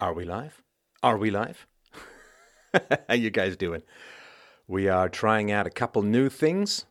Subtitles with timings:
[0.00, 0.62] Are we live?
[1.02, 1.66] Are we live?
[3.08, 3.82] How you guys doing?
[4.66, 6.86] We are trying out a couple new things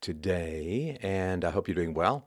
[0.00, 2.26] today, and I hope you're doing well.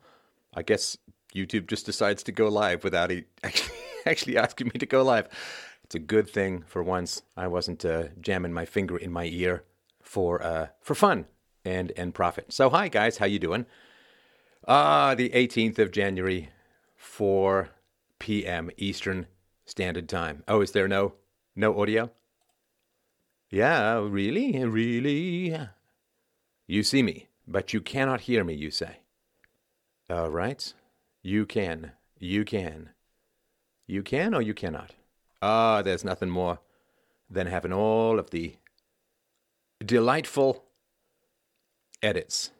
[0.54, 0.96] I guess
[1.34, 3.76] YouTube just decides to go live without it actually
[4.06, 5.28] actually asking me to go live.
[5.84, 7.20] It's a good thing for once.
[7.36, 9.64] I wasn't uh, jamming my finger in my ear
[10.00, 11.26] for uh, for fun
[11.62, 12.54] and and profit.
[12.54, 13.66] So hi guys, how you doing?
[14.66, 16.48] Ah, the 18th of January,
[16.96, 17.68] 4
[18.18, 18.70] p.m.
[18.78, 19.26] Eastern
[19.70, 20.42] Standard Time.
[20.48, 21.14] Oh, is there no
[21.54, 22.10] no audio?
[23.50, 25.56] Yeah, really, really.
[26.66, 28.54] You see me, but you cannot hear me.
[28.54, 28.98] You say.
[30.10, 30.72] All right,
[31.22, 32.90] you can, you can,
[33.86, 34.96] you can, or you cannot.
[35.40, 36.58] Ah, there's nothing more
[37.30, 38.56] than having all of the
[39.84, 40.64] delightful
[42.02, 42.50] edits.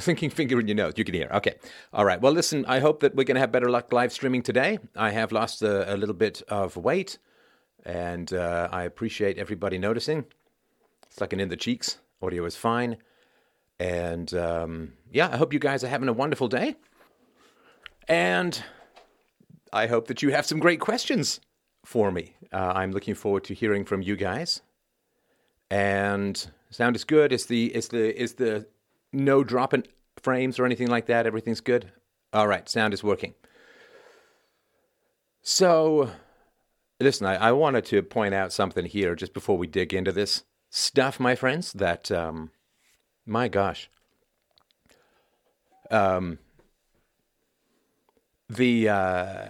[0.00, 0.94] Thinking finger in your nose.
[0.96, 1.28] You can hear.
[1.34, 1.54] Okay.
[1.92, 2.20] All right.
[2.20, 4.78] Well, listen, I hope that we're going to have better luck live streaming today.
[4.96, 7.18] I have lost a, a little bit of weight,
[7.84, 10.24] and uh, I appreciate everybody noticing.
[11.20, 11.98] An in the cheeks.
[12.22, 12.96] Audio is fine.
[13.78, 16.76] And um, yeah, I hope you guys are having a wonderful day.
[18.08, 18.62] And
[19.72, 21.40] I hope that you have some great questions
[21.84, 22.36] for me.
[22.52, 24.62] Uh, I'm looking forward to hearing from you guys.
[25.70, 27.32] And sound is good.
[27.32, 28.66] Is the is the is the
[29.12, 29.84] no dropping
[30.22, 31.26] frames or anything like that?
[31.26, 31.92] Everything's good?
[32.32, 33.34] All right, sound is working.
[35.42, 36.10] So,
[37.00, 40.44] listen, I, I wanted to point out something here just before we dig into this
[40.68, 42.50] stuff, my friends, that, um,
[43.26, 43.90] my gosh.
[45.90, 46.38] Um,
[48.48, 49.46] the uh,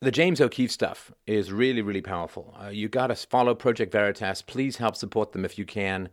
[0.00, 2.54] the James O'Keefe stuff is really really powerful.
[2.62, 4.42] Uh, you got to follow Project Veritas.
[4.42, 6.08] Please help support them if you can.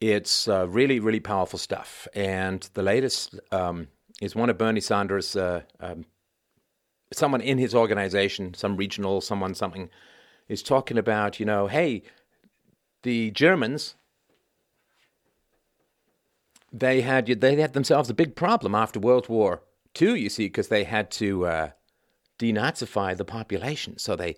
[0.00, 2.06] It's uh, really, really powerful stuff.
[2.14, 3.88] And the latest um,
[4.20, 6.04] is one of Bernie Sanders, uh, um,
[7.12, 9.88] someone in his organization, some regional, someone, something,
[10.48, 12.02] is talking about, you know, hey,
[13.02, 13.94] the Germans,
[16.72, 19.62] they had they had themselves a big problem after World War
[20.00, 21.70] II, you see, because they had to uh,
[22.38, 23.98] denazify the population.
[23.98, 24.36] So they,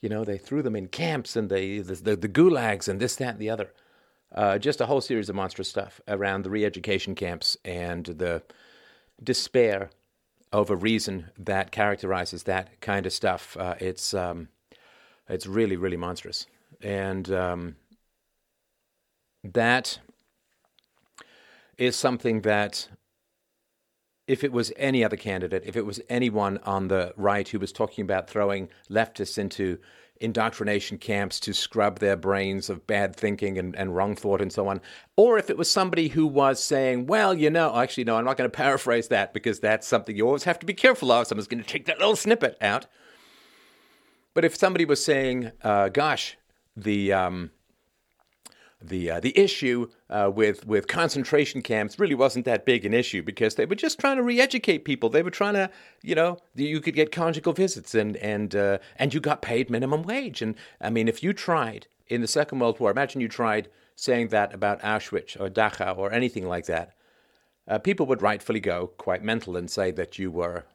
[0.00, 3.16] you know, they threw them in camps and they the, the, the gulags and this,
[3.16, 3.72] that, and the other
[4.34, 8.42] uh, just a whole series of monstrous stuff around the re-education camps and the
[9.22, 9.90] despair
[10.52, 13.56] over reason that characterizes that kind of stuff.
[13.56, 14.48] Uh, it's um,
[15.28, 16.46] it's really really monstrous,
[16.80, 17.76] and um,
[19.42, 19.98] that
[21.78, 22.88] is something that.
[24.26, 27.72] If it was any other candidate, if it was anyone on the right who was
[27.72, 29.78] talking about throwing leftists into
[30.20, 34.68] indoctrination camps to scrub their brains of bad thinking and, and wrong thought and so
[34.68, 34.80] on.
[35.16, 38.36] Or if it was somebody who was saying, well, you know, actually, no, I'm not
[38.36, 41.26] going to paraphrase that because that's something you always have to be careful of.
[41.26, 42.86] Someone's going to take that little snippet out.
[44.34, 46.36] But if somebody was saying, uh, gosh,
[46.76, 47.12] the.
[47.12, 47.50] Um,
[48.88, 53.22] the uh, the issue uh, with with concentration camps really wasn't that big an issue
[53.22, 55.08] because they were just trying to re-educate people.
[55.08, 55.70] They were trying to,
[56.02, 60.02] you know, you could get conjugal visits and and uh, and you got paid minimum
[60.02, 60.42] wage.
[60.42, 64.28] And I mean, if you tried in the Second World War, imagine you tried saying
[64.28, 66.94] that about Auschwitz or Dachau or anything like that.
[67.66, 70.66] Uh, people would rightfully go quite mental and say that you were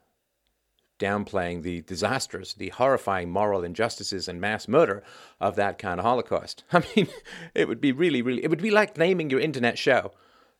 [0.99, 5.01] downplaying the disastrous, the horrifying moral injustices and mass murder
[5.39, 6.63] of that kind of Holocaust.
[6.71, 7.07] I mean,
[7.55, 10.11] it would be really, really, it would be like naming your internet show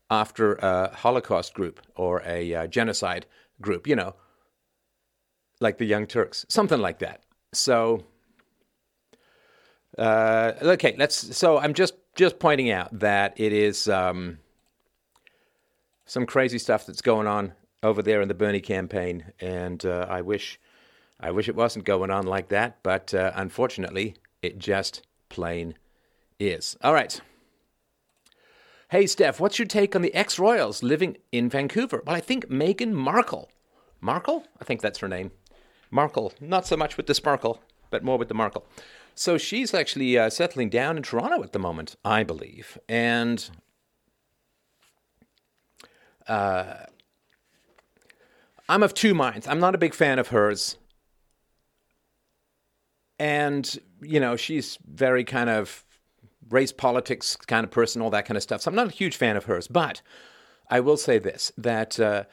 [0.10, 3.26] after a Holocaust group or a uh, genocide
[3.62, 4.16] group, you know,
[5.60, 7.22] like the Young Turks, something like that.
[7.54, 8.06] So,
[9.98, 11.38] uh, okay, let's.
[11.38, 14.40] So I'm just just pointing out that it is um,
[16.06, 20.22] some crazy stuff that's going on over there in the Bernie campaign, and uh, I
[20.22, 20.60] wish,
[21.20, 25.76] I wish it wasn't going on like that, but uh, unfortunately, it just plain
[26.40, 26.78] is.
[26.82, 27.20] All right.
[28.90, 32.02] Hey, Steph, what's your take on the ex royals living in Vancouver?
[32.06, 33.50] Well, I think Meghan Markle.
[34.02, 34.46] Markle?
[34.60, 35.32] I think that's her name.
[35.92, 36.34] Markle.
[36.42, 37.62] Not so much with the sparkle,
[37.92, 38.66] but more with the Markle.
[39.14, 42.78] So she's actually uh, settling down in Toronto at the moment, I believe.
[42.88, 43.50] And
[46.28, 46.86] uh,
[48.70, 49.48] I'm of two minds.
[49.48, 50.78] I'm not a big fan of hers.
[53.18, 55.84] And, you know, she's very kind of
[56.50, 58.62] race politics kind of person, all that kind of stuff.
[58.62, 59.68] So I'm not a huge fan of hers.
[59.68, 60.02] But
[60.70, 62.24] I will say this that, uh,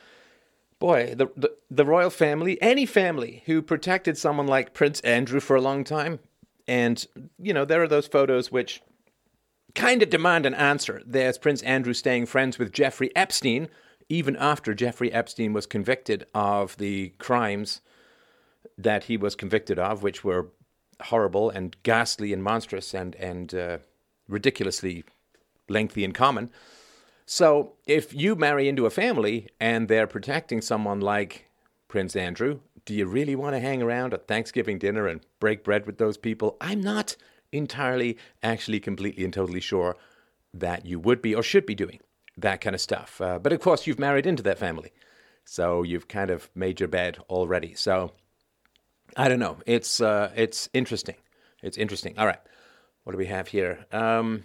[0.78, 5.56] boy, the, the, the royal family, any family who protected someone like Prince Andrew for
[5.56, 6.20] a long time,
[6.68, 7.06] and,
[7.38, 8.82] you know, there are those photos which
[9.74, 11.00] kind of demand an answer.
[11.06, 13.68] There's Prince Andrew staying friends with Jeffrey Epstein
[14.08, 17.80] even after Jeffrey Epstein was convicted of the crimes
[18.78, 20.48] that he was convicted of, which were
[21.00, 23.78] horrible and ghastly and monstrous and and uh,
[24.28, 25.04] ridiculously
[25.68, 26.50] lengthy and common.
[27.26, 31.48] So if you marry into a family and they're protecting someone like
[31.88, 35.86] Prince Andrew, do you really want to hang around at Thanksgiving dinner and break bread
[35.86, 36.56] with those people?
[36.60, 37.16] I'm not
[37.50, 39.96] entirely, actually, completely and totally sure
[40.54, 41.98] that you would be or should be doing
[42.36, 43.20] that kind of stuff.
[43.20, 44.92] Uh, but of course, you've married into that family.
[45.44, 47.74] So you've kind of made your bed already.
[47.74, 48.12] So
[49.16, 49.58] I don't know.
[49.66, 51.16] It's uh, it's interesting.
[51.62, 52.18] It's interesting.
[52.18, 52.40] All right.
[53.04, 53.86] What do we have here?
[53.92, 54.44] Um,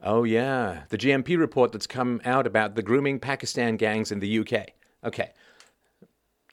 [0.00, 4.38] oh yeah, the GMP report that's come out about the grooming Pakistan gangs in the
[4.38, 4.68] UK.
[5.02, 5.32] Okay,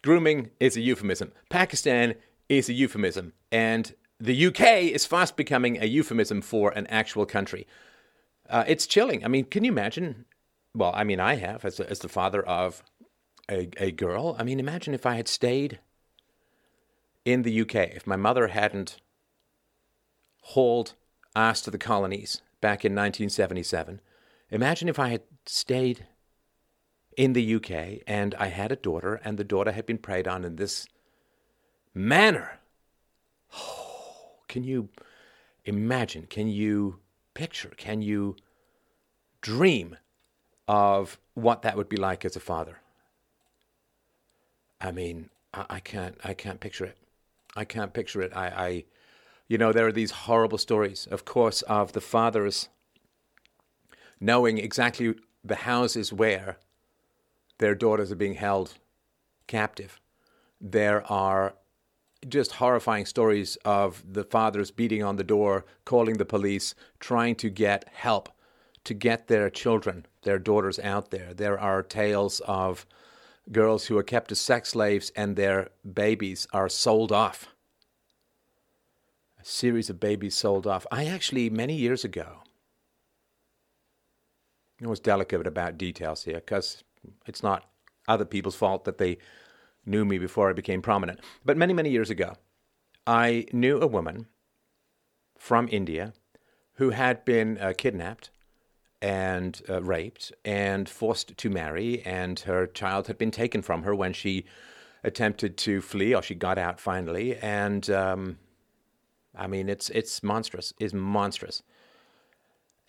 [0.02, 1.31] grooming is a euphemism.
[1.50, 2.16] Pakistan
[2.50, 4.62] is a euphemism, and the UK
[4.92, 7.68] is fast becoming a euphemism for an actual country.
[8.50, 9.24] Uh, it's chilling.
[9.24, 10.25] I mean, can you imagine?
[10.74, 12.83] Well, I mean, I have as, a, as the father of
[13.50, 14.36] a, a girl.
[14.38, 15.80] I mean, imagine if I had stayed
[17.24, 18.97] in the UK, if my mother hadn't
[20.42, 20.94] hauled
[21.36, 24.00] ass to the colonies back in 1977.
[24.51, 26.06] Imagine if I had stayed
[27.18, 30.45] in the UK and I had a daughter and the daughter had been preyed on
[30.45, 30.88] in this
[31.94, 32.59] manner.
[33.57, 34.89] Oh, can you
[35.65, 36.27] imagine?
[36.27, 37.00] Can you
[37.35, 37.71] picture?
[37.77, 38.35] Can you
[39.41, 39.97] dream
[40.67, 42.79] of what that would be like as a father?
[44.81, 46.17] I mean, I, I can't.
[46.23, 46.97] I can't picture it.
[47.55, 48.35] I can't picture it.
[48.35, 48.83] I, I,
[49.47, 52.69] you know, there are these horrible stories, of course, of the fathers
[54.19, 56.57] knowing exactly the houses where
[57.59, 58.73] their daughters are being held
[59.47, 59.99] captive.
[60.59, 61.55] There are
[62.27, 67.50] just horrifying stories of the fathers beating on the door, calling the police, trying to
[67.50, 68.30] get help
[68.86, 71.33] to get their children, their daughters out there.
[71.33, 72.86] There are tales of
[73.51, 77.48] girls who are kept as sex slaves and their babies are sold off.
[79.39, 80.86] A series of babies sold off.
[80.92, 82.44] I actually, many years ago,
[84.83, 86.83] I was delicate about details here because
[87.25, 87.66] it's not
[88.07, 89.18] other people's fault that they
[89.85, 91.19] knew me before I became prominent.
[91.43, 92.35] But many, many years ago,
[93.05, 94.27] I knew a woman
[95.37, 96.13] from India
[96.75, 98.31] who had been uh, kidnapped
[99.01, 103.93] and uh, raped and forced to marry, and her child had been taken from her
[103.93, 104.45] when she
[105.03, 107.37] attempted to flee, or she got out finally.
[107.37, 108.39] And um,
[109.35, 110.73] I mean, it's it's monstrous.
[110.79, 111.61] It's monstrous.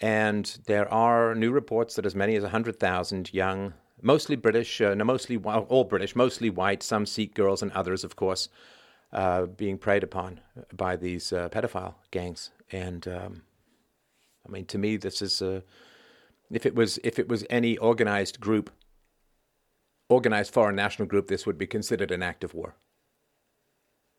[0.00, 3.72] And there are new reports that as many as 100,000 young
[4.02, 8.16] mostly British, uh, no, mostly all British, mostly white, some Sikh girls and others, of
[8.16, 8.48] course,
[9.12, 10.40] uh, being preyed upon
[10.72, 12.50] by these uh, pedophile gangs.
[12.72, 13.42] And um,
[14.46, 15.60] I mean, to me, this is uh,
[16.50, 18.70] if it was if it was any organized group,
[20.08, 22.74] organized foreign national group, this would be considered an act of war.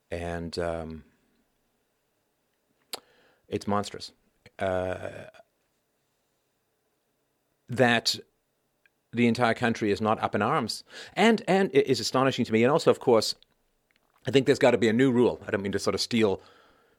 [0.09, 1.03] And um,
[3.47, 4.11] it's monstrous.
[4.57, 5.27] Uh,
[7.69, 8.15] that
[9.13, 10.83] the entire country is not up in arms.
[11.13, 12.63] And, and it is astonishing to me.
[12.63, 13.35] And also, of course,
[14.27, 15.39] I think there's got to be a new rule.
[15.47, 16.41] I don't mean to sort of steal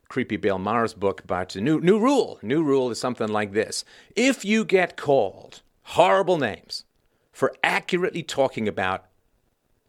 [0.09, 2.39] creepy Bill Maher's book, but a new, new rule.
[2.43, 3.85] New rule is something like this.
[4.17, 6.85] If you get called horrible names
[7.33, 9.05] for accurately talking about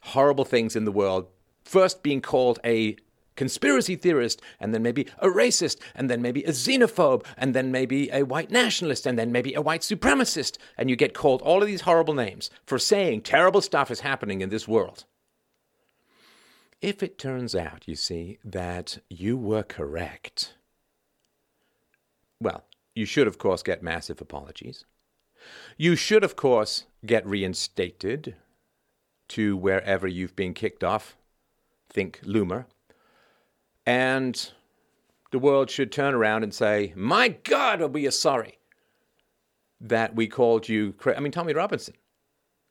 [0.01, 1.27] horrible things in the world,
[1.63, 2.97] first being called a
[3.39, 8.09] conspiracy theorist, and then maybe a racist, and then maybe a xenophobe, and then maybe
[8.11, 11.67] a white nationalist, and then maybe a white supremacist, and you get called all of
[11.67, 15.05] these horrible names for saying terrible stuff is happening in this world.
[16.81, 20.55] If it turns out, you see, that you were correct,
[22.41, 24.83] well, you should, of course, get massive apologies.
[25.77, 28.35] You should, of course, get reinstated
[29.29, 31.15] to wherever you've been kicked off.
[31.89, 32.65] Think Loomer.
[33.89, 34.51] And
[35.31, 38.59] the world should turn around and say, My God, we are sorry
[39.81, 40.93] that we called you.
[40.93, 41.17] Cra-.
[41.17, 41.95] I mean, Tommy Robinson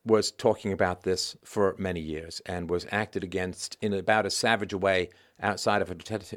[0.04, 4.72] was talking about this for many years and was acted against in about as savage
[4.72, 5.10] a way
[5.40, 5.90] outside of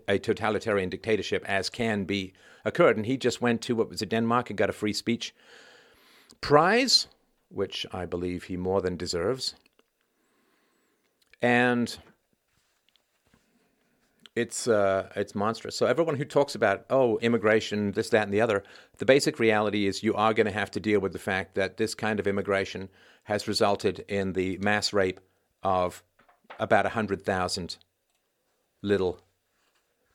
[0.07, 2.33] a, totalitarian dictatorship as can be
[2.65, 2.97] occurred.
[2.97, 5.35] And he just went to what was it, Denmark and got a free speech
[6.41, 7.05] prize,
[7.49, 9.53] which I believe he more than deserves.
[11.39, 11.95] And
[14.35, 15.75] it's uh, it's monstrous.
[15.75, 18.63] So everyone who talks about oh immigration, this, that, and the other,
[18.97, 21.77] the basic reality is you are going to have to deal with the fact that
[21.77, 22.89] this kind of immigration
[23.23, 25.19] has resulted in the mass rape
[25.63, 26.03] of
[26.59, 27.77] about hundred thousand
[28.81, 29.19] little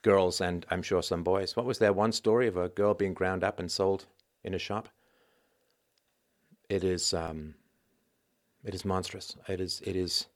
[0.02, 1.56] girls and I'm sure some boys.
[1.56, 4.06] What was there one story of a girl being ground up and sold
[4.44, 4.88] in a shop?
[6.68, 7.54] It is um,
[8.64, 9.36] it is monstrous.
[9.46, 10.26] It is it is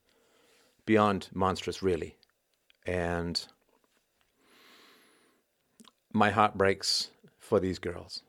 [0.85, 2.15] beyond monstrous, really.
[2.85, 3.45] And
[6.13, 8.23] my heart breaks for these girls.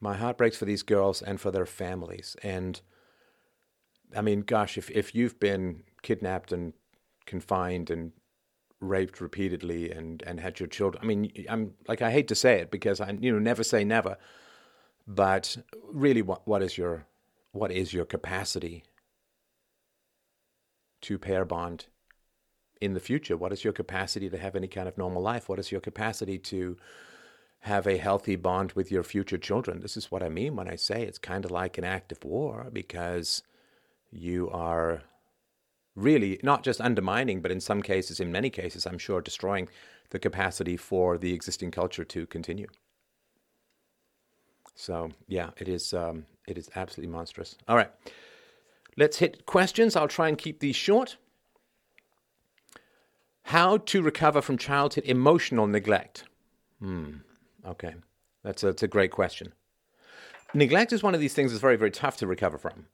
[0.00, 2.36] My heart breaks for these girls and for their families.
[2.42, 2.80] And
[4.16, 6.72] I mean, gosh, if, if you've been kidnapped and
[7.26, 8.12] confined and
[8.80, 12.60] raped repeatedly and, and had your children, I mean, I'm like, I hate to say
[12.60, 14.16] it because I, you know, never say never,
[15.06, 15.56] but
[15.92, 17.06] really what, what is your,
[17.52, 18.84] what is your capacity
[21.00, 21.86] to pair bond
[22.80, 23.36] in the future?
[23.36, 25.48] What is your capacity to have any kind of normal life?
[25.48, 26.76] What is your capacity to
[27.60, 29.80] have a healthy bond with your future children?
[29.80, 32.24] This is what I mean when I say it's kind of like an act of
[32.24, 33.42] war because
[34.10, 35.02] you are
[35.94, 39.68] really not just undermining, but in some cases, in many cases, I'm sure, destroying
[40.10, 42.68] the capacity for the existing culture to continue.
[44.74, 47.56] So yeah, it is um, it is absolutely monstrous.
[47.66, 47.90] All right,
[48.96, 49.96] let's hit questions.
[49.96, 51.16] I'll try and keep these short.
[53.48, 56.24] How to recover from childhood emotional neglect?
[56.80, 57.18] Hmm.
[57.66, 57.94] Okay,
[58.44, 59.52] that's a, that's a great question.
[60.54, 62.86] Neglect is one of these things that's very very tough to recover from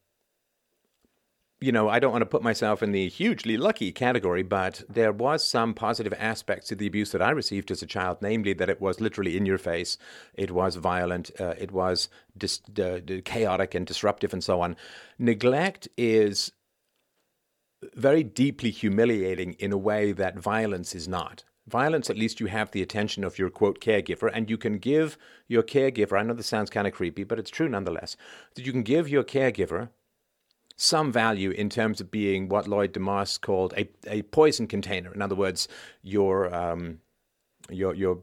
[1.64, 5.12] you know, I don't want to put myself in the hugely lucky category, but there
[5.12, 8.68] was some positive aspects to the abuse that I received as a child, namely that
[8.68, 9.96] it was literally in your face,
[10.34, 14.76] it was violent, uh, it was dis- uh, chaotic and disruptive, and so on.
[15.18, 16.52] Neglect is
[17.94, 21.44] very deeply humiliating in a way that violence is not.
[21.66, 25.16] Violence, at least you have the attention of your quote caregiver, and you can give
[25.48, 28.16] your caregiver, I know this sounds kind of creepy, but it's true nonetheless,
[28.54, 29.88] that you can give your caregiver
[30.76, 35.12] some value in terms of being what Lloyd deMause called a, a poison container.
[35.14, 35.68] In other words,
[36.02, 37.00] your um,
[37.70, 38.22] your your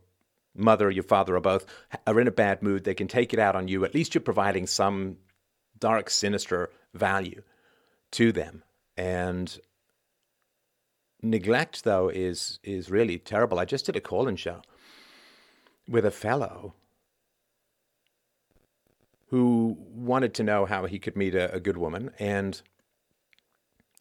[0.53, 1.65] mother, your father, or both
[2.06, 2.84] are in a bad mood.
[2.84, 3.86] They can take it out on you.
[3.86, 5.18] At least you're providing some
[5.80, 7.41] dark, sinister value
[8.12, 8.63] to them.
[8.98, 9.60] And
[11.21, 13.60] neglect, though, is is really terrible.
[13.60, 14.62] I just did a call-in show
[15.88, 16.74] with a fellow
[19.27, 22.12] who wanted to know how he could meet a, a good woman.
[22.19, 22.62] And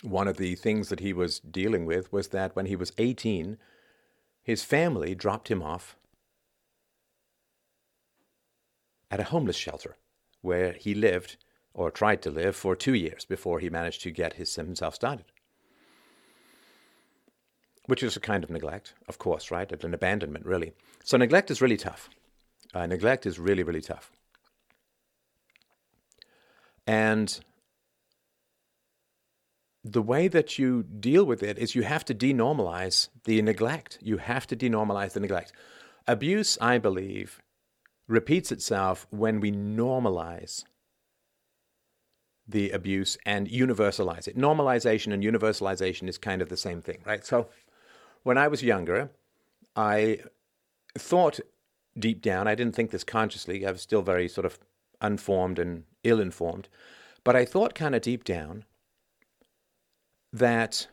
[0.03, 3.57] one of the things that he was dealing with was that when he was 18,
[4.43, 5.97] his family dropped him off
[9.11, 9.97] at a homeless shelter
[10.41, 11.37] where he lived
[11.75, 15.27] or tried to live for two years before he managed to get his, himself started.
[17.87, 19.71] Which is a kind of neglect, of course, right?
[19.85, 20.73] An abandonment, really.
[21.05, 22.11] So neglect is really tough.
[22.75, 24.13] Uh, neglect is really, really tough.
[26.87, 27.41] And
[29.83, 33.99] the way that you deal with it is you have to denormalize the neglect.
[34.03, 35.53] You have to denormalize the neglect.
[36.07, 37.41] Abuse, I believe,
[38.07, 40.65] repeats itself when we normalize
[42.51, 44.37] the abuse and universalize it.
[44.37, 47.25] Normalization and universalization is kind of the same thing, right?
[47.25, 47.49] So
[48.23, 49.11] when I was younger,
[49.77, 50.21] I
[50.99, 51.41] thought
[51.99, 54.59] deep down, I didn't think this consciously, I was still very sort of
[55.01, 56.69] unformed and ill informed.
[57.25, 58.65] But I thought kind of deep down
[60.33, 60.89] that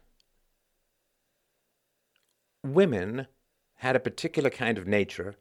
[2.63, 3.27] women
[3.75, 5.35] had a particular kind of nature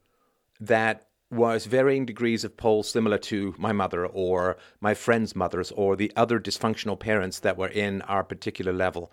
[0.60, 5.96] that was varying degrees of pole similar to my mother or my friends' mothers or
[5.96, 9.10] the other dysfunctional parents that were in our particular level,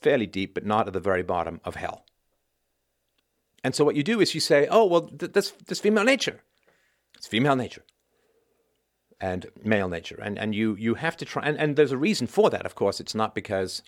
[0.00, 2.04] fairly deep, but not at the very bottom of hell.
[3.62, 6.40] And so what you do is you say, oh, well, th- that's, that's female nature.
[7.16, 7.84] It's female nature
[9.20, 10.18] and male nature.
[10.20, 12.74] And, and you, you have to try, and, and there's a reason for that, of
[12.74, 13.00] course.
[13.00, 13.82] It's not because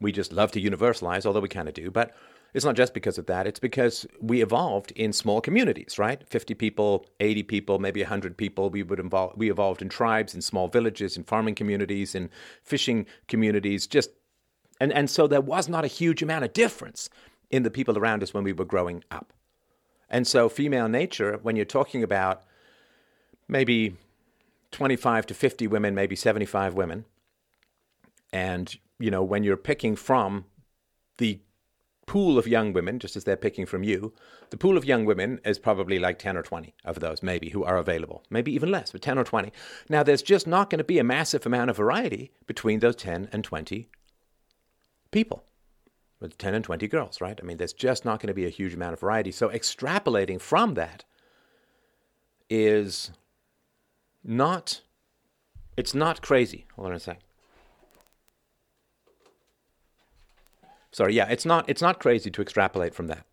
[0.00, 2.14] we just love to universalize, although we kind of do, but
[2.54, 3.46] it's not just because of that.
[3.46, 6.22] It's because we evolved in small communities, right?
[6.28, 8.68] 50 people, 80 people, maybe 100 people.
[8.68, 12.28] We would involve, we evolved in tribes, in small villages, in farming communities, in
[12.62, 14.10] fishing communities, just,
[14.80, 17.08] and, and so there was not a huge amount of difference
[17.50, 19.32] in the people around us when we were growing up.
[20.10, 22.42] And so female nature, when you're talking about
[23.48, 23.96] maybe
[24.72, 27.04] 25 to 50 women, maybe 75 women.
[28.32, 30.46] And, you know, when you're picking from
[31.18, 31.38] the
[32.06, 34.12] pool of young women, just as they're picking from you,
[34.50, 37.64] the pool of young women is probably like 10 or 20 of those, maybe, who
[37.64, 38.22] are available.
[38.30, 39.52] Maybe even less, but 10 or 20.
[39.88, 43.28] Now, there's just not going to be a massive amount of variety between those 10
[43.32, 43.88] and 20
[45.10, 45.44] people.
[46.20, 47.38] With 10 and 20 girls, right?
[47.40, 49.32] I mean, there's just not going to be a huge amount of variety.
[49.32, 51.04] So, extrapolating from that
[52.48, 53.10] is
[54.22, 54.82] not,
[55.76, 56.66] it's not crazy.
[56.76, 57.20] Hold on a sec.
[60.92, 63.26] Sorry, yeah, it's not, it's not crazy to extrapolate from that.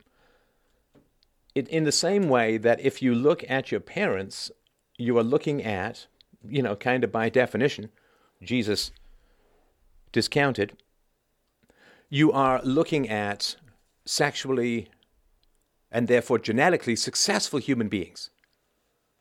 [1.54, 4.50] It, in the same way that if you look at your parents,
[4.98, 6.08] you are looking at,
[6.48, 7.90] you know, kind of by definition,
[8.42, 8.92] Jesus
[10.12, 10.78] discounted,
[12.10, 13.56] you are looking at
[14.06, 14.90] sexually
[15.92, 18.30] and therefore genetically successful human beings.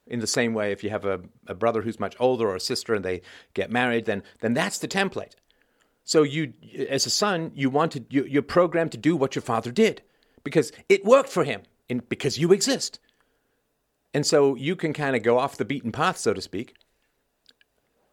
[0.07, 2.61] In the same way, if you have a, a brother who's much older or a
[2.61, 3.21] sister and they
[3.53, 5.33] get married, then, then that's the template.
[6.09, 6.55] So you,
[6.89, 10.01] as a son, you wanted you, you're programmed to do what your father did
[10.43, 12.99] because it worked for him, and because you exist.
[14.15, 16.77] And so you can kind of go off the beaten path, so to speak,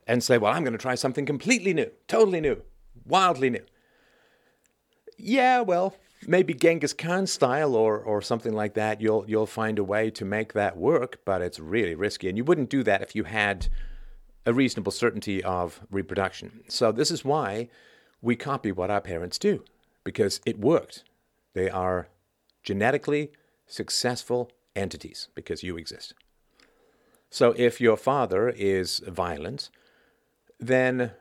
[0.06, 2.64] and say, "Well, I'm going to try something completely new, totally new,
[3.06, 3.64] wildly new."
[5.18, 5.96] Yeah, well,
[6.28, 9.00] maybe Genghis Khan style or or something like that.
[9.00, 12.44] You'll you'll find a way to make that work, but it's really risky, and you
[12.44, 13.70] wouldn't do that if you had
[14.46, 16.64] a reasonable certainty of reproduction.
[16.68, 17.70] So, this is why
[18.22, 19.64] we copy what our parents do,
[20.04, 21.04] because it worked.
[21.54, 22.08] They are
[22.64, 23.32] genetically
[23.68, 26.14] successful entities because you exist.
[27.30, 29.70] So, if your father is violent,
[30.60, 31.12] then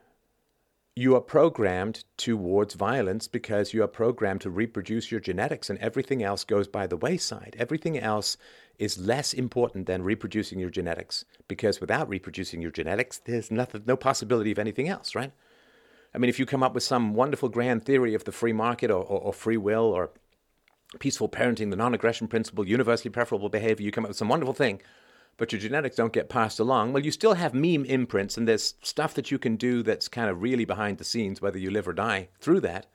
[0.96, 6.22] you are programmed towards violence because you are programmed to reproduce your genetics, and everything
[6.22, 7.56] else goes by the wayside.
[7.58, 8.36] Everything else
[8.78, 13.96] is less important than reproducing your genetics because without reproducing your genetics, there's nothing, no
[13.96, 15.32] possibility of anything else, right?
[16.14, 18.90] I mean, if you come up with some wonderful grand theory of the free market
[18.90, 20.10] or, or, or free will or
[21.00, 24.54] peaceful parenting, the non aggression principle, universally preferable behavior, you come up with some wonderful
[24.54, 24.80] thing,
[25.36, 28.74] but your genetics don't get passed along, well, you still have meme imprints and there's
[28.82, 31.88] stuff that you can do that's kind of really behind the scenes, whether you live
[31.88, 32.86] or die through that.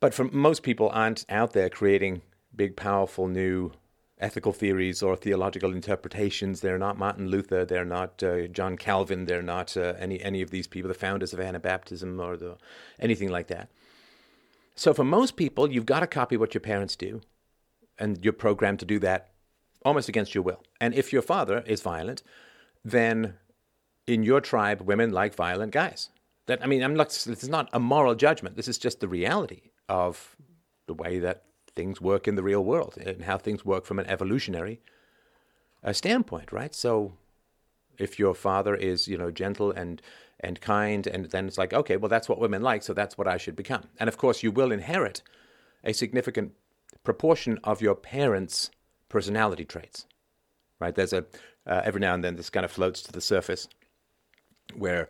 [0.00, 2.22] But for most people aren't out there creating
[2.54, 3.72] big, powerful new
[4.18, 6.60] ethical theories or theological interpretations.
[6.60, 7.64] They're not Martin Luther.
[7.64, 9.26] They're not uh, John Calvin.
[9.26, 12.56] They're not uh, any any of these people, the founders of Anabaptism or the,
[12.98, 13.70] anything like that.
[14.74, 17.20] So for most people, you've got to copy what your parents do,
[17.98, 19.32] and you're programmed to do that
[19.84, 20.62] almost against your will.
[20.80, 22.22] And if your father is violent,
[22.84, 23.34] then
[24.06, 26.10] in your tribe, women like violent guys.
[26.46, 27.08] That I mean, I'm not.
[27.08, 28.56] This is not a moral judgment.
[28.56, 30.36] This is just the reality of
[30.86, 31.45] the way that
[31.76, 34.80] things work in the real world and how things work from an evolutionary
[35.84, 36.74] uh, standpoint, right?
[36.74, 37.12] So
[37.98, 40.02] if your father is, you know, gentle and
[40.40, 43.26] and kind, and then it's like, okay, well, that's what women like, so that's what
[43.26, 43.84] I should become.
[43.98, 45.22] And of course, you will inherit
[45.82, 46.52] a significant
[47.04, 48.70] proportion of your parents'
[49.08, 50.04] personality traits,
[50.78, 50.94] right?
[50.94, 51.24] There's a
[51.66, 53.68] uh, every now and then this kind of floats to the surface
[54.74, 55.08] where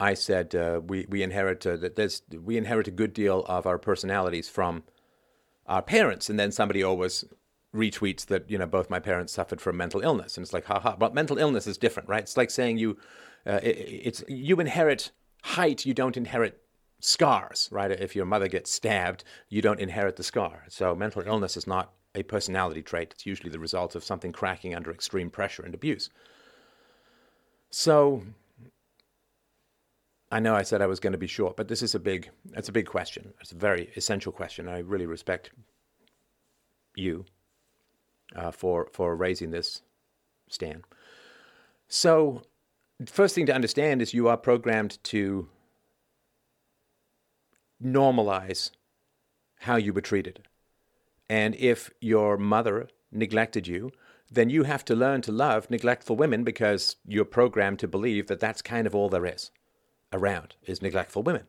[0.00, 3.66] I said uh, we we inherit uh, that there's we inherit a good deal of
[3.66, 4.82] our personalities from
[5.66, 7.24] our parents, and then somebody always
[7.74, 10.96] retweets that you know both my parents suffered from mental illness, and it's like, haha.
[10.96, 12.22] But mental illness is different, right?
[12.22, 12.96] It's like saying you,
[13.46, 15.10] uh, it, it's you inherit
[15.42, 16.60] height, you don't inherit
[17.00, 17.90] scars, right?
[17.90, 20.64] If your mother gets stabbed, you don't inherit the scar.
[20.68, 23.12] So mental illness is not a personality trait.
[23.12, 26.08] It's usually the result of something cracking under extreme pressure and abuse.
[27.70, 28.22] So
[30.34, 32.28] I know I said I was going to be short, but this is a big
[32.54, 33.34] it's a big question.
[33.40, 34.68] It's a very essential question.
[34.68, 35.50] I really respect
[36.96, 37.24] you
[38.34, 39.82] uh, for for raising this,
[40.48, 40.82] Stan.
[41.86, 42.42] So,
[43.06, 45.48] first thing to understand is you are programmed to
[47.80, 48.72] normalize
[49.60, 50.48] how you were treated.
[51.28, 53.92] And if your mother neglected you,
[54.28, 58.40] then you have to learn to love neglectful women because you're programmed to believe that
[58.40, 59.52] that's kind of all there is
[60.14, 61.44] around is neglectful women.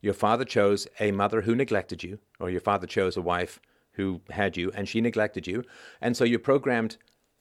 [0.00, 3.60] Your father chose a mother who neglected you, or your father chose a wife
[3.92, 5.64] who had you and she neglected you.
[6.00, 6.96] And so you're programmed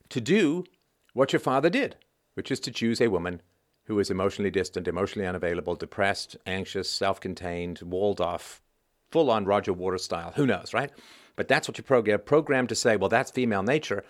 [0.09, 0.65] to do
[1.13, 1.95] what your father did,
[2.33, 3.41] which is to choose a woman
[3.85, 8.61] who is emotionally distant, emotionally unavailable, depressed, anxious, self contained, walled off,
[9.09, 10.33] full on Roger Waters style.
[10.35, 10.91] Who knows, right?
[11.35, 14.03] But that's what you're program- programmed to say, well, that's female nature,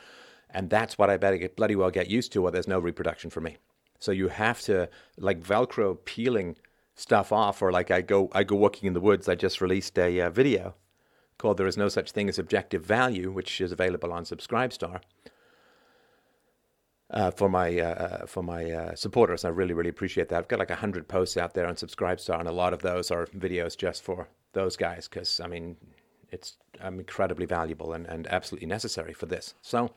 [0.50, 3.30] and that's what I better get bloody well get used to, or there's no reproduction
[3.30, 3.58] for me.
[4.00, 6.56] So you have to like Velcro peeling
[6.96, 9.30] stuff off, or like I go I go walking in the woods.
[9.30, 10.76] I just released a uh, video
[11.38, 15.02] called "There Is No Such Thing as Objective Value," which is available on Subscribestar.
[17.12, 20.38] Uh, for my uh, uh for my uh, supporters, I really really appreciate that.
[20.38, 23.26] I've got like hundred posts out there on Subscribestar, and a lot of those are
[23.28, 25.78] videos just for those guys because I mean
[26.32, 29.56] it's um, incredibly valuable and, and absolutely necessary for this.
[29.62, 29.92] So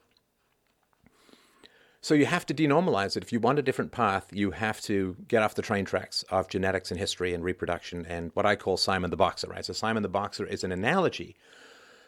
[2.02, 3.22] so you have to denormalize it.
[3.22, 6.48] If you want a different path, you have to get off the train tracks of
[6.48, 9.64] genetics and history and reproduction and what I call Simon the Boxer, right?
[9.64, 11.36] So Simon the Boxer is an analogy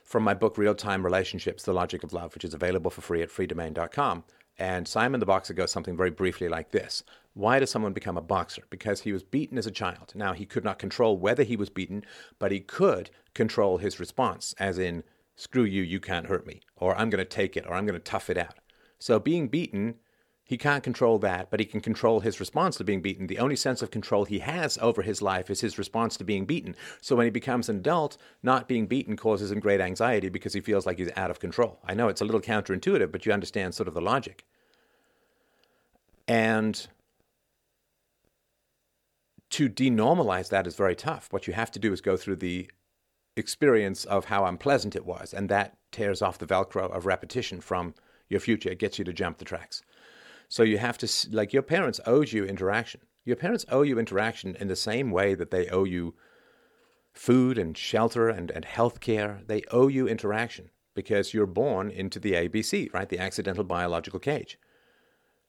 [0.03, 3.23] from my book Real Time Relationships: The Logic of Love, which is available for free
[3.23, 4.25] at freedomain.com.
[4.59, 7.05] And Simon the Boxer goes something very briefly like this.
[7.33, 8.65] Why does someone become a boxer?
[8.71, 10.13] Because he was beaten as a child.
[10.15, 12.05] Now, he could not control whether he was beaten,
[12.39, 15.03] but he could control his response, as in,
[15.35, 17.99] screw you, you can't hurt me, or I'm going to take it, or I'm going
[17.99, 18.55] to tough it out.
[18.99, 19.97] So being beaten
[20.47, 23.27] He can't control that, but he can control his response to being beaten.
[23.27, 26.45] The only sense of control he has over his life is his response to being
[26.45, 26.77] beaten.
[27.01, 30.61] So when he becomes an adult, not being beaten causes him great anxiety because he
[30.61, 31.79] feels like he's out of control.
[31.87, 34.45] I know it's a little counterintuitive, but you understand sort of the logic.
[36.29, 36.87] And
[39.51, 41.29] to denormalize that is very tough.
[41.31, 42.71] What you have to do is go through the
[43.37, 47.95] experience of how unpleasant it was, and that tears off the Velcro of repetition from
[48.29, 48.71] your future.
[48.71, 49.83] It gets you to jump the tracks.
[50.49, 53.01] So you have to, like, your parents owe you interaction.
[53.25, 56.15] Your parents owe you interaction in the same way that they owe you
[57.13, 59.41] food and shelter and, and health care.
[59.47, 63.09] They owe you interaction because you're born into the ABC, right?
[63.09, 64.59] The accidental biological cage.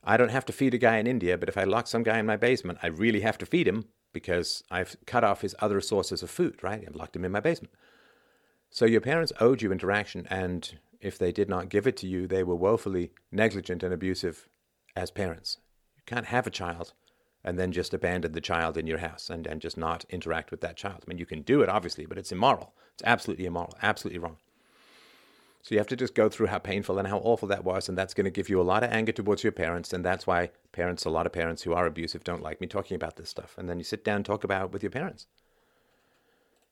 [0.04, 2.20] I don't have to feed a guy in India, but if I lock some guy
[2.20, 5.82] in my basement, I really have to feed him because I've cut off his other
[5.82, 6.84] sources of food, right?
[6.88, 7.74] I've locked him in my basement.
[8.70, 12.28] So your parents owed you interaction, and if they did not give it to you,
[12.28, 14.48] they were woefully negligent and abusive
[14.96, 15.58] as parents.
[15.98, 16.94] You can't have a child
[17.44, 20.62] and then just abandon the child in your house and, and just not interact with
[20.62, 21.04] that child.
[21.06, 22.74] I mean, you can do it, obviously, but it's immoral.
[22.94, 24.38] It's absolutely immoral, absolutely wrong.
[25.62, 27.98] So you have to just go through how painful and how awful that was, and
[27.98, 30.52] that's going to give you a lot of anger towards your parents, and that's why
[30.72, 33.56] parents, a lot of parents who are abusive, don't like me talking about this stuff.
[33.58, 35.28] And then you sit down and talk about it with your parents.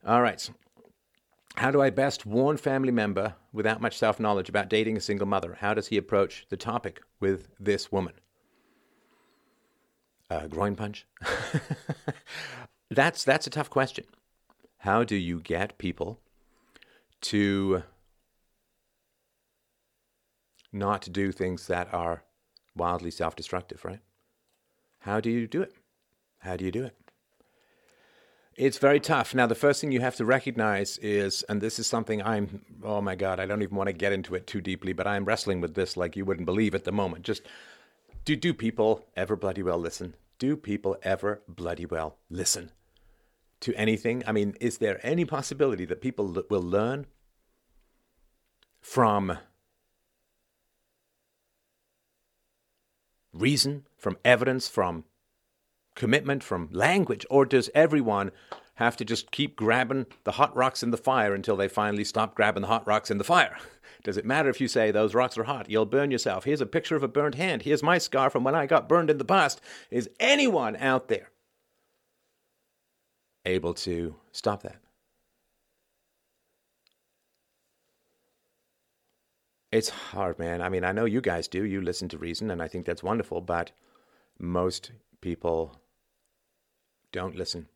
[0.05, 0.47] All right.
[1.55, 5.27] How do I best warn family member without much self knowledge about dating a single
[5.27, 5.57] mother?
[5.59, 8.13] How does he approach the topic with this woman?
[10.29, 11.05] Uh, groin punch?
[12.89, 14.05] that's, that's a tough question.
[14.77, 16.19] How do you get people
[17.21, 17.83] to
[20.71, 22.23] not do things that are
[22.75, 24.01] wildly self destructive, right?
[24.99, 25.73] How do you do it?
[26.39, 26.97] How do you do it?
[28.55, 29.33] It's very tough.
[29.33, 33.01] Now, the first thing you have to recognize is, and this is something I'm, oh
[33.01, 35.59] my God, I don't even want to get into it too deeply, but I'm wrestling
[35.59, 37.25] with this like you wouldn't believe at the moment.
[37.25, 37.41] Just
[38.25, 40.15] do, do people ever bloody well listen?
[40.37, 42.71] Do people ever bloody well listen
[43.61, 44.23] to anything?
[44.27, 47.07] I mean, is there any possibility that people will learn
[48.81, 49.39] from
[53.33, 55.05] reason, from evidence, from
[55.95, 57.25] commitment, from language?
[57.29, 58.31] Or does everyone
[58.75, 62.35] have to just keep grabbing the hot rocks in the fire until they finally stop
[62.35, 63.57] grabbing the hot rocks in the fire?
[64.03, 65.69] Does it matter if you say those rocks are hot?
[65.69, 66.43] You'll burn yourself.
[66.43, 67.61] Here's a picture of a burnt hand.
[67.61, 69.61] Here's my scar from when I got burned in the past.
[69.89, 71.29] Is anyone out there
[73.45, 74.83] able to stop that?
[79.71, 80.61] It's hard, man.
[80.61, 81.63] I mean, I know you guys do.
[81.63, 83.71] You listen to reason, and I think that's wonderful, but
[84.37, 85.81] most people
[87.13, 87.69] don't listen.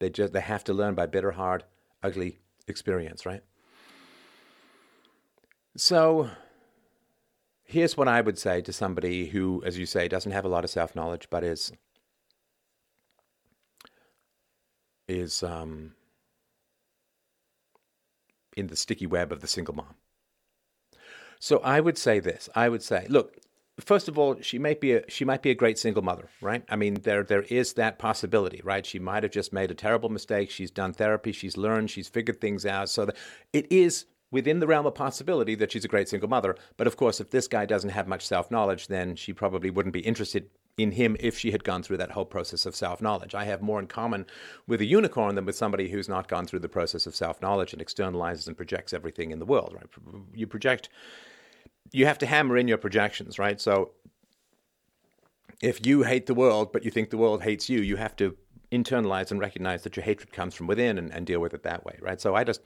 [0.00, 1.62] They just they have to learn by bitter, hard,
[2.02, 3.42] ugly experience, right?
[5.76, 6.30] So
[7.64, 10.64] here's what I would say to somebody who, as you say, doesn't have a lot
[10.64, 11.72] of self knowledge, but is
[15.06, 15.92] is um,
[18.56, 19.94] in the sticky web of the single mom.
[21.38, 22.48] So I would say this.
[22.54, 23.36] I would say, look,
[23.80, 26.64] first of all, she might be a she might be a great single mother, right?
[26.68, 28.84] I mean, there there is that possibility, right?
[28.84, 30.50] She might have just made a terrible mistake.
[30.50, 32.88] She's done therapy, she's learned, she's figured things out.
[32.88, 33.16] So that
[33.52, 36.56] it is within the realm of possibility that she's a great single mother.
[36.76, 39.92] But of course, if this guy doesn't have much self knowledge, then she probably wouldn't
[39.92, 43.34] be interested in him if she had gone through that whole process of self knowledge.
[43.34, 44.26] I have more in common
[44.66, 47.72] with a unicorn than with somebody who's not gone through the process of self knowledge
[47.72, 49.86] and externalizes and projects everything in the world, right?
[50.34, 50.88] You project,
[51.92, 53.60] you have to hammer in your projections, right?
[53.60, 53.92] So
[55.62, 58.36] if you hate the world, but you think the world hates you, you have to
[58.72, 61.84] internalize and recognize that your hatred comes from within and, and deal with it that
[61.84, 62.20] way, right?
[62.20, 62.60] So I just,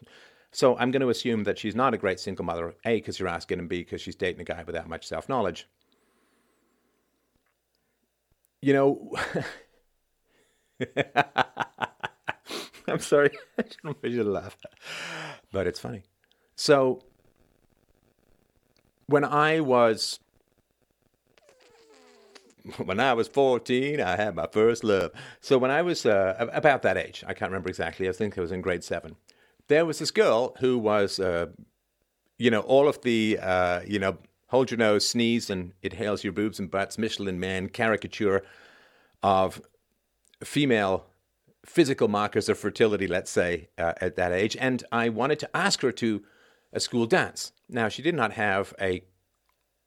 [0.52, 3.28] so I'm going to assume that she's not a great single mother, A, because you're
[3.28, 5.68] asking, and B, because she's dating a guy without much self knowledge
[8.62, 9.12] you know,
[12.88, 13.64] I'm sorry, I
[14.02, 14.56] shouldn't laugh,
[15.52, 16.02] but it's funny.
[16.56, 17.02] So,
[19.10, 20.20] when I was
[22.84, 25.10] when I was 14, I had my first love.
[25.40, 28.08] So when I was uh, about that age, I can't remember exactly.
[28.08, 29.16] I think I was in grade seven.
[29.68, 31.46] There was this girl who was, uh,
[32.38, 34.18] you know, all of the, uh, you know,
[34.48, 38.42] hold your nose, sneeze, and it hails your boobs and butts, Michelin Man caricature
[39.22, 39.60] of
[40.42, 41.06] female
[41.64, 44.56] physical markers of fertility, let's say, uh, at that age.
[44.58, 46.22] And I wanted to ask her to
[46.72, 47.52] a school dance.
[47.70, 49.02] Now, she did not have a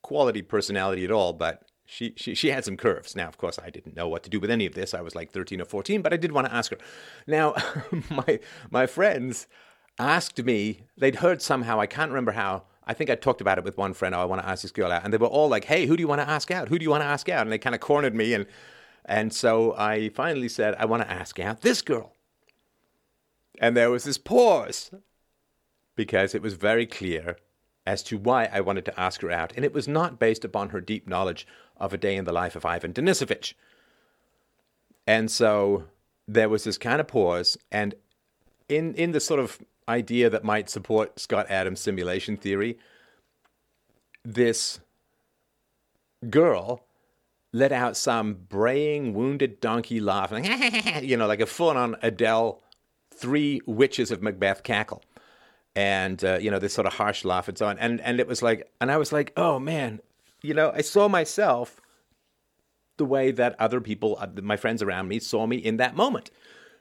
[0.01, 3.15] quality personality at all, but she, she, she had some curves.
[3.15, 4.93] Now, of course, I didn't know what to do with any of this.
[4.93, 6.77] I was like 13 or 14, but I did want to ask her.
[7.27, 7.55] Now,
[8.09, 8.39] my,
[8.71, 9.47] my friends
[9.99, 13.63] asked me, they'd heard somehow, I can't remember how, I think I talked about it
[13.63, 14.13] with one friend.
[14.13, 15.95] Oh, I want to ask this girl out, and they were all like, "Hey, who
[15.95, 16.67] do you want to ask out?
[16.67, 18.45] Who do you want to ask out?" And they kind of cornered me, and
[19.05, 22.13] and so I finally said, "I want to ask out this girl."
[23.59, 24.91] And there was this pause
[25.95, 27.37] because it was very clear
[27.85, 30.69] as to why I wanted to ask her out, and it was not based upon
[30.69, 31.45] her deep knowledge
[31.77, 33.53] of a day in the life of Ivan Denisovich.
[35.05, 35.85] And so
[36.27, 37.95] there was this kind of pause, and
[38.69, 42.77] in in the sort of idea that might support Scott Adams' simulation theory,
[44.23, 44.79] this
[46.29, 46.85] girl
[47.51, 50.31] let out some braying, wounded donkey laugh,
[51.03, 52.61] you know, like a full-on Adele,
[53.13, 55.03] three witches of Macbeth cackle,
[55.75, 58.27] and uh, you know this sort of harsh laugh and so on, and and it
[58.27, 60.01] was like, and I was like, oh man,
[60.41, 61.81] you know, I saw myself
[62.97, 66.29] the way that other people, uh, my friends around me, saw me in that moment,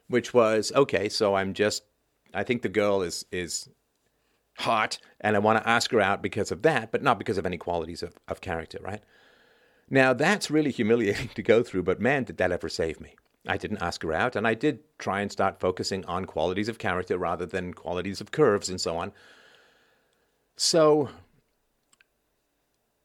[0.09, 1.09] which was okay.
[1.09, 1.85] So I'm just,
[2.35, 3.69] I think the girl is is
[4.59, 7.47] hot, and I want to ask her out because of that, but not because of
[7.47, 9.03] any qualities of, of character, right?
[9.89, 13.17] Now that's really humiliating to go through, but man, did that ever save me.
[13.47, 16.79] I didn't ask her out, and I did try and start focusing on qualities of
[16.79, 19.13] character rather than qualities of curves and so on.
[20.57, 21.09] So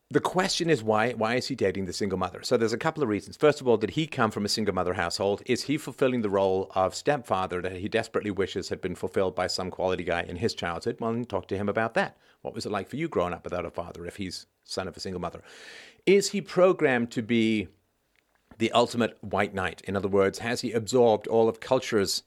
[0.10, 2.42] the question is why why is he dating the single mother?
[2.44, 3.36] So there's a couple of reasons.
[3.36, 5.42] First of all, did he come from a single mother household?
[5.46, 9.48] Is he fulfilling the role of stepfather that he desperately wishes had been fulfilled by
[9.48, 10.98] some quality guy in his childhood?
[11.00, 12.18] Well, talk to him about that.
[12.42, 14.96] What was it like for you growing up without a father if he's son of
[14.96, 15.42] a single mother?
[16.06, 17.68] Is he programmed to be
[18.58, 19.82] the ultimate white knight?
[19.86, 22.24] In other words, has he absorbed all of culture's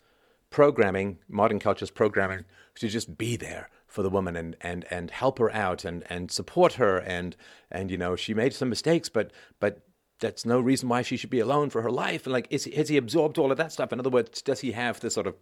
[0.51, 2.45] programming, modern culture's programming,
[2.77, 6.31] to just be there for the woman and, and, and help her out and, and
[6.31, 7.37] support her and
[7.71, 9.83] and you know she made some mistakes but but
[10.21, 12.27] that's no reason why she should be alone for her life.
[12.27, 13.93] And like is has he absorbed all of that stuff?
[13.93, 15.35] In other words does he have this sort of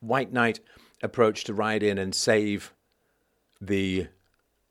[0.00, 0.60] white knight
[1.02, 2.72] approach to ride in and save
[3.60, 4.06] the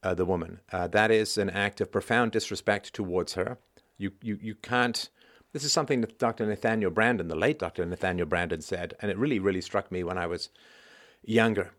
[0.01, 0.61] uh, the woman?
[0.71, 3.57] Uh, that is an act of profound disrespect towards her
[3.97, 5.09] you you you can't
[5.51, 6.47] this is something that Dr.
[6.47, 7.85] Nathaniel Branden, the late Dr.
[7.85, 10.49] Nathaniel Branden, said, and it really, really struck me when I was
[11.21, 11.73] younger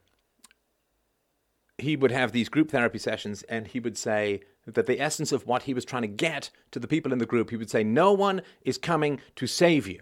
[1.79, 5.47] he would have these group therapy sessions and he would say that the essence of
[5.47, 7.85] what he was trying to get to the people in the group, he would say,
[7.85, 10.01] No one is coming to save you.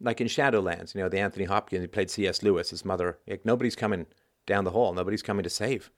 [0.00, 2.42] Like in Shadowlands, you know, the Anthony Hopkins, he played C.S.
[2.42, 3.18] Lewis, his mother.
[3.28, 4.06] Like, nobody's coming
[4.46, 5.90] down the hall, nobody's coming to save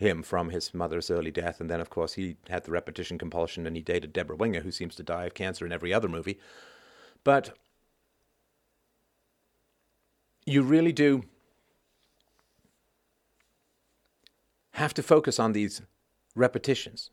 [0.00, 1.60] him from his mother's early death.
[1.60, 4.72] And then, of course, he had the repetition compulsion and he dated Debra Winger, who
[4.72, 6.38] seems to die of cancer in every other movie.
[7.22, 7.56] But
[10.46, 11.24] you really do
[14.72, 15.82] have to focus on these
[16.34, 17.10] repetitions.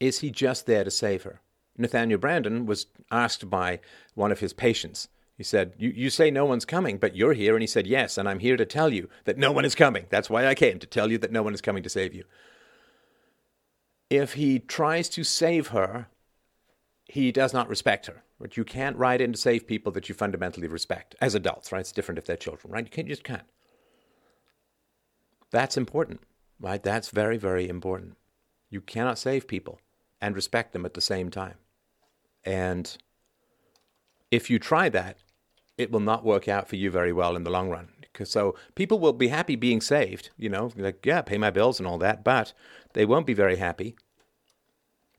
[0.00, 1.42] Is he just there to save her?
[1.76, 3.80] Nathaniel Branden was asked by
[4.14, 5.08] one of his patients.
[5.36, 7.54] He said, you, you say no one's coming, but you're here.
[7.54, 10.06] And he said, Yes, and I'm here to tell you that no one is coming.
[10.08, 12.24] That's why I came, to tell you that no one is coming to save you.
[14.10, 16.08] If he tries to save her,
[17.06, 18.22] he does not respect her.
[18.40, 21.80] But you can't ride in to save people that you fundamentally respect as adults, right?
[21.80, 22.84] It's different if they're children, right?
[22.84, 23.42] You, can't, you just can't.
[25.50, 26.20] That's important.
[26.60, 26.82] Right?
[26.82, 28.16] That's very, very important.
[28.70, 29.80] You cannot save people
[30.20, 31.54] and respect them at the same time.
[32.44, 32.96] And
[34.30, 35.18] if you try that,
[35.76, 37.88] it will not work out for you very well in the long run.
[38.22, 41.86] So people will be happy being saved, you know, like, yeah, pay my bills and
[41.86, 42.52] all that, but
[42.92, 43.96] they won't be very happy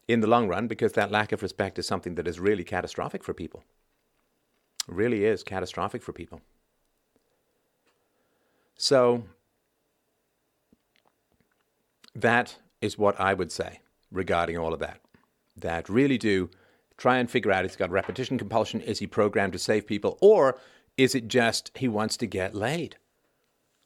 [0.07, 3.23] in the long run because that lack of respect is something that is really catastrophic
[3.23, 3.65] for people.
[4.87, 6.41] It really is catastrophic for people.
[8.77, 9.23] So
[12.13, 15.01] that is what I would say regarding all of that.
[15.57, 16.49] That really do
[16.97, 18.81] try and figure out if he's got repetition compulsion.
[18.81, 20.17] Is he programmed to save people?
[20.21, 20.57] Or
[20.97, 22.97] is it just he wants to get laid?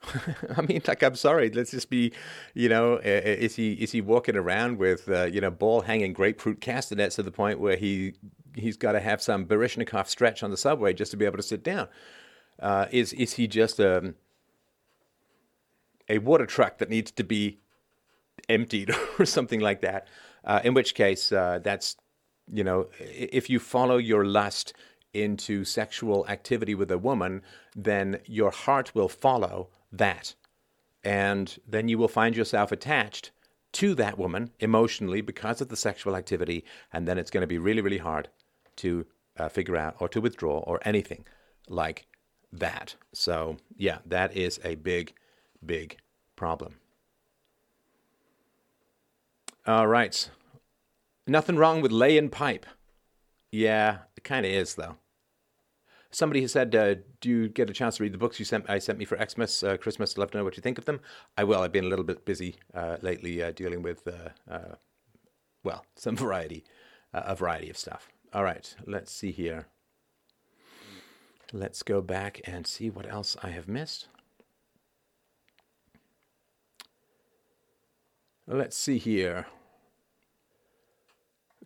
[0.55, 1.49] I mean, like, I'm sorry.
[1.49, 2.13] Let's just be,
[2.53, 6.61] you know, is he is he walking around with, uh, you know, ball hanging grapefruit
[6.61, 8.13] castanets to the point where he
[8.55, 11.43] he's got to have some Baryshnikov stretch on the subway just to be able to
[11.43, 11.89] sit down?
[12.59, 14.15] Uh, is is he just a um,
[16.09, 17.59] a water truck that needs to be
[18.47, 20.07] emptied or something like that.
[20.43, 21.95] Uh, in which case, uh, that's,
[22.51, 24.73] you know, if you follow your lust
[25.13, 27.41] into sexual activity with a woman,
[27.75, 30.35] then your heart will follow that.
[31.03, 33.31] And then you will find yourself attached
[33.71, 36.65] to that woman emotionally because of the sexual activity.
[36.91, 38.29] And then it's going to be really, really hard
[38.77, 39.05] to
[39.37, 41.25] uh, figure out or to withdraw or anything
[41.67, 42.07] like
[42.51, 42.95] that.
[43.13, 45.13] So, yeah, that is a big,
[45.65, 45.97] big
[46.35, 46.75] problem.
[49.65, 50.29] All right.
[51.29, 52.65] Nothing wrong with laying pipe.
[53.51, 54.95] Yeah, it kind of is, though.
[56.09, 58.67] Somebody has said, uh, "Do you get a chance to read the books you sent?
[58.67, 60.13] I sent me for Xmas, uh, Christmas.
[60.13, 61.01] I'd love to know what you think of them."
[61.37, 61.61] I will.
[61.61, 64.75] I've been a little bit busy uh, lately uh, dealing with, uh, uh,
[65.63, 66.63] well, some variety,
[67.13, 68.09] a variety of stuff.
[68.33, 69.67] All right, let's see here.
[71.53, 74.07] Let's go back and see what else I have missed.
[78.47, 79.45] Let's see here.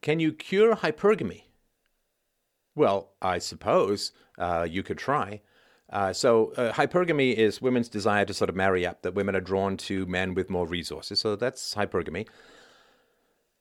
[0.04, 1.44] Can you cure hypergamy?
[2.76, 5.40] Well, I suppose uh, you could try.
[5.90, 9.42] Uh, so, uh, hypergamy is women's desire to sort of marry up, that women are
[9.42, 11.22] drawn to men with more resources.
[11.22, 12.28] So, that's hypergamy.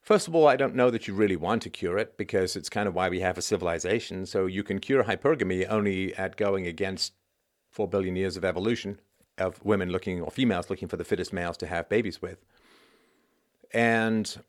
[0.00, 2.68] First of all, I don't know that you really want to cure it because it's
[2.68, 4.26] kind of why we have a civilization.
[4.26, 7.12] So, you can cure hypergamy only at going against
[7.70, 8.98] 4 billion years of evolution
[9.38, 12.44] of women looking, or females looking for the fittest males to have babies with.
[13.72, 14.42] And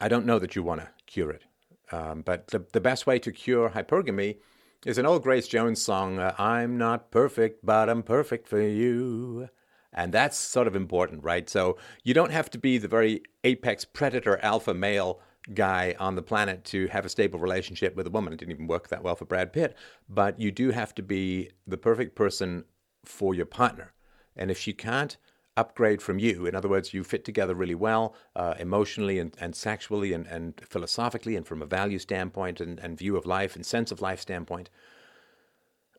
[0.00, 1.44] I don't know that you want to cure it.
[1.90, 4.38] Um, but the, the best way to cure hypergamy
[4.86, 9.48] is an old Grace Jones song, uh, I'm not perfect, but I'm perfect for you.
[9.92, 11.48] And that's sort of important, right?
[11.48, 15.20] So you don't have to be the very apex predator alpha male
[15.54, 18.32] guy on the planet to have a stable relationship with a woman.
[18.32, 19.76] It didn't even work that well for Brad Pitt.
[20.08, 22.64] But you do have to be the perfect person
[23.04, 23.92] for your partner.
[24.34, 25.16] And if she can't
[25.56, 26.46] upgrade from you.
[26.46, 30.60] In other words, you fit together really well uh, emotionally and, and sexually and, and
[30.60, 34.20] philosophically and from a value standpoint and, and view of life and sense of life
[34.20, 34.70] standpoint.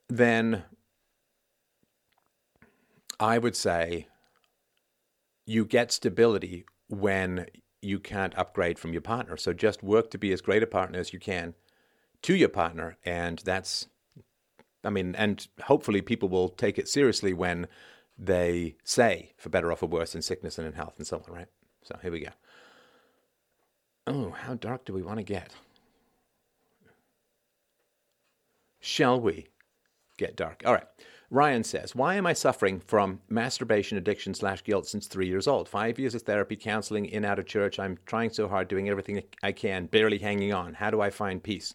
[0.09, 0.63] Then
[3.19, 4.07] I would say
[5.45, 7.47] you get stability when
[7.81, 9.37] you can't upgrade from your partner.
[9.37, 11.53] So just work to be as great a partner as you can
[12.23, 12.97] to your partner.
[13.05, 13.87] And that's,
[14.83, 17.67] I mean, and hopefully people will take it seriously when
[18.25, 21.33] they say, for better or for worse, in sickness and in health and so on,
[21.33, 21.47] right?
[21.83, 22.29] So here we go.
[24.07, 25.51] Oh, how dark do we want to get?
[28.79, 29.47] Shall we
[30.17, 30.62] get dark?
[30.65, 30.88] All right.
[31.29, 35.67] Ryan says, Why am I suffering from masturbation addiction slash guilt since three years old?
[35.67, 37.79] Five years of therapy, counseling, in, out of church.
[37.79, 40.75] I'm trying so hard, doing everything I can, barely hanging on.
[40.75, 41.73] How do I find peace?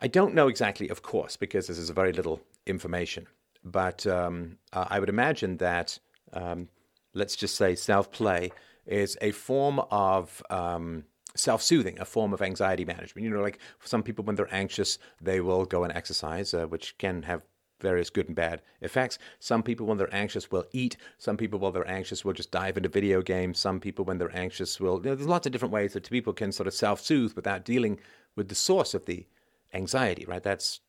[0.00, 3.26] I don't know exactly, of course, because this is very little information.
[3.64, 5.98] But um, uh, I would imagine that,
[6.32, 6.68] um,
[7.14, 8.52] let's just say, self play
[8.86, 13.24] is a form of um, self soothing, a form of anxiety management.
[13.24, 16.96] You know, like some people, when they're anxious, they will go and exercise, uh, which
[16.98, 17.42] can have
[17.80, 19.18] various good and bad effects.
[19.38, 20.96] Some people, when they're anxious, will eat.
[21.18, 23.58] Some people, when they're anxious, will just dive into video games.
[23.58, 24.96] Some people, when they're anxious, will.
[24.96, 27.64] You know, there's lots of different ways that people can sort of self soothe without
[27.64, 28.00] dealing
[28.36, 29.26] with the source of the
[29.72, 30.42] anxiety, right?
[30.42, 30.80] That's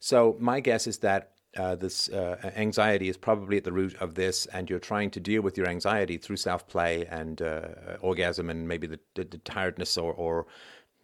[0.00, 0.36] so.
[0.38, 4.46] My guess is that uh, this uh, anxiety is probably at the root of this,
[4.46, 7.68] and you're trying to deal with your anxiety through self play and uh,
[8.00, 10.46] orgasm and maybe the, the, the tiredness or, or,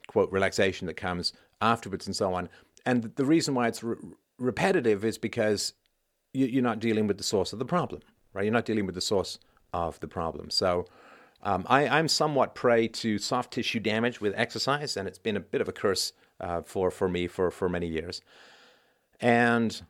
[0.08, 2.48] quote relaxation that comes afterwards and so on.
[2.84, 3.96] And the reason why it's re-
[4.36, 5.74] repetitive is because
[6.34, 8.02] you, are not dealing with the source of the problem,
[8.34, 8.44] right?
[8.44, 9.38] You're not dealing with the source
[9.72, 10.50] of the problem.
[10.50, 10.86] So
[11.42, 15.40] um, I, am somewhat prey to soft tissue damage with exercise, and it's been a
[15.40, 18.22] bit of a curse uh, for for me for for many years.
[19.20, 19.80] And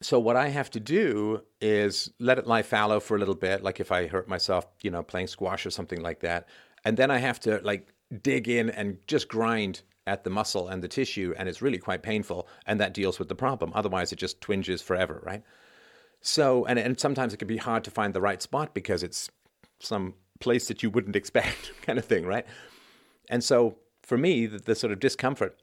[0.00, 3.62] so what I have to do is let it lie fallow for a little bit,
[3.62, 6.48] like if I hurt myself, you know, playing squash or something like that,
[6.84, 10.82] and then I have to like dig in and just grind at the muscle and
[10.82, 13.72] the tissue, and it's really quite painful, and that deals with the problem.
[13.74, 15.42] Otherwise, it just twinges forever, right?
[16.20, 19.28] So, and and sometimes it can be hard to find the right spot because it's
[19.80, 22.46] some place that you wouldn't expect, kind of thing, right?
[23.28, 25.58] And so, for me, the, the sort of discomfort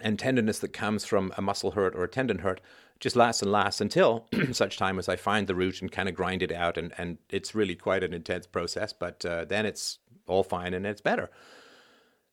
[0.00, 2.60] and tenderness that comes from a muscle hurt or a tendon hurt
[3.02, 6.14] just lasts and lasts until such time as I find the root and kind of
[6.14, 6.78] grind it out.
[6.78, 10.86] And, and it's really quite an intense process, but uh, then it's all fine and
[10.86, 11.28] it's better.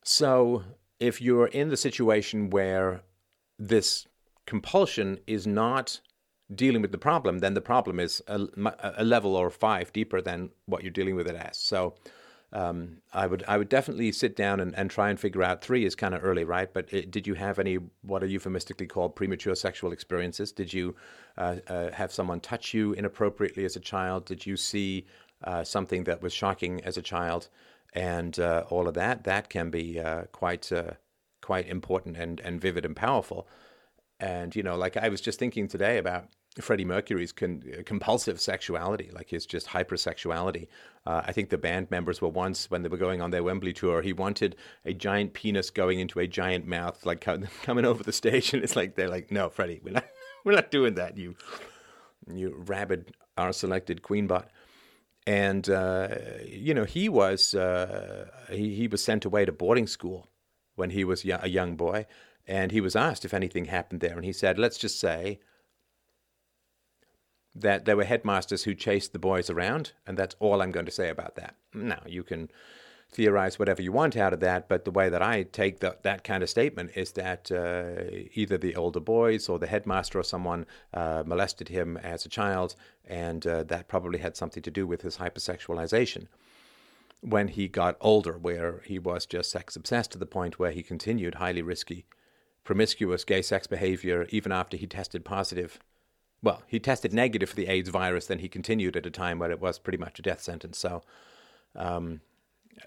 [0.03, 0.63] So
[0.99, 3.01] if you're in the situation where
[3.57, 4.07] this
[4.45, 6.01] compulsion is not
[6.53, 8.47] dealing with the problem, then the problem is a,
[8.95, 11.57] a level or five deeper than what you're dealing with it as.
[11.57, 11.95] So
[12.51, 15.61] um, I would I would definitely sit down and, and try and figure out.
[15.61, 16.73] Three is kind of early, right?
[16.73, 20.51] But it, did you have any what are euphemistically called premature sexual experiences?
[20.51, 20.95] Did you
[21.37, 24.25] uh, uh, have someone touch you inappropriately as a child?
[24.25, 25.05] Did you see
[25.43, 27.49] uh, something that was shocking as a child?
[27.93, 30.93] And uh, all of that that can be uh, quite uh,
[31.41, 33.47] quite important and and vivid and powerful.
[34.19, 36.25] And you know, like I was just thinking today about
[36.59, 40.67] Freddie Mercury's con- compulsive sexuality, like his just hypersexuality.
[41.05, 43.71] Uh, I think the band members were once, when they were going on their Wembley
[43.71, 47.21] tour, he wanted a giant penis going into a giant mouth, like
[47.63, 50.05] coming over the stage, and it's like they're like, "No, Freddie, we're not,
[50.45, 51.17] we're not doing that.
[51.17, 51.35] You,
[52.27, 54.47] you rabid, our selected queenbot."
[55.27, 56.09] And uh,
[56.45, 60.27] you know, he was uh, he, he was sent away to boarding school
[60.75, 62.07] when he was a young boy
[62.47, 65.39] And he was asked if anything happened there, and he said, let's just say
[67.55, 70.91] that there were headmasters who chased the boys around, and that's all I'm going to
[70.91, 71.55] say about that.
[71.73, 72.49] Now, you can
[73.11, 76.23] theorize whatever you want out of that, but the way that I take the, that
[76.23, 80.67] kind of statement is that uh, either the older boys or the headmaster or someone
[80.93, 82.75] uh, molested him as a child,
[83.05, 86.27] and uh, that probably had something to do with his hypersexualization
[87.21, 90.83] when he got older, where he was just sex obsessed to the point where he
[90.83, 92.05] continued highly risky,
[92.63, 95.79] promiscuous gay sex behavior even after he tested positive.
[96.41, 99.51] Well, he tested negative for the AIDS virus, then he continued at a time where
[99.51, 100.77] it was pretty much a death sentence.
[100.77, 101.03] So,
[101.75, 102.21] um,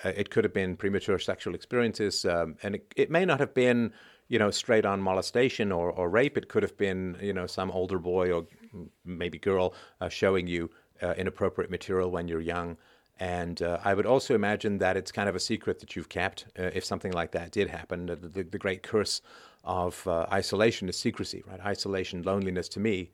[0.05, 3.53] uh, it could have been premature sexual experiences, um, and it, it, may not have
[3.53, 3.93] been,
[4.29, 6.39] you know, straight on molestation or, or rape.
[6.39, 8.47] It could have been, you know, some older boy or
[9.05, 10.71] maybe girl uh, showing you
[11.03, 12.79] uh, inappropriate material when you're young.
[13.21, 16.47] And uh, I would also imagine that it's kind of a secret that you've kept
[16.59, 18.07] uh, if something like that did happen.
[18.07, 19.21] The, the, great curse
[19.63, 21.61] of uh, isolation is secrecy, right?
[21.61, 23.11] Isolation, loneliness to me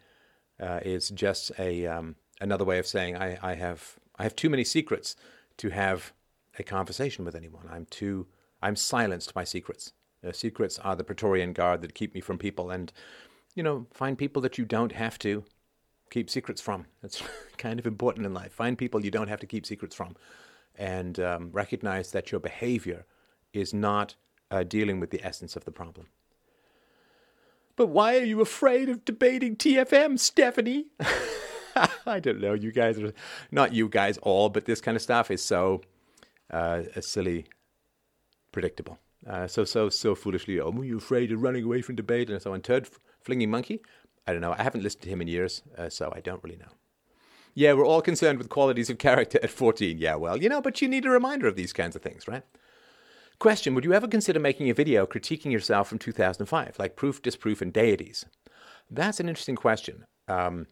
[0.61, 4.65] is just a um, another way of saying I, I have I have too many
[4.65, 5.17] secrets
[5.59, 6.13] to have
[6.59, 7.69] a conversation with anyone.
[7.71, 8.27] I'm too,
[8.63, 9.93] I'm silenced by secrets.
[10.27, 12.71] Uh, secrets are the Praetorian Guard that keep me from people.
[12.71, 12.93] And,
[13.55, 15.45] you know, find people that you don't have to
[16.11, 16.87] keep secrets from.
[17.03, 17.23] That's
[17.59, 18.53] kind of important in life.
[18.53, 20.17] Find people you don't have to keep secrets from.
[20.75, 23.05] And um, recognize that your behavior
[23.53, 24.15] is not
[24.51, 26.07] uh, dealing with the essence of the problem.
[27.79, 30.87] But why are you afraid of debating TFM, Stephanie?
[32.07, 32.53] I don't know.
[32.53, 33.13] You guys are,
[33.53, 35.83] not you guys all, but this kind of stuff is so
[36.51, 37.47] uh, a silly,
[38.51, 38.99] predictable.
[39.25, 42.43] Uh, so so so foolishly, oh, are you afraid of running away from debate and
[42.43, 42.63] so on?
[42.63, 42.89] Turd
[43.21, 43.81] flinging monkey.
[44.27, 44.57] I don't know.
[44.59, 46.73] I haven't listened to him in years, uh, so I don't really know.
[47.55, 49.99] Yeah, we're all concerned with qualities of character at 14.
[49.99, 52.43] Yeah, well, you know, but you need a reminder of these kinds of things, right?
[53.39, 57.63] Question Would you ever consider making a video critiquing yourself from 2005, like proof, disproof,
[57.63, 58.27] and deities?
[58.91, 60.05] That's an interesting question.
[60.27, 60.67] Um,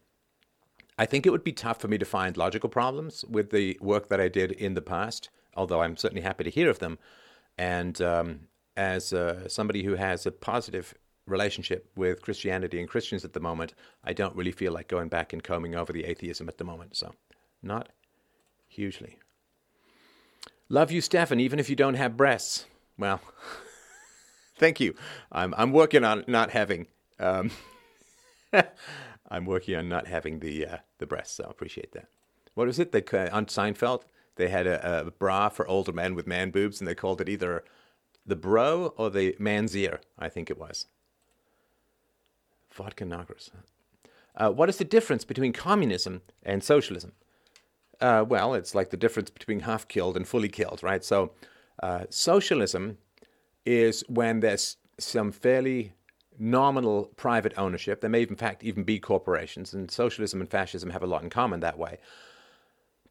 [0.97, 4.09] I think it would be tough for me to find logical problems with the work
[4.09, 6.99] that I did in the past although I'm certainly happy to hear of them.
[7.57, 8.41] And um,
[8.77, 10.93] as uh, somebody who has a positive
[11.25, 15.33] relationship with Christianity and Christians at the moment, I don't really feel like going back
[15.33, 16.95] and combing over the atheism at the moment.
[16.95, 17.13] So,
[17.61, 17.89] not
[18.67, 19.17] hugely.
[20.69, 22.65] Love you, Stefan, even if you don't have breasts.
[22.97, 23.21] Well,
[24.57, 24.95] thank you.
[25.31, 26.87] I'm I'm working on not having.
[27.19, 27.51] Um,
[29.29, 31.35] I'm working on not having the uh, the breasts.
[31.35, 32.07] So I appreciate that.
[32.53, 34.03] What was it that uh, on Seinfeld?
[34.37, 37.27] they had a, a, bra for older men with man boobs, and they called it
[37.27, 37.63] either
[38.25, 40.85] the bro or the man's ear, I think it was.
[42.71, 43.49] Vodka Nagras.
[44.35, 47.13] Uh, what is the difference between communism and socialism?
[47.99, 51.03] Uh, well, it's like the difference between half killed and fully killed, right?
[51.03, 51.31] So,
[51.81, 52.97] uh, socialism
[53.65, 55.93] is when there's some fairly
[56.39, 58.01] nominal private ownership.
[58.01, 61.29] There may, in fact, even be corporations, and socialism and fascism have a lot in
[61.29, 61.97] common that way.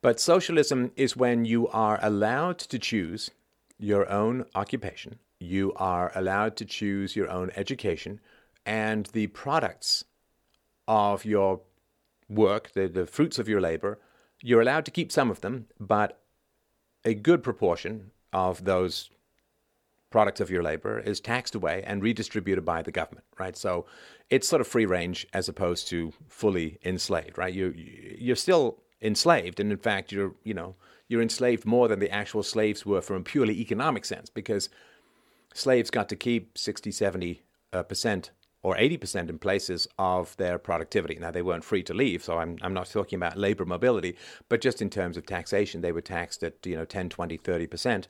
[0.03, 3.30] But socialism is when you are allowed to choose
[3.78, 8.20] your own occupation, you are allowed to choose your own education,
[8.64, 10.05] and the products
[10.87, 11.61] of your
[12.28, 13.99] work, the, the fruits of your labor,
[14.47, 16.20] you're allowed to keep some of them, but
[17.05, 19.11] a good proportion of those
[20.11, 23.57] products of your labor is taxed away and redistributed by the government, right?
[23.57, 23.86] So
[24.30, 27.53] it's sort of free range as opposed to fully enslaved, right?
[27.53, 30.76] You you're still enslaved, and in fact, you're you know
[31.09, 34.68] you're enslaved more than the actual slaves were from a purely economic sense, because
[35.55, 37.42] slaves got to keep 60, 70
[37.72, 38.30] uh, percent
[38.67, 41.14] or 80 percent in places of their productivity.
[41.14, 44.17] Now they weren't free to leave, so I'm I'm not talking about labor mobility,
[44.49, 47.67] but just in terms of taxation, they were taxed at you know 10, 20, 30
[47.69, 48.09] percent.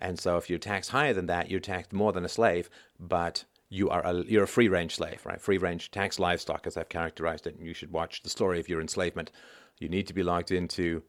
[0.00, 2.70] And so if you're taxed higher than that, you're taxed more than a slave,
[3.00, 5.40] but you are a, you're a free range slave, right?
[5.40, 7.56] Free range tax livestock, as I've characterized it.
[7.56, 9.32] And you should watch the story of your enslavement
[9.80, 11.02] you need to be logged into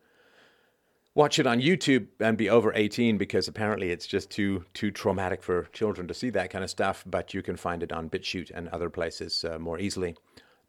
[1.20, 5.43] watch it on YouTube and be over 18 because apparently it's just too too traumatic
[5.43, 7.03] for children to see that kind of stuff.
[7.05, 10.15] But you can find it on BitChute and other places uh, more easily.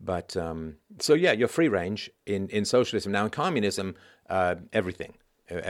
[0.00, 3.12] But um, so yeah, you're free range in in socialism.
[3.12, 3.94] Now in communism,
[4.28, 5.14] uh, everything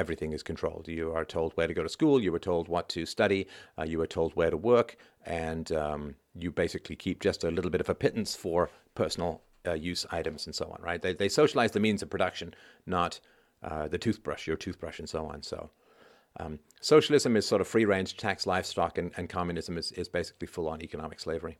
[0.02, 0.88] everything is controlled.
[0.88, 2.22] You are told where to go to school.
[2.22, 3.46] You were told what to study.
[3.78, 7.70] Uh, you were told where to work, and um, you basically keep just a little
[7.70, 11.00] bit of a pittance for personal uh, use items and so on, right?
[11.02, 12.54] They, they socialize the means of production,
[12.86, 13.20] not
[13.62, 15.42] uh, the toothbrush, your toothbrush, and so on.
[15.42, 15.70] So
[16.38, 20.46] um, socialism is sort of free range tax livestock, and, and communism is, is basically
[20.46, 21.58] full on economic slavery.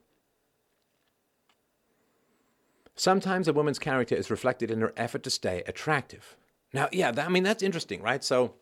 [2.95, 6.35] Sometimes a woman's character is reflected in her effort to stay attractive.
[6.73, 8.23] Now, yeah, that, I mean, that's interesting, right?
[8.23, 8.55] So,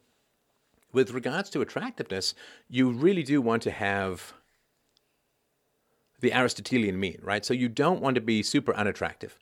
[0.91, 2.33] with regards to attractiveness,
[2.67, 4.33] you really do want to have
[6.19, 7.45] the Aristotelian mean, right?
[7.45, 9.37] So you don't want to be super unattractive,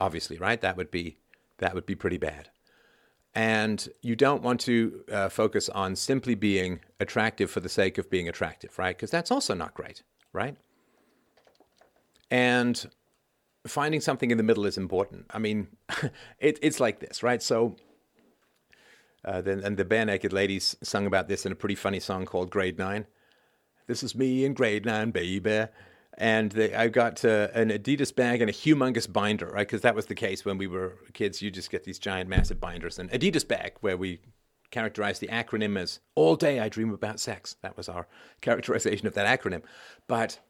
[0.00, 0.60] obviously, right?
[0.60, 1.16] That would be
[1.58, 2.50] that would be pretty bad.
[3.34, 8.10] And you don't want to uh, focus on simply being attractive for the sake of
[8.10, 8.94] being attractive, right?
[8.94, 10.02] Because that's also not great,
[10.32, 10.56] right?
[12.30, 12.90] And
[13.66, 15.26] finding something in the middle is important.
[15.30, 15.68] I mean,
[16.38, 17.42] it, it's like this, right?
[17.42, 17.76] So,
[19.24, 22.50] uh, then, and the Barenaked Ladies sung about this in a pretty funny song called
[22.50, 23.06] Grade Nine.
[23.86, 25.68] This is me in grade nine, baby
[26.18, 29.66] and they, I got uh, an Adidas bag and a humongous binder, right?
[29.66, 31.40] Because that was the case when we were kids.
[31.40, 32.98] You just get these giant, massive binders.
[32.98, 34.20] And Adidas bag, where we
[34.70, 38.06] characterized the acronym as "All Day I Dream About Sex." That was our
[38.40, 39.62] characterization of that acronym.
[40.06, 40.40] But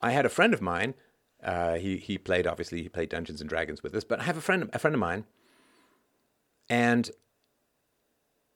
[0.00, 0.94] I had a friend of mine.
[1.42, 4.04] Uh, he he played obviously he played Dungeons and Dragons with us.
[4.04, 5.24] But I have a friend a friend of mine,
[6.68, 7.10] and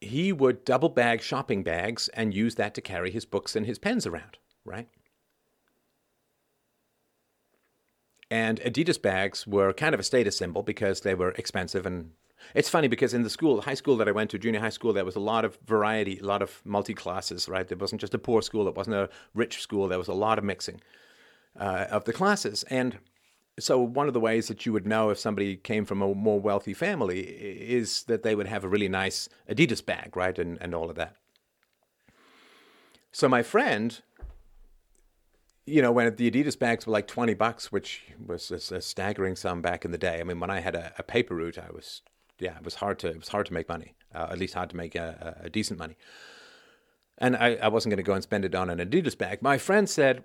[0.01, 3.79] he would double bag shopping bags and use that to carry his books and his
[3.79, 4.89] pens around, right?
[8.31, 11.87] And Adidas bags were kind of a status symbol because they were expensive.
[11.87, 12.11] And
[12.55, 14.93] it's funny because in the school, high school that I went to, junior high school,
[14.93, 17.71] there was a lot of variety, a lot of multi classes, right?
[17.71, 19.89] It wasn't just a poor school, it wasn't a rich school.
[19.89, 20.81] There was a lot of mixing
[21.59, 22.65] uh, of the classes.
[22.65, 22.99] And
[23.59, 26.41] so, one of the ways that you would know if somebody came from a more
[26.41, 30.39] wealthy family is that they would have a really nice Adidas bag, right?
[30.39, 31.17] And, and all of that.
[33.13, 34.03] So, my friend
[35.67, 39.35] you know, when the Adidas bags were like 20 bucks, which was a, a staggering
[39.35, 40.21] sum back in the day.
[40.21, 42.03] I mean, when I had a, a, paper route, I was,
[42.39, 44.71] yeah, it was hard to, it was hard to make money, uh, at least hard
[44.71, 45.97] to make a, a decent money.
[47.19, 49.43] And I, I wasn't going to go and spend it on an Adidas bag.
[49.43, 50.25] My friend said,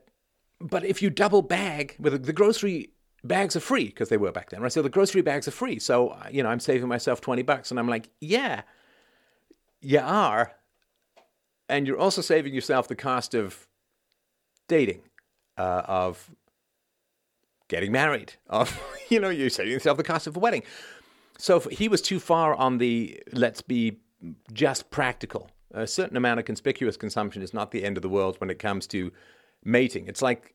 [0.60, 2.92] but if you double bag, with the grocery
[3.24, 4.72] bags are free because they were back then, right?
[4.72, 5.80] So the grocery bags are free.
[5.80, 7.72] So, you know, I'm saving myself 20 bucks.
[7.72, 8.62] And I'm like, yeah,
[9.80, 10.54] you are.
[11.68, 13.68] And you're also saving yourself the cost of
[14.68, 15.02] dating
[15.62, 16.32] uh, of
[17.68, 20.64] getting married, of, you know, you're saving yourself the cost of a wedding.
[21.38, 24.00] So he was too far on the let's be
[24.52, 25.50] just practical.
[25.74, 28.60] A certain amount of conspicuous consumption is not the end of the world when it
[28.60, 29.12] comes to
[29.64, 30.08] mating.
[30.08, 30.54] It's like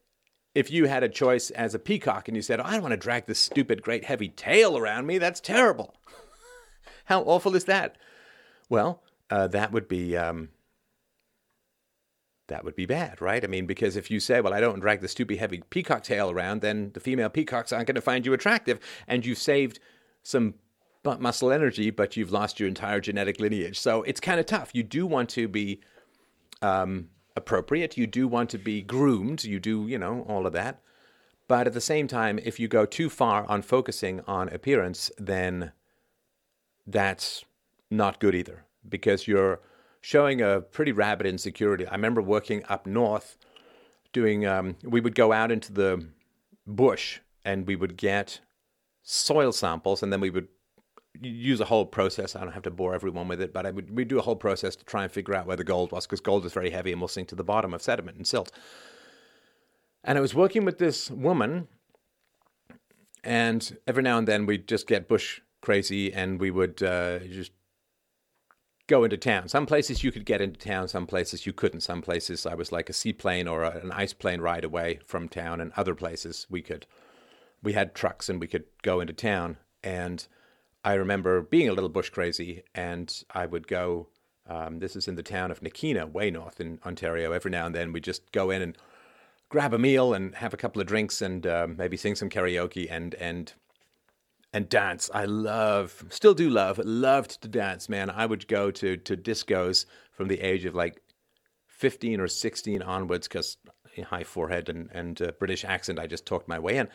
[0.54, 2.92] if you had a choice as a peacock and you said, oh, I don't want
[2.92, 5.94] to drag this stupid, great, heavy tail around me, that's terrible.
[7.06, 7.96] How awful is that?
[8.68, 10.50] Well, uh, that would be um,
[12.48, 13.42] that would be bad, right?
[13.42, 16.30] I mean, because if you say, well, I don't drag the stupid heavy peacock tail
[16.30, 18.78] around, then the female peacocks aren't going to find you attractive.
[19.06, 19.80] And you've saved
[20.22, 20.54] some
[21.04, 23.78] muscle energy, but you've lost your entire genetic lineage.
[23.78, 24.70] So it's kind of tough.
[24.72, 25.80] You do want to be
[26.62, 27.96] um, appropriate.
[27.96, 29.44] You do want to be groomed.
[29.44, 30.80] You do, you know, all of that.
[31.48, 35.72] But at the same time, if you go too far on focusing on appearance, then
[36.86, 37.44] that's
[37.90, 39.60] not good either because you're
[40.06, 41.84] showing a pretty rabid insecurity.
[41.84, 43.36] I remember working up north,
[44.12, 44.46] doing.
[44.46, 46.06] Um, we would go out into the
[46.64, 48.38] bush and we would get
[49.02, 50.46] soil samples, and then we would
[51.20, 52.36] use a whole process.
[52.36, 54.36] I don't have to bore everyone with it, but I would we do a whole
[54.36, 56.92] process to try and figure out where the gold was because gold is very heavy
[56.92, 58.52] and will sink to the bottom of sediment and silt.
[60.04, 61.66] And I was working with this woman,
[63.24, 67.50] and every now and then we'd just get bush crazy, and we would uh, just
[68.86, 69.48] go into town.
[69.48, 71.80] Some places you could get into town, some places you couldn't.
[71.80, 75.28] Some places I was like a seaplane or a, an ice plane ride away from
[75.28, 76.86] town, and other places we could
[77.62, 79.56] we had trucks and we could go into town.
[79.82, 80.26] And
[80.84, 84.08] I remember being a little bush crazy, and I would go.
[84.48, 87.32] Um, this is in the town of Nakina, way north in Ontario.
[87.32, 88.78] Every now and then we just go in and
[89.48, 92.86] grab a meal and have a couple of drinks and um, maybe sing some karaoke
[92.88, 93.54] and and
[94.56, 95.10] and dance.
[95.12, 98.08] I love, still do love, loved to dance, man.
[98.08, 101.02] I would go to to discos from the age of like
[101.66, 103.58] 15 or 16 onwards because
[104.02, 106.88] high forehead and, and uh, British accent, I just talked my way in.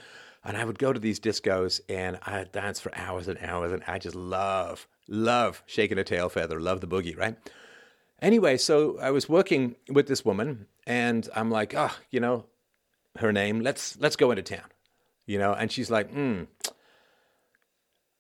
[0.43, 3.71] And I would go to these discos and I'd dance for hours and hours.
[3.71, 7.35] And I just love, love shaking a tail feather, love the boogie, right?
[8.23, 12.45] Anyway, so I was working with this woman and I'm like, oh, you know,
[13.19, 14.69] her name, let's, let's go into town,
[15.27, 15.53] you know?
[15.53, 16.45] And she's like, hmm,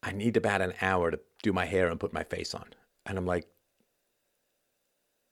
[0.03, 2.65] I need about an hour to do my hair and put my face on.
[3.05, 3.47] And I'm like,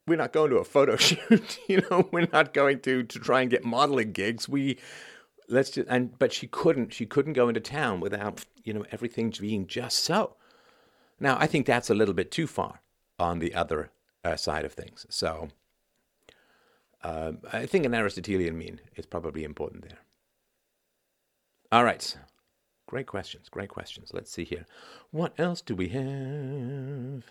[0.08, 3.42] we're not going to a photo shoot, you know, we're not going to to try
[3.42, 4.50] and get modeling gigs.
[4.50, 4.78] We
[5.48, 9.34] let's just and but she couldn't she couldn't go into town without, you know, everything
[9.40, 10.36] being just so.
[11.20, 12.82] Now, I think that's a little bit too far
[13.20, 13.92] on the other
[14.24, 15.06] uh, side of things.
[15.10, 15.50] So
[17.04, 20.00] uh, I think an Aristotelian mean is probably important there.
[21.72, 22.16] All right.
[22.90, 23.50] Great questions.
[23.50, 24.10] Great questions.
[24.16, 24.66] Let's see here.
[25.12, 27.24] What else do we have?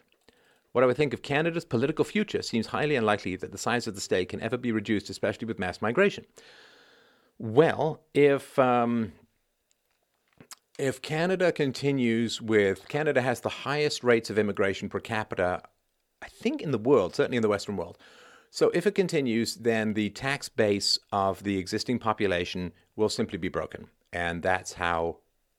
[0.70, 3.96] What I would think of Canada's political future seems highly unlikely that the size of
[3.96, 6.26] the state can ever be reduced, especially with mass migration.
[7.40, 9.14] Well, if um,
[10.78, 15.60] if Canada continues with Canada has the highest rates of immigration per capita,
[16.22, 17.98] I think in the world, certainly in the Western world.
[18.52, 23.48] So if it continues, then the tax base of the existing population will simply be
[23.48, 25.18] broken, and that's how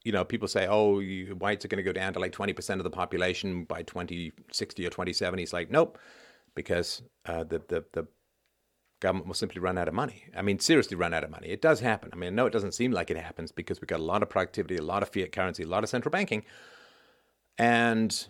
[0.10, 2.52] you know people say, oh, you, whites are going to go down to like twenty
[2.52, 5.44] percent of the population by twenty sixty or twenty seventy.
[5.44, 6.00] It's like nope,
[6.56, 8.08] because uh, the the the
[9.02, 10.24] government will simply run out of money.
[10.36, 11.50] I mean, seriously, run out of money.
[11.50, 12.10] It does happen.
[12.12, 14.32] I mean, no, it doesn't seem like it happens because we've got a lot of
[14.32, 16.44] productivity, a lot of fiat currency, a lot of central banking,
[17.60, 18.26] and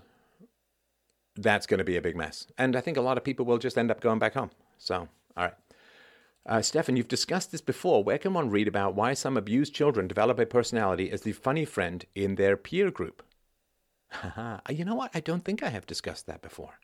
[1.38, 2.46] that's going to be a big mess.
[2.58, 4.52] And I think a lot of people will just end up going back home.
[4.80, 5.08] So,
[5.38, 5.54] all right.
[6.50, 8.04] Uh, Stefan, you've discussed this before.
[8.04, 11.64] Where can one read about why some abused children develop a personality as the funny
[11.64, 13.22] friend in their peer group?
[14.68, 15.12] you know what?
[15.14, 16.80] I don't think I have discussed that before.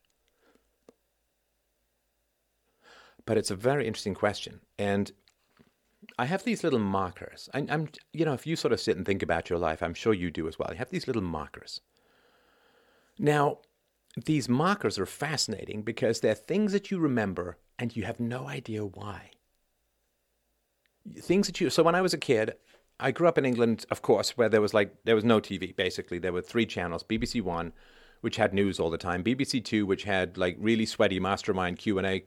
[3.26, 4.62] But it's a very interesting question.
[4.78, 5.12] And
[6.20, 7.50] I have these little markers.
[7.52, 9.96] I, am you know, if you sort of sit and think about your life, I'm
[9.96, 10.70] sure you do as well.
[10.72, 11.82] You have these little markers.
[13.18, 13.62] Now,
[14.26, 18.86] these markers are fascinating because they're things that you remember and you have no idea
[18.86, 19.32] why.
[21.20, 22.56] Things that you, so when I was a kid,
[23.00, 25.76] I grew up in England, of course, where there was like, there was no TV
[25.76, 26.18] basically.
[26.20, 27.74] There were three channels BBC One,
[28.22, 32.26] which had news all the time, BBC Two, which had like really sweaty mastermind Q&A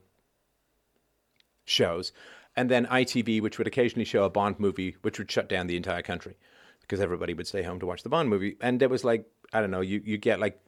[1.64, 2.12] shows,
[2.56, 5.76] and then ITV, which would occasionally show a Bond movie, which would shut down the
[5.76, 6.36] entire country
[6.80, 8.56] because everybody would stay home to watch the Bond movie.
[8.60, 10.58] And there was like, I don't know, you, you get like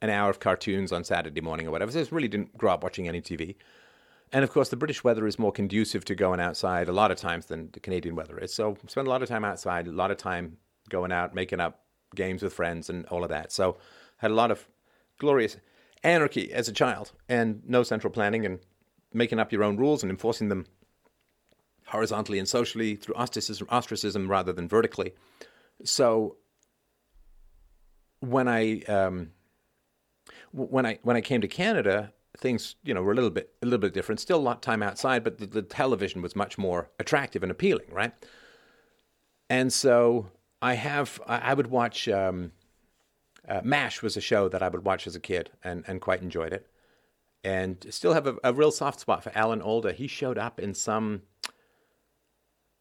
[0.00, 1.92] an hour of cartoons on Saturday morning or whatever.
[1.92, 3.56] So I really didn't grow up watching any TV.
[4.32, 7.18] And of course, the British weather is more conducive to going outside a lot of
[7.18, 8.52] times than the Canadian weather is.
[8.52, 10.58] So spend a lot of time outside, a lot of time
[10.88, 11.80] going out, making up
[12.14, 13.52] games with friends and all of that.
[13.52, 13.78] So
[14.18, 14.66] had a lot of
[15.18, 15.56] glorious
[16.02, 18.58] anarchy as a child and no central planning and
[19.12, 20.66] making up your own rules and enforcing them
[21.86, 25.14] horizontally and socially through ostracism, ostracism rather than vertically.
[25.84, 26.36] So
[28.20, 29.30] when I um,
[30.52, 33.66] when I when I came to Canada, things you know were a little bit a
[33.66, 34.20] little bit different.
[34.20, 37.50] Still a lot of time outside, but the, the television was much more attractive and
[37.50, 38.12] appealing, right?
[39.48, 40.30] And so
[40.60, 42.08] I have I, I would watch.
[42.08, 42.52] Um,
[43.48, 46.20] uh, MASH was a show that I would watch as a kid and, and quite
[46.20, 46.66] enjoyed it.
[47.44, 49.92] And still have a, a real soft spot for Alan Alda.
[49.92, 51.22] He showed up in some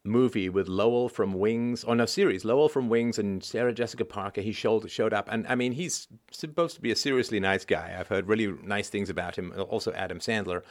[0.05, 4.41] movie with Lowell from Wings, or no series, Lowell from Wings and Sarah Jessica Parker.
[4.41, 7.95] He showed showed up, and I mean, he's supposed to be a seriously nice guy.
[7.97, 9.53] I've heard really nice things about him.
[9.69, 10.63] Also, Adam Sandler,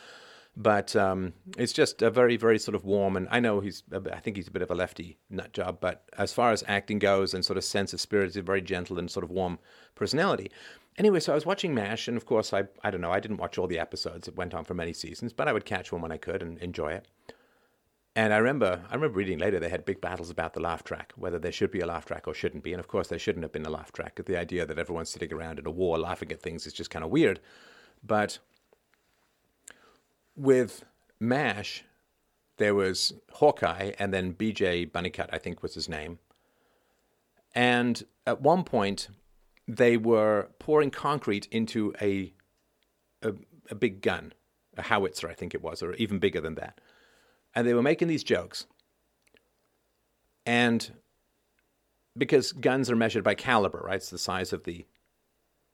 [0.56, 3.16] but um, it's just a very very sort of warm.
[3.16, 6.04] And I know he's, I think he's a bit of a lefty nut job, but
[6.16, 8.98] as far as acting goes and sort of sense of spirit, he's a very gentle
[8.98, 9.58] and sort of warm
[9.94, 10.50] personality.
[10.96, 13.38] Anyway, so I was watching MASH, and of course, I I don't know, I didn't
[13.38, 14.28] watch all the episodes.
[14.28, 16.58] It went on for many seasons, but I would catch one when I could and
[16.58, 17.08] enjoy it.
[18.16, 21.12] And I remember, I remember reading later they had big battles about the laugh track,
[21.16, 22.72] whether there should be a laugh track or shouldn't be.
[22.72, 24.20] And of course, there shouldn't have been a laugh track.
[24.24, 27.04] The idea that everyone's sitting around in a war laughing at things is just kind
[27.04, 27.40] of weird.
[28.04, 28.38] But
[30.36, 30.84] with
[31.18, 31.82] MASH,
[32.58, 36.20] there was Hawkeye and then BJ Bunnycutt, I think was his name.
[37.52, 39.08] And at one point,
[39.66, 42.32] they were pouring concrete into a,
[43.22, 43.32] a,
[43.70, 44.34] a big gun,
[44.76, 46.78] a howitzer, I think it was, or even bigger than that
[47.54, 48.66] and they were making these jokes.
[50.46, 50.92] And
[52.16, 53.96] because guns are measured by caliber, right?
[53.96, 54.86] It's the size of the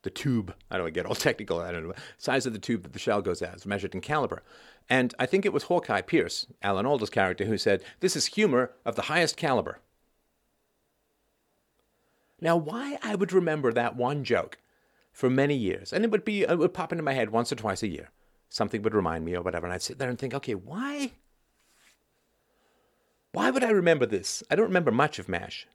[0.03, 0.55] the tube.
[0.71, 1.61] I don't get all technical.
[1.61, 1.95] I don't know.
[2.17, 4.43] Size of the tube that the shell goes out is measured in caliber.
[4.89, 8.73] And I think it was Hawkeye Pierce, Alan Alda's character, who said, This is humor
[8.85, 9.81] of the highest caliber.
[12.41, 14.59] Now, why I would remember that one joke
[15.13, 17.57] for many years, and it would be, it would pop into my head once or
[17.57, 18.09] twice a year.
[18.49, 21.13] Something would remind me or whatever, and I'd sit there and think, okay, why
[23.33, 24.43] why would I remember this?
[24.51, 25.67] I don't remember much of MASH,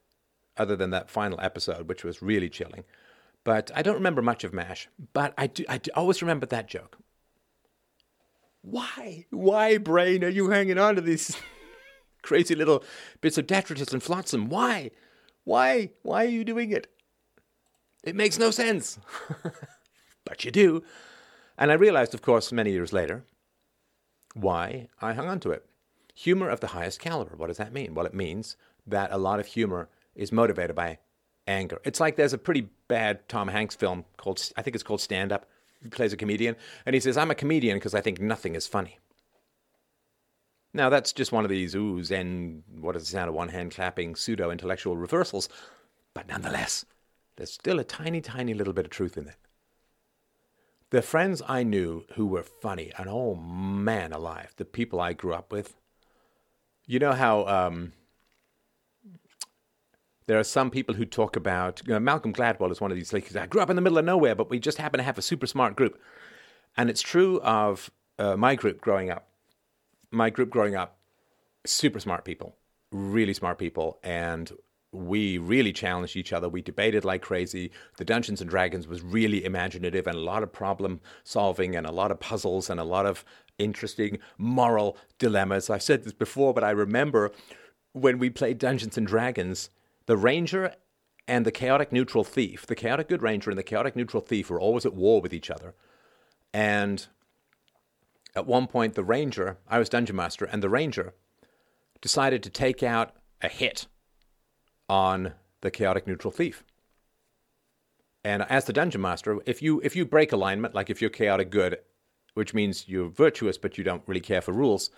[0.56, 2.84] other than that final episode, which was really chilling.
[3.44, 4.88] But I don't remember much of MASH.
[5.12, 6.98] But I do, I do always remember that joke.
[8.62, 9.26] Why?
[9.30, 11.36] Why, brain, are you hanging on to these
[12.22, 12.82] crazy little
[13.20, 14.48] bits of detritus and flotsam?
[14.48, 14.90] Why?
[15.44, 15.90] Why?
[16.02, 16.88] Why are you doing it?
[18.02, 18.98] It makes no sense.
[20.24, 20.82] but you do.
[21.56, 23.24] And I realized, of course, many years later,
[24.34, 25.64] why I hung on to it.
[26.20, 27.36] Humor of the highest caliber.
[27.36, 27.92] What does that mean?
[27.94, 28.56] Well, it means
[28.86, 30.98] that a lot of humor is motivated by
[31.46, 31.78] anger.
[31.84, 35.30] It's like there's a pretty bad Tom Hanks film called, I think it's called Stand
[35.30, 35.46] Up.
[35.82, 36.56] He plays a comedian,
[36.86, 38.98] and he says, I'm a comedian because I think nothing is funny.
[40.72, 43.72] Now, that's just one of these oohs and what does it sound of one hand
[43.72, 45.50] clapping pseudo intellectual reversals,
[46.14, 46.86] but nonetheless,
[47.36, 49.36] there's still a tiny, tiny little bit of truth in it.
[50.88, 55.34] The friends I knew who were funny, and oh man alive, the people I grew
[55.34, 55.76] up with,
[56.86, 57.92] you know how um,
[60.26, 63.12] there are some people who talk about you know, Malcolm Gladwell is one of these.
[63.12, 65.18] Like, I grew up in the middle of nowhere, but we just happen to have
[65.18, 66.00] a super smart group,
[66.76, 69.28] and it's true of uh, my group growing up.
[70.12, 70.98] My group growing up,
[71.64, 72.54] super smart people,
[72.92, 74.52] really smart people, and
[74.96, 76.48] we really challenged each other.
[76.48, 77.70] We debated like crazy.
[77.98, 81.92] The Dungeons and Dragons was really imaginative and a lot of problem solving and a
[81.92, 83.24] lot of puzzles and a lot of
[83.58, 85.70] interesting moral dilemmas.
[85.70, 87.32] I've said this before, but I remember
[87.92, 89.70] when we played Dungeons and Dragons,
[90.06, 90.74] the Ranger
[91.28, 94.60] and the chaotic neutral thief, the chaotic good ranger and the chaotic neutral thief were
[94.60, 95.74] always at war with each other.
[96.54, 97.06] And
[98.34, 101.14] at one point, the ranger, I was dungeon master, and the ranger
[102.00, 103.86] decided to take out a hit
[104.88, 106.64] on the chaotic neutral thief.
[108.24, 111.50] And as the dungeon master, if you if you break alignment, like if you're chaotic
[111.50, 111.78] good,
[112.34, 114.90] which means you're virtuous but you don't really care for rules,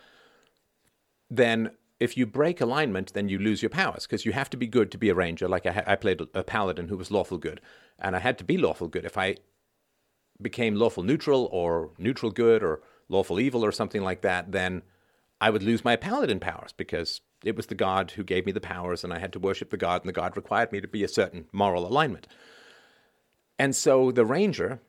[1.28, 4.66] then if you break alignment, then you lose your powers because you have to be
[4.66, 5.48] good to be a ranger.
[5.48, 7.60] Like I, I, played a paladin who was lawful good,
[7.98, 9.04] and I had to be lawful good.
[9.04, 9.36] If I
[10.40, 14.82] became lawful neutral or neutral good or lawful evil or something like that, then
[15.40, 18.60] I would lose my paladin powers because it was the god who gave me the
[18.60, 21.04] powers, and I had to worship the god, and the god required me to be
[21.04, 22.26] a certain moral alignment.
[23.58, 24.80] And so the ranger,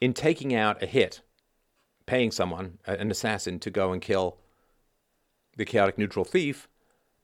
[0.00, 1.22] in taking out a hit,
[2.06, 4.38] paying someone, an assassin, to go and kill
[5.56, 6.68] the chaotic neutral thief,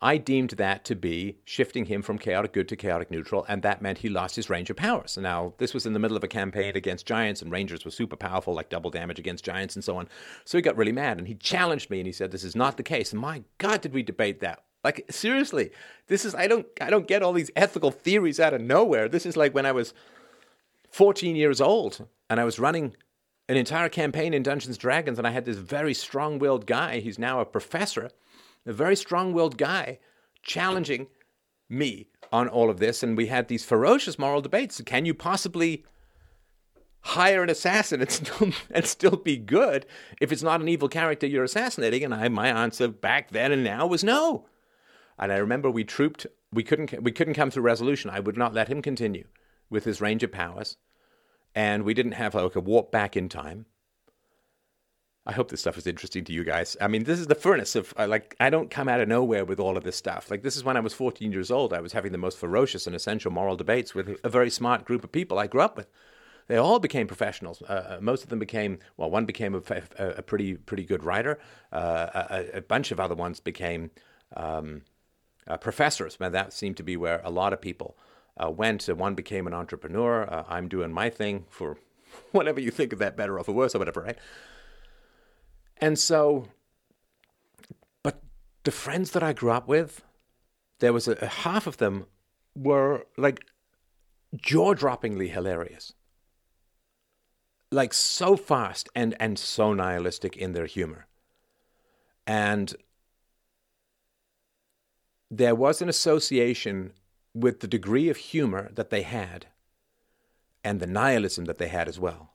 [0.01, 3.80] I deemed that to be shifting him from chaotic good to chaotic neutral, and that
[3.80, 5.16] meant he lost his ranger powers.
[5.16, 8.16] Now, this was in the middle of a campaign against giants, and rangers were super
[8.16, 10.09] powerful, like double damage against giants and so on.
[10.44, 12.76] So he got really mad, and he challenged me, and he said, "This is not
[12.76, 14.64] the case." And my God, did we debate that?
[14.84, 15.70] Like seriously,
[16.09, 19.09] this is I don't I don't get all these ethical theories out of nowhere.
[19.09, 19.94] This is like when I was
[20.90, 22.94] 14 years old, and I was running
[23.49, 26.99] an entire campaign in Dungeons Dragons, and I had this very strong-willed guy.
[26.99, 28.11] He's now a professor
[28.67, 29.99] a very strong willed guy
[30.43, 31.07] challenging
[31.69, 33.03] me on all of this.
[33.03, 34.81] And we had these ferocious moral debates.
[34.85, 35.85] Can you possibly
[37.01, 39.87] hire an assassin and still, and still be good
[40.21, 42.05] if it's not an evil character you're assassinating?
[42.05, 44.47] And I, my answer back then and now was no.
[45.19, 48.11] And I remember we trooped, we couldn't, we couldn't come to resolution.
[48.11, 49.25] I would not let him continue
[49.71, 50.77] with his range of powers.
[51.55, 53.67] And we didn't have like a warp back in time.
[55.27, 56.77] I hope this stuff is interesting to you guys.
[56.81, 59.45] I mean, this is the furnace of uh, like I don't come out of nowhere
[59.45, 60.31] with all of this stuff.
[60.31, 61.72] Like this is when I was 14 years old.
[61.72, 65.03] I was having the most ferocious and essential moral debates with a very smart group
[65.03, 65.89] of people I grew up with.
[66.47, 67.61] They all became professionals.
[67.62, 69.11] Uh, uh most of them became well.
[69.11, 69.62] One became a,
[69.99, 71.41] a, a pretty pretty good writer.
[71.72, 73.91] Uh, a, a, bunch of other ones became
[74.37, 74.83] um,
[75.49, 76.16] uh, professors.
[76.20, 77.97] And that seemed to be where a lot of people
[78.49, 78.87] went.
[78.87, 80.45] one became an entrepreneur.
[80.49, 81.79] I'm doing my thing for
[82.31, 84.18] whatever you think of that, better or for worse or whatever, right?
[85.79, 86.49] And so,
[88.03, 88.22] but
[88.64, 90.03] the friends that I grew up with,
[90.79, 92.07] there was a, a half of them
[92.55, 93.45] were like
[94.35, 95.93] jaw droppingly hilarious.
[97.70, 101.07] Like so fast and, and so nihilistic in their humor.
[102.27, 102.74] And
[105.31, 106.93] there was an association
[107.35, 109.47] with the degree of humor that they had
[110.64, 112.31] and the nihilism that they had as well.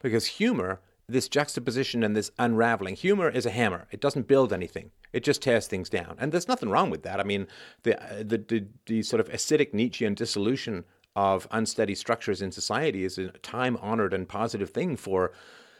[0.00, 0.80] Because humor
[1.10, 2.96] this juxtaposition and this unraveling.
[2.96, 3.86] Humor is a hammer.
[3.90, 4.90] It doesn't build anything.
[5.12, 6.16] It just tears things down.
[6.18, 7.20] And there's nothing wrong with that.
[7.20, 7.46] I mean,
[7.82, 10.84] the, the, the, the sort of acidic Nietzschean dissolution
[11.16, 15.32] of unsteady structures in society is a time honored and positive thing for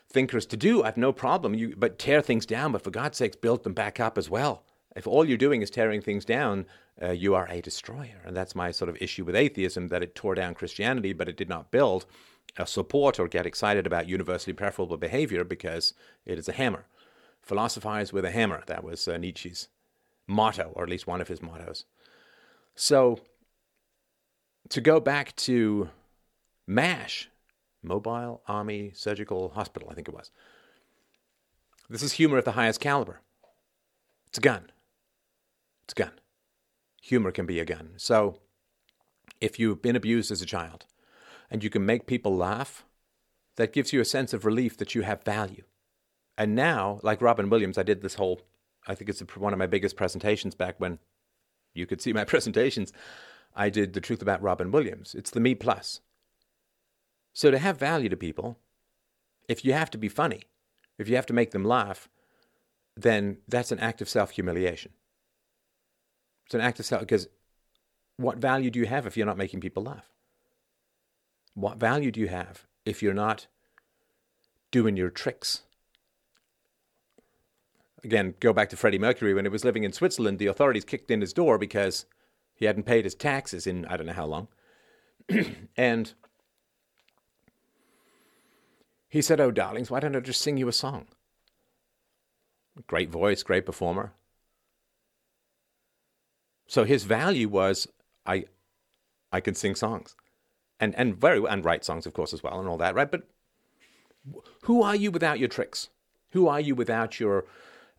[0.09, 0.83] thinkers to do.
[0.83, 1.55] I have no problem.
[1.55, 4.65] You, but tear things down, but for God's sakes, build them back up as well.
[4.97, 6.67] If all you're doing is tearing things down,
[7.01, 8.21] uh, you are a destroyer.
[8.27, 11.37] And that's my sort of issue with atheism that it tore down Christianity, but it
[11.37, 12.15] did not build uh,
[12.65, 15.95] support or get excited about universally preferable behavior because
[16.27, 16.87] it is a hammer.
[17.43, 18.63] Philosophize with a hammer.
[18.67, 19.69] That was uh, Nietzsche's
[20.27, 21.85] motto, or at least one of his mottos.
[22.75, 23.21] So,
[24.69, 25.89] to go back to
[26.67, 27.29] MASH,
[27.83, 30.31] Mobile Army Surgical Hospital, I think it was.
[31.89, 33.21] This is humor of the highest caliber.
[34.29, 34.71] It's a gun.
[35.85, 36.13] It's a gun.
[37.03, 37.95] Humor can be a gun.
[37.97, 38.39] So,
[39.41, 40.85] if you've been abused as a child,
[41.51, 42.85] and you can make people laugh,
[43.57, 45.65] that gives you a sense of relief that you have value.
[46.39, 48.41] And now, like Robin Williams, I did this whole,
[48.87, 50.99] I think it's one of my biggest presentations back when
[51.75, 52.93] you could see my presentations.
[53.55, 55.15] I did The Truth About Robin Williams.
[55.15, 56.01] It's the me plus.
[57.33, 58.59] So to have value to people,
[59.49, 60.45] if you have to be funny,
[60.99, 62.09] if you have to make them laugh,
[62.97, 64.93] then that's an act of self humiliation.
[66.47, 67.29] It's an act of self, because
[68.17, 70.11] what value do you have if you're not making people laugh?
[71.61, 73.47] What value do you have if you're not
[74.71, 75.63] doing your tricks?
[78.03, 79.35] Again, go back to Freddie Mercury.
[79.35, 82.07] When he was living in Switzerland, the authorities kicked in his door because
[82.55, 84.49] He hadn't paid his taxes in I don't know how long.
[85.77, 86.13] and
[89.09, 91.07] he said, Oh, darlings, why don't I just sing you a song?
[92.87, 94.13] Great voice, great performer.
[96.67, 97.87] So his value was
[98.25, 98.45] I
[99.33, 100.17] I can sing songs.
[100.81, 103.11] And and very and write songs of course as well and all that, right?
[103.11, 103.29] But
[104.63, 105.91] who are you without your tricks?
[106.31, 107.45] Who are you without your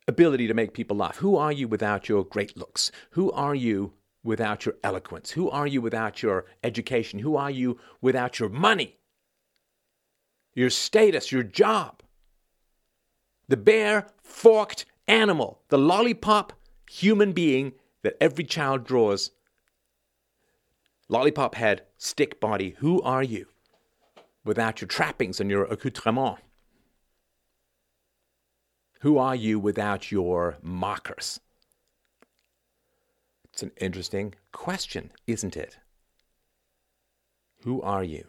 [0.08, 1.18] ability to make people laugh?
[1.18, 2.92] Who are you without your great looks?
[3.12, 5.32] Who are you without your eloquence?
[5.32, 7.20] Who are you without your education?
[7.20, 8.98] Who are you without your money?
[10.54, 12.02] Your status, your job?
[13.48, 16.54] The bare forked animal, the lollipop
[16.90, 17.74] human being
[18.04, 19.32] that every child draws.
[21.12, 23.48] Lollipop head, stick body, who are you
[24.46, 26.38] without your trappings and your accoutrement?
[29.02, 31.42] Who are you without your mockers?
[33.44, 35.80] It's an interesting question, isn't it?
[37.66, 38.28] Who are you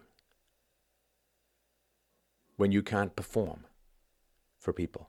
[2.56, 3.64] when you can't perform
[4.58, 5.08] for people?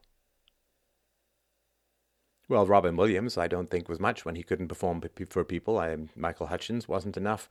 [2.53, 5.79] Well, Robin Williams, I don't think was much when he couldn't perform for people.
[5.79, 7.49] I, Michael Hutchence wasn't enough.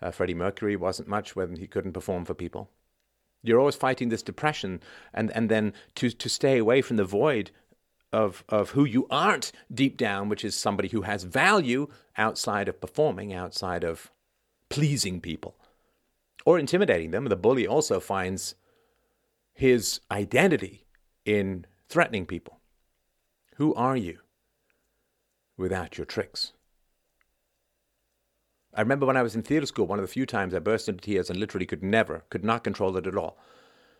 [0.00, 2.70] Uh, Freddie Mercury wasn't much when he couldn't perform for people.
[3.42, 4.80] You're always fighting this depression,
[5.12, 7.50] and, and then to, to stay away from the void
[8.12, 12.80] of, of who you aren't deep down, which is somebody who has value outside of
[12.80, 14.12] performing, outside of
[14.68, 15.56] pleasing people
[16.46, 17.24] or intimidating them.
[17.24, 18.54] The bully also finds
[19.52, 20.86] his identity
[21.24, 22.60] in threatening people.
[23.56, 24.20] Who are you?
[25.56, 26.52] Without your tricks.
[28.74, 30.88] I remember when I was in theatre school, one of the few times I burst
[30.88, 33.38] into tears and literally could never, could not control it at all.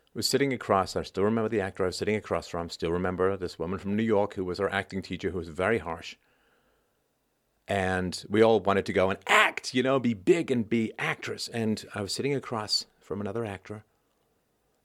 [0.07, 2.91] I was sitting across, I still remember the actor I was sitting across from, still
[2.91, 6.15] remember this woman from New York who was our acting teacher who was very harsh.
[7.67, 11.47] And we all wanted to go and act, you know, be big and be actress.
[11.47, 13.83] And I was sitting across from another actor,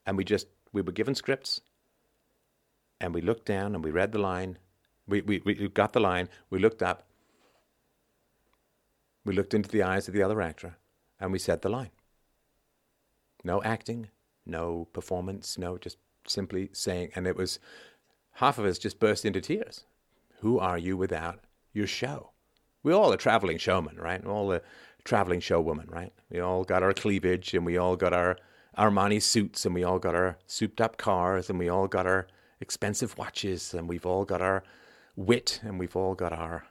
[0.07, 1.61] and we just, we were given scripts,
[3.01, 4.59] and we looked down and we read the line,
[5.07, 7.07] we, we, we got the line, we looked up,
[9.25, 10.77] we looked into the eyes of the other actor,
[11.19, 11.91] and we said the line.
[13.45, 14.09] No acting,
[14.47, 17.59] no performance, no just simply saying, and it was
[18.35, 19.85] half of us just burst into tears.
[20.41, 21.41] Who are you without
[21.73, 22.31] your show?
[22.83, 24.25] We all are traveling showmen, right?
[24.25, 24.63] We're all a
[25.05, 26.13] traveling showwoman, right?
[26.31, 28.39] We all got our cleavage and we all got our
[28.79, 32.27] Armani suits and we all got our souped up cars and we all got our
[32.61, 34.63] expensive watches and we've all got our
[35.21, 36.64] wit and we've all got our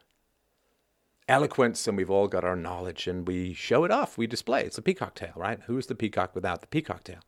[1.28, 4.18] eloquence and we've all got our knowledge and we show it off.
[4.18, 4.64] We display.
[4.64, 5.60] It's a peacock tail, right?
[5.68, 7.20] Who's the peacock without the peacock tail?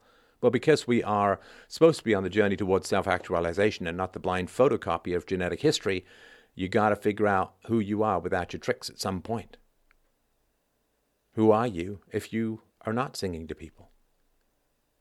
[0.42, 4.14] Well, because we are supposed to be on the journey towards self actualization and not
[4.14, 6.04] the blind photocopy of genetic history,
[6.56, 9.58] you got to figure out who you are without your tricks at some point.
[11.34, 13.92] Who are you if you are not singing to people?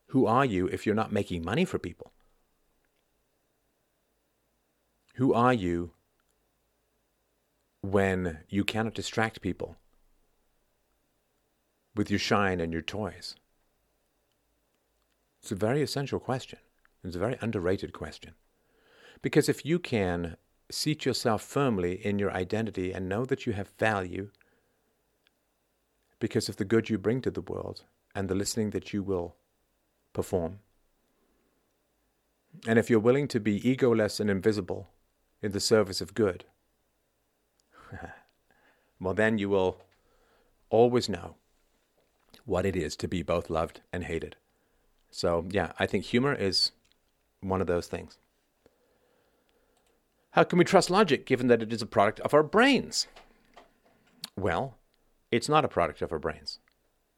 [0.08, 2.12] Who are you if you're not making money for people?
[5.14, 5.92] Who are you
[7.82, 9.76] when you cannot distract people
[11.94, 13.36] with your shine and your toys?
[15.40, 16.58] It's a very essential question.
[17.02, 18.34] It's a very underrated question.
[19.22, 20.36] Because if you can
[20.70, 24.30] seat yourself firmly in your identity and know that you have value
[26.18, 29.36] because of the good you bring to the world and the listening that you will
[30.12, 30.60] perform,
[32.66, 34.90] and if you're willing to be egoless and invisible
[35.40, 36.44] in the service of good,
[39.00, 39.80] well, then you will
[40.68, 41.36] always know
[42.44, 44.36] what it is to be both loved and hated.
[45.10, 46.72] So, yeah, I think humor is
[47.40, 48.18] one of those things.
[50.32, 53.08] How can we trust logic given that it is a product of our brains?
[54.36, 54.78] Well,
[55.32, 56.60] it's not a product of our brains.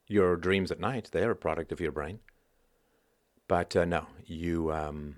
[0.06, 2.20] Your dreams at night, they're a product of your brain.
[3.48, 5.16] But uh, no, you, um,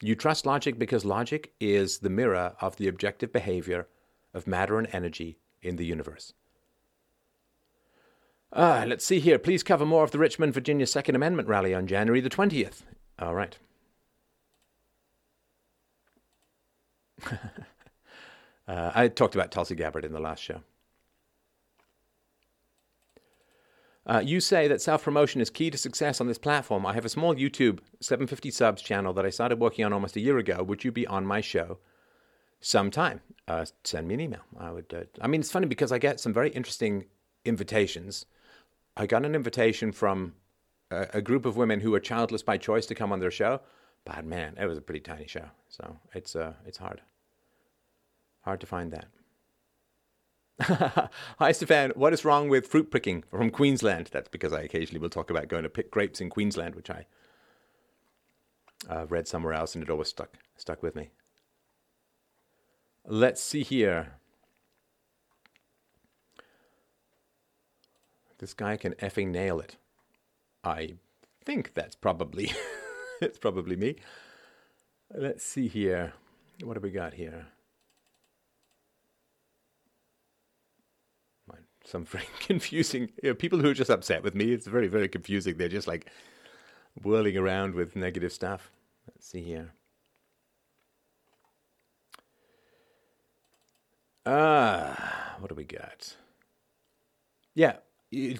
[0.00, 3.88] you trust logic because logic is the mirror of the objective behavior
[4.34, 6.32] of matter and energy in the universe.
[8.52, 9.38] Ah, let's see here.
[9.38, 12.82] Please cover more of the Richmond, Virginia Second Amendment rally on January the 20th.
[13.18, 13.56] All right.
[18.66, 20.62] uh, I talked about Tulsi Gabbard in the last show.
[24.06, 26.84] Uh, you say that self promotion is key to success on this platform.
[26.84, 30.20] I have a small YouTube 750 subs channel that I started working on almost a
[30.20, 30.64] year ago.
[30.64, 31.78] Would you be on my show
[32.60, 33.20] sometime?
[33.48, 34.42] Uh, send me an email.
[34.58, 34.92] I would.
[34.94, 37.06] Uh, I mean, it's funny because I get some very interesting
[37.44, 38.26] invitations.
[38.96, 40.34] I got an invitation from
[40.90, 43.60] a, a group of women who were childless by choice to come on their show,
[44.04, 47.00] but man, it was a pretty tiny show, so it's uh, it's hard.
[48.42, 49.06] Hard to find that.
[51.38, 51.92] Hi, Stefan.
[51.94, 54.10] What is wrong with fruit picking from Queensland?
[54.12, 57.06] That's because I occasionally will talk about going to pick grapes in Queensland, which I
[58.88, 61.10] uh, read somewhere else, and it always stuck stuck with me.
[63.06, 64.14] Let's see here.
[68.38, 69.76] This guy can effing nail it.
[70.64, 70.94] I
[71.44, 72.52] think that's probably
[73.20, 73.96] it's probably me.
[75.14, 76.12] Let's see here.
[76.62, 77.46] What have we got here?
[81.84, 84.52] Some very confusing you know, people who are just upset with me.
[84.52, 85.56] It's very, very confusing.
[85.56, 86.06] They're just like
[87.02, 88.70] whirling around with negative stuff.
[89.06, 89.72] Let's see here.
[94.26, 96.16] Ah, what do we got?
[97.54, 97.76] Yeah,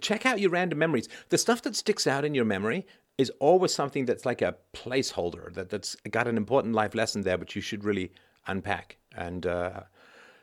[0.01, 1.09] check out your random memories.
[1.31, 2.87] The stuff that sticks out in your memory
[3.19, 7.39] is always something that's like a placeholder that that's got an important life lesson there,
[7.39, 8.13] but you should really
[8.47, 8.97] unpack.
[9.15, 9.83] And uh,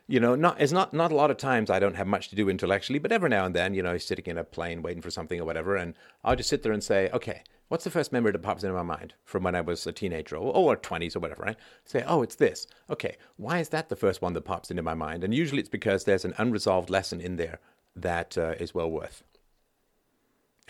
[0.08, 2.36] you know, not it's not not a lot of times I don't have much to
[2.36, 5.10] do intellectually, but every now and then, you know, sitting in a plane waiting for
[5.10, 5.94] something or whatever, and
[6.24, 8.82] I'll just sit there and say, okay, what's the first memory that pops into my
[8.82, 11.56] mind from when I was a teenager or, or 20s or whatever, right?
[11.84, 12.66] Say, oh, it's this.
[12.88, 15.24] Okay, why is that the first one that pops into my mind?
[15.24, 17.60] And usually it's because there's an unresolved lesson in there
[17.94, 19.22] that uh, is well worth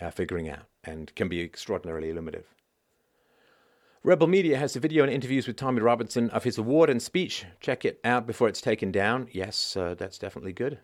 [0.01, 2.45] uh, figuring out and can be extraordinarily illuminative.
[4.01, 7.45] Rebel Media has a video and interviews with Tommy Robinson of his award and speech.
[7.59, 9.27] Check it out before it's taken down.
[9.33, 10.79] Yes, uh, that's definitely good.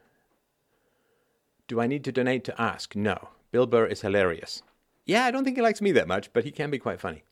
[1.69, 2.93] Do I need to donate to ask?
[2.93, 3.29] No.
[3.53, 4.63] Bill Burr is hilarious.
[5.05, 7.23] Yeah, I don't think he likes me that much, but he can be quite funny.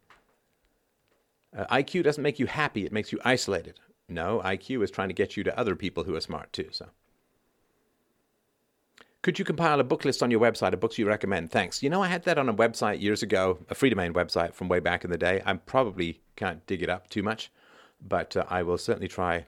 [1.56, 3.82] Uh, IQ doesn't make you happy, it makes you isolated.
[4.08, 6.88] No, IQ is trying to get you to other people who are smart too, so.
[9.24, 11.50] Could you compile a book list on your website of books you recommend?
[11.50, 11.82] Thanks.
[11.82, 14.82] You know, I had that on a website years ago, a Freedomain website from way
[14.82, 15.42] back in the day.
[15.46, 17.50] I probably can't dig it up too much,
[18.06, 19.46] but uh, I will certainly try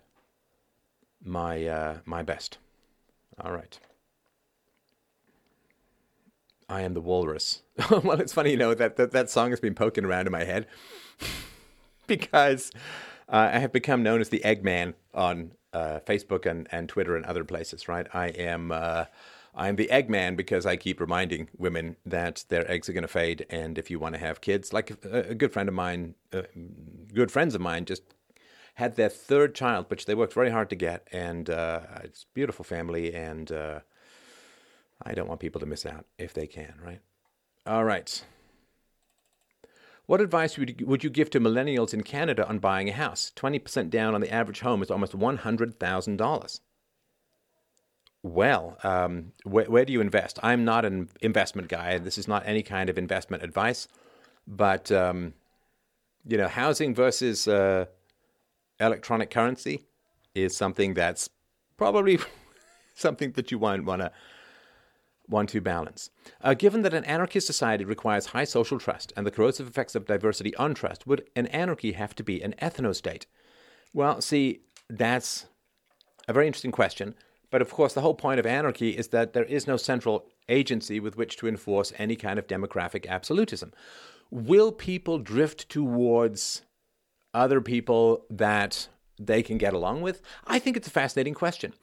[1.21, 2.57] my uh, my best.
[3.38, 3.78] All right.
[6.69, 7.61] I am the walrus.
[7.91, 10.45] well, it's funny, you know, that, that that song has been poking around in my
[10.45, 10.67] head
[12.07, 12.71] because
[13.28, 17.26] uh, I have become known as the Eggman on uh, Facebook and, and Twitter and
[17.26, 18.07] other places, right?
[18.13, 19.05] I am uh,
[19.55, 23.45] I'm the Eggman because I keep reminding women that their eggs are going to fade,
[23.49, 26.41] and if you want to have kids, like a, a good friend of mine, uh,
[27.13, 28.03] good friends of mine, just
[28.75, 32.33] had their third child, which they worked very hard to get, and uh, it's a
[32.33, 33.79] beautiful family, and uh,
[35.01, 36.99] I don't want people to miss out if they can, right?
[37.65, 38.23] All right.
[40.05, 43.31] What advice would you, would you give to millennials in Canada on buying a house?
[43.37, 46.59] 20% down on the average home is almost $100,000
[48.26, 50.39] well, um, wh- where do you invest?
[50.41, 51.99] I'm not an investment guy.
[51.99, 53.88] This is not any kind of investment advice,
[54.47, 55.36] but um,
[56.26, 57.86] you know, housing versus uh,
[58.80, 59.86] electronic currency
[60.34, 61.30] is something that's
[61.78, 62.17] probably
[62.95, 64.11] something that you want want to
[65.30, 66.09] want to balance.
[66.41, 70.07] Uh, given that an anarchist society requires high social trust and the corrosive effects of
[70.07, 73.28] diversity on trust, would an anarchy have to be an ethno state?
[73.93, 75.45] Well, see, that's
[76.28, 77.13] a very interesting question.
[77.51, 80.99] But of course, the whole point of anarchy is that there is no central agency
[80.99, 83.71] with which to enforce any kind of demographic absolutism.
[84.31, 86.63] Will people drift towards
[87.33, 88.87] other people that
[89.19, 90.21] they can get along with?
[90.45, 91.73] I think it's a fascinating question.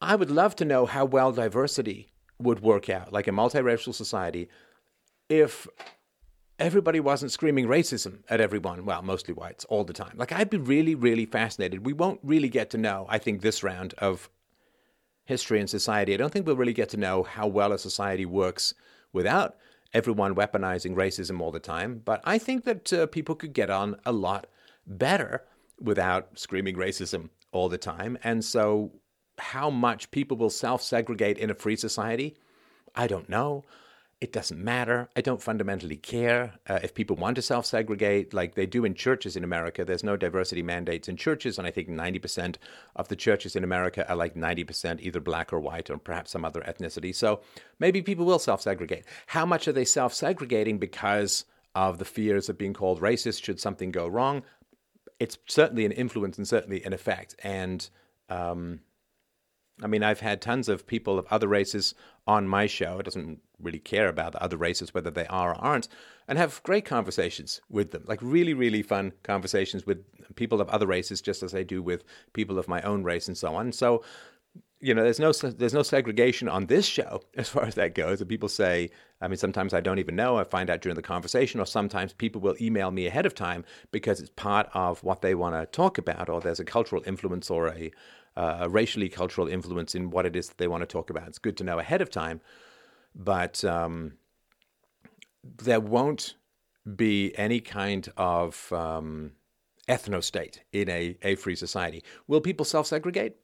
[0.00, 4.48] I would love to know how well diversity would work out, like a multiracial society,
[5.28, 5.66] if
[6.58, 10.14] everybody wasn't screaming racism at everyone, well, mostly whites, all the time.
[10.16, 11.84] Like, I'd be really, really fascinated.
[11.84, 14.28] We won't really get to know, I think, this round of
[15.28, 18.24] history and society, I don't think we'll really get to know how well a society
[18.24, 18.72] works
[19.12, 19.56] without
[19.92, 22.00] everyone weaponizing racism all the time.
[22.02, 24.46] But I think that uh, people could get on a lot
[24.86, 25.44] better
[25.78, 28.16] without screaming racism all the time.
[28.24, 28.90] And so,
[29.36, 32.34] how much people will self segregate in a free society,
[32.94, 33.64] I don't know
[34.20, 35.08] it doesn't matter.
[35.14, 38.94] I don't fundamentally care uh, if people want to self segregate like they do in
[38.94, 39.84] churches in America.
[39.84, 42.56] There's no diversity mandates in churches, and I think 90%
[42.96, 46.44] of the churches in America are like 90% either black or white or perhaps some
[46.44, 47.14] other ethnicity.
[47.14, 47.40] So
[47.78, 49.04] maybe people will self segregate.
[49.28, 51.44] How much are they self segregating because
[51.76, 54.42] of the fears of being called racist should something go wrong?
[55.20, 57.36] It's certainly an influence and certainly an effect.
[57.44, 57.88] And,
[58.28, 58.80] um,
[59.82, 61.94] I mean, I've had tons of people of other races
[62.26, 62.98] on my show.
[62.98, 65.88] It doesn't really care about the other races, whether they are or aren't,
[66.26, 68.04] and have great conversations with them.
[68.06, 70.04] Like really, really fun conversations with
[70.36, 73.38] people of other races, just as I do with people of my own race and
[73.38, 73.72] so on.
[73.72, 74.02] So,
[74.80, 78.20] you know, there's no there's no segregation on this show as far as that goes.
[78.20, 80.36] And people say, I mean, sometimes I don't even know.
[80.36, 83.64] I find out during the conversation, or sometimes people will email me ahead of time
[83.90, 87.50] because it's part of what they want to talk about, or there's a cultural influence
[87.50, 87.90] or a
[88.38, 91.26] uh, racially cultural influence in what it is that they want to talk about.
[91.26, 92.40] It's good to know ahead of time,
[93.14, 94.12] but um,
[95.42, 96.36] there won't
[96.96, 99.32] be any kind of um,
[99.88, 102.04] ethno state in a, a free society.
[102.28, 103.36] Will people self segregate?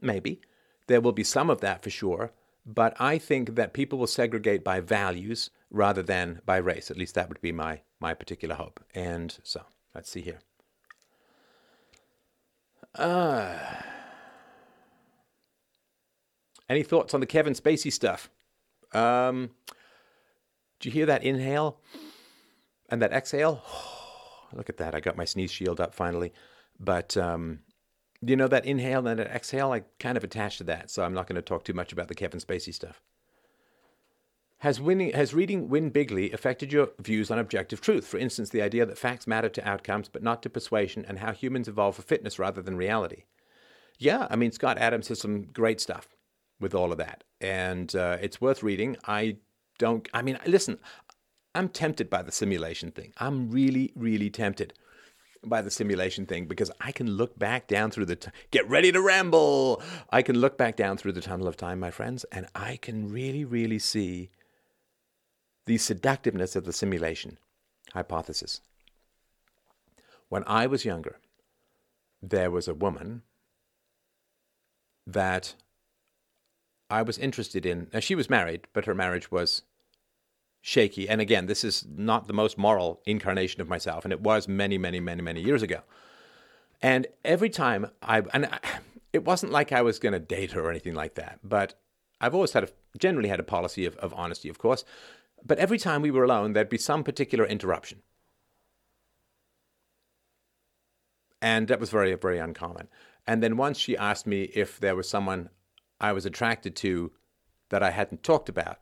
[0.00, 0.40] Maybe.
[0.86, 2.32] There will be some of that for sure,
[2.64, 6.90] but I think that people will segregate by values rather than by race.
[6.90, 8.80] At least that would be my, my particular hope.
[8.94, 9.62] And so,
[9.94, 10.38] let's see here.
[12.94, 13.56] Uh,
[16.70, 18.30] any thoughts on the Kevin Spacey stuff?
[18.92, 19.50] Um,
[20.78, 21.80] did you hear that inhale
[22.88, 23.62] and that exhale?
[24.54, 24.94] look at that.
[24.94, 26.32] I got my sneeze shield up finally.
[26.78, 27.60] But um,
[28.24, 29.72] you know that inhale and that exhale?
[29.72, 32.08] I kind of attached to that, so I'm not going to talk too much about
[32.08, 33.02] the Kevin Spacey stuff.
[34.58, 38.06] Has, winning, has reading Win Bigly affected your views on objective truth?
[38.06, 41.32] For instance, the idea that facts matter to outcomes but not to persuasion, and how
[41.32, 43.24] humans evolve for fitness rather than reality.
[43.98, 46.08] Yeah, I mean, Scott Adams has some great stuff
[46.60, 48.96] with all of that, and uh, it's worth reading.
[49.06, 49.36] I
[49.78, 50.78] don't, I mean, listen,
[51.54, 53.12] I'm tempted by the simulation thing.
[53.18, 54.74] I'm really, really tempted
[55.44, 58.92] by the simulation thing because I can look back down through the t- get ready
[58.92, 59.82] to ramble.
[60.10, 63.10] I can look back down through the tunnel of time, my friends, and I can
[63.10, 64.30] really, really see
[65.66, 67.38] the seductiveness of the simulation
[67.94, 68.60] hypothesis.
[70.28, 71.18] When I was younger,
[72.22, 73.22] there was a woman
[75.06, 75.54] that
[76.90, 77.88] I was interested in.
[77.92, 79.62] Now, she was married, but her marriage was
[80.60, 81.08] shaky.
[81.08, 84.76] And again, this is not the most moral incarnation of myself, and it was many,
[84.76, 85.80] many, many, many years ago.
[86.82, 88.58] And every time I, and I,
[89.12, 91.74] it wasn't like I was going to date her or anything like that, but
[92.20, 92.68] I've always had a,
[92.98, 94.84] generally had a policy of, of honesty, of course.
[95.44, 98.02] But every time we were alone, there'd be some particular interruption.
[101.40, 102.88] And that was very, very uncommon.
[103.26, 105.48] And then once she asked me if there was someone
[106.00, 107.12] I was attracted to
[107.70, 108.78] that I hadn't talked about.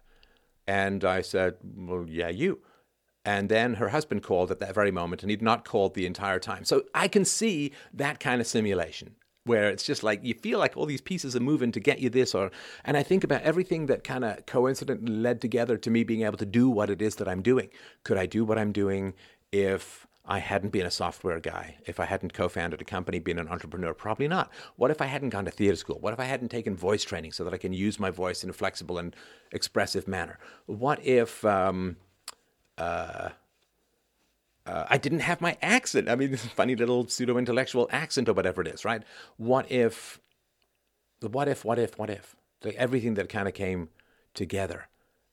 [0.67, 2.61] And I said, Well, yeah, you.
[3.25, 6.39] And then her husband called at that very moment, and he'd not called the entire
[6.39, 6.65] time.
[6.65, 10.77] So I can see that kind of simulation where it's just like you feel like
[10.77, 12.51] all these pieces are moving to get you this or
[12.85, 16.37] and I think about everything that kind of coincidentally led together to me being able
[16.37, 17.71] to do what it is that I'm doing.
[18.05, 19.15] Could I do what I'm doing
[19.51, 23.39] if I hadn't been a software guy, if I hadn't co founded a company, been
[23.39, 24.53] an entrepreneur, probably not.
[24.77, 25.99] What if I hadn't gone to theater school?
[26.01, 28.51] What if I hadn't taken voice training so that I can use my voice in
[28.51, 29.17] a flexible and
[29.53, 30.39] expressive manner?
[30.67, 31.97] What if um,
[32.77, 33.31] uh,
[34.67, 36.11] uh, I didn't have my accent.
[36.11, 39.03] I mean, this funny little pseudo intellectual accent or whatever it is, right?
[39.39, 40.21] What if,
[41.21, 42.37] what if, what if, what if?
[42.63, 43.89] Like everything that kind of came
[44.35, 44.89] together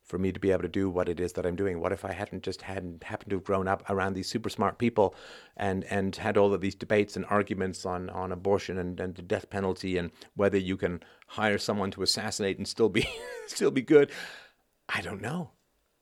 [0.05, 1.79] for me to be able to do what it is that I'm doing.
[1.79, 4.77] What if I hadn't just hadn't happened to have grown up around these super smart
[4.77, 5.15] people
[5.57, 9.23] and, and had all of these debates and arguments on, on abortion and, and the
[9.23, 13.07] death penalty and whether you can hire someone to assassinate and still be
[13.47, 14.11] still be good?
[14.87, 15.49] I don't know.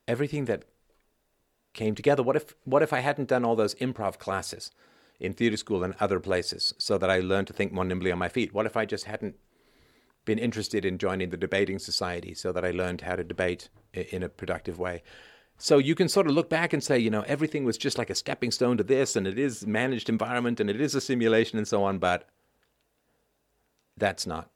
[0.05, 0.65] Everything that
[1.73, 2.23] came together.
[2.23, 4.71] What if what if I hadn't done all those improv classes
[5.19, 8.19] in theater school and other places so that I learned to think more nimbly on
[8.19, 8.53] my feet?
[8.53, 9.35] What if I just hadn't
[10.25, 14.23] been interested in joining the debating society so that I learned how to debate in
[14.23, 15.03] a productive way?
[15.57, 18.09] So you can sort of look back and say, you know, everything was just like
[18.09, 21.57] a stepping stone to this, and it is managed environment, and it is a simulation,
[21.57, 21.99] and so on.
[21.99, 22.27] But
[23.97, 24.49] that's not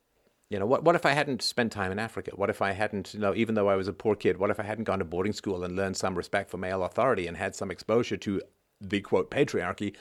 [0.49, 2.32] you know, what, what if I hadn't spent time in Africa?
[2.36, 4.59] What if I hadn't, you know, even though I was a poor kid, what if
[4.59, 7.55] I hadn't gone to boarding school and learned some respect for male authority and had
[7.55, 8.41] some exposure to
[8.80, 9.94] the quote patriarchy?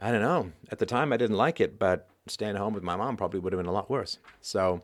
[0.00, 0.50] I don't know.
[0.70, 3.52] At the time, I didn't like it, but staying home with my mom probably would
[3.52, 4.18] have been a lot worse.
[4.40, 4.82] So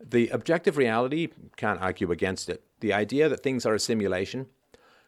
[0.00, 2.62] the objective reality can't argue against it.
[2.80, 4.46] The idea that things are a simulation,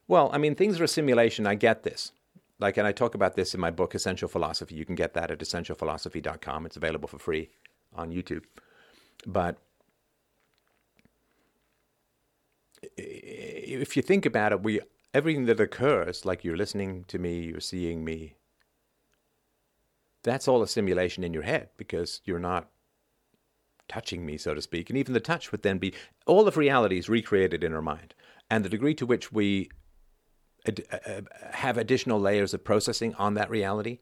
[0.09, 1.47] well, I mean, things are a simulation.
[1.47, 2.13] I get this.
[2.59, 4.75] Like, and I talk about this in my book, Essential Philosophy.
[4.75, 6.65] You can get that at essentialphilosophy.com.
[6.65, 7.51] It's available for free
[7.95, 8.45] on YouTube.
[9.27, 9.59] But
[12.97, 14.81] if you think about it, we
[15.13, 18.37] everything that occurs, like you're listening to me, you're seeing me,
[20.27, 22.69] that's all a simulation in your head because you're not
[23.89, 24.91] touching me, so to speak.
[24.91, 25.95] And even the touch would then be
[26.27, 28.15] all of reality is recreated in our mind.
[28.51, 29.71] And the degree to which we
[30.67, 31.21] ad- uh,
[31.53, 34.01] have additional layers of processing on that reality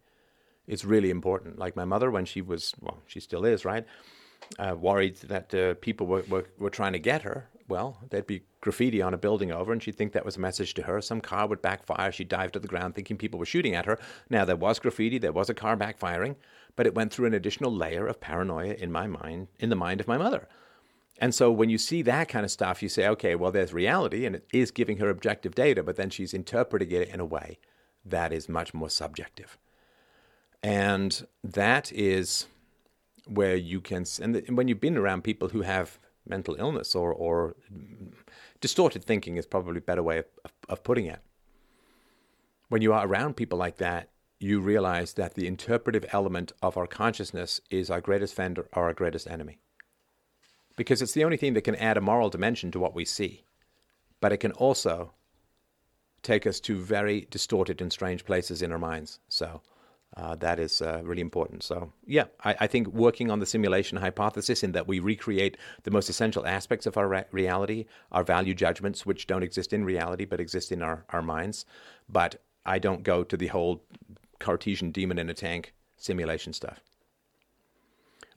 [0.66, 1.58] is really important.
[1.58, 3.84] Like my mother, when she was, well, she still is, right?
[4.58, 7.48] Uh, worried that uh, people were, were, were trying to get her.
[7.68, 10.74] Well, there'd be graffiti on a building over, and she'd think that was a message
[10.74, 11.00] to her.
[11.00, 12.12] Some car would backfire.
[12.12, 13.98] She'd dive to the ground thinking people were shooting at her.
[14.28, 16.36] Now, there was graffiti, there was a car backfiring,
[16.76, 20.00] but it went through an additional layer of paranoia in my mind, in the mind
[20.00, 20.46] of my mother.
[21.18, 24.26] And so when you see that kind of stuff, you say, okay, well, there's reality,
[24.26, 27.58] and it is giving her objective data, but then she's interpreting it in a way
[28.04, 29.56] that is much more subjective.
[30.62, 32.46] And that is
[33.26, 37.54] where you can, and when you've been around people who have mental illness or, or
[38.60, 40.26] distorted thinking is probably a better way of,
[40.68, 41.20] of putting it.
[42.68, 44.08] When you are around people like that,
[44.40, 48.92] you realize that the interpretive element of our consciousness is our greatest friend or our
[48.92, 49.58] greatest enemy.
[50.76, 53.44] Because it's the only thing that can add a moral dimension to what we see.
[54.20, 55.12] But it can also
[56.22, 59.20] take us to very distorted and strange places in our minds.
[59.28, 59.62] So
[60.16, 61.62] uh, that is uh, really important.
[61.62, 65.90] So, yeah, I, I, think working on the simulation hypothesis in that we recreate the
[65.90, 70.24] most essential aspects of our re- reality, our value judgments, which don't exist in reality
[70.24, 71.66] but exist in our, our minds.
[72.08, 73.82] But I don't go to the whole
[74.38, 76.80] Cartesian demon in a tank simulation stuff.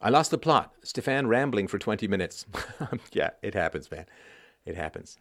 [0.02, 0.74] I lost the plot.
[0.84, 2.45] Stefan rambling for 20 minutes.
[3.12, 4.06] yeah, it happens, man.
[4.66, 5.18] It happens.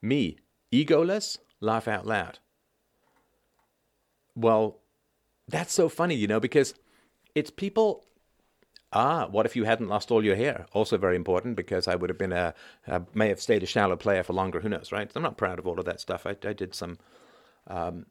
[0.00, 0.36] Me,
[0.72, 2.38] egoless, laugh out loud.
[4.34, 4.80] Well,
[5.48, 6.74] that's so funny, you know, because
[7.34, 8.04] it's people.
[8.94, 10.66] Ah, what if you hadn't lost all your hair?
[10.72, 12.52] Also very important because I would have been a,
[12.86, 14.60] a may have stayed a shallow player for longer.
[14.60, 15.10] Who knows, right?
[15.14, 16.26] I'm not proud of all of that stuff.
[16.26, 16.98] I, I did some,
[17.68, 18.04] um,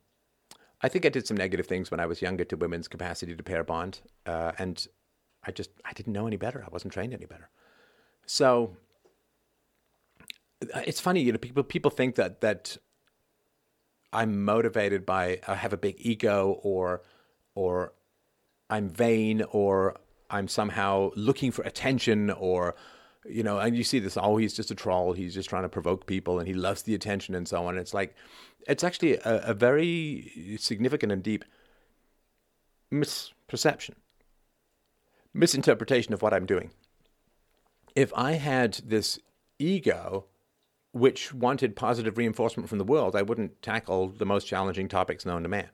[0.82, 3.44] I think I did some negative things when I was younger to women's capacity to
[3.44, 4.88] pair bond, uh, and
[5.44, 6.64] I just I didn't know any better.
[6.66, 7.50] I wasn't trained any better.
[8.26, 8.76] So
[10.86, 12.78] it's funny, you know, people people think that that
[14.14, 17.02] I'm motivated by I have a big ego or
[17.56, 17.94] or
[18.70, 19.98] I'm vain or
[20.30, 22.76] I'm somehow looking for attention or
[23.26, 25.14] you know, and you see this, oh, he's just a troll.
[25.14, 27.78] He's just trying to provoke people and he loves the attention and so on.
[27.78, 28.16] It's like,
[28.68, 31.46] it's actually a, a very significant and deep
[32.92, 33.92] misperception,
[35.34, 36.72] misinterpretation of what I'm doing.
[37.96, 39.20] If I had this
[39.60, 40.26] ego
[40.94, 45.44] which wanted positive reinforcement from the world, I wouldn't tackle the most challenging topics known
[45.44, 45.70] to man.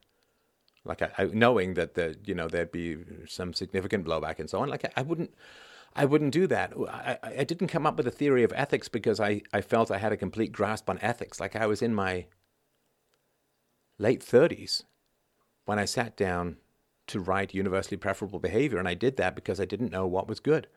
[0.85, 4.61] Like I, I, knowing that the you know there'd be some significant blowback and so
[4.61, 4.69] on.
[4.69, 5.33] Like I, I wouldn't,
[5.95, 6.73] I wouldn't do that.
[6.87, 10.11] I, didn't come up with a theory of ethics because I, I felt I had
[10.11, 11.39] a complete grasp on ethics.
[11.39, 12.27] Like I was in my
[13.97, 14.83] late thirties
[15.65, 16.57] when I sat down
[17.07, 20.39] to write universally preferable behavior, and I did that because I didn't know what was
[20.39, 20.67] good.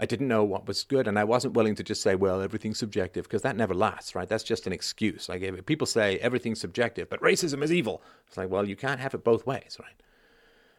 [0.00, 2.78] I didn't know what was good, and I wasn't willing to just say, "Well, everything's
[2.78, 4.26] subjective," because that never lasts, right?
[4.26, 5.28] That's just an excuse.
[5.28, 8.02] Like people say everything's subjective, but racism is evil.
[8.26, 10.02] It's like, well, you can't have it both ways, right?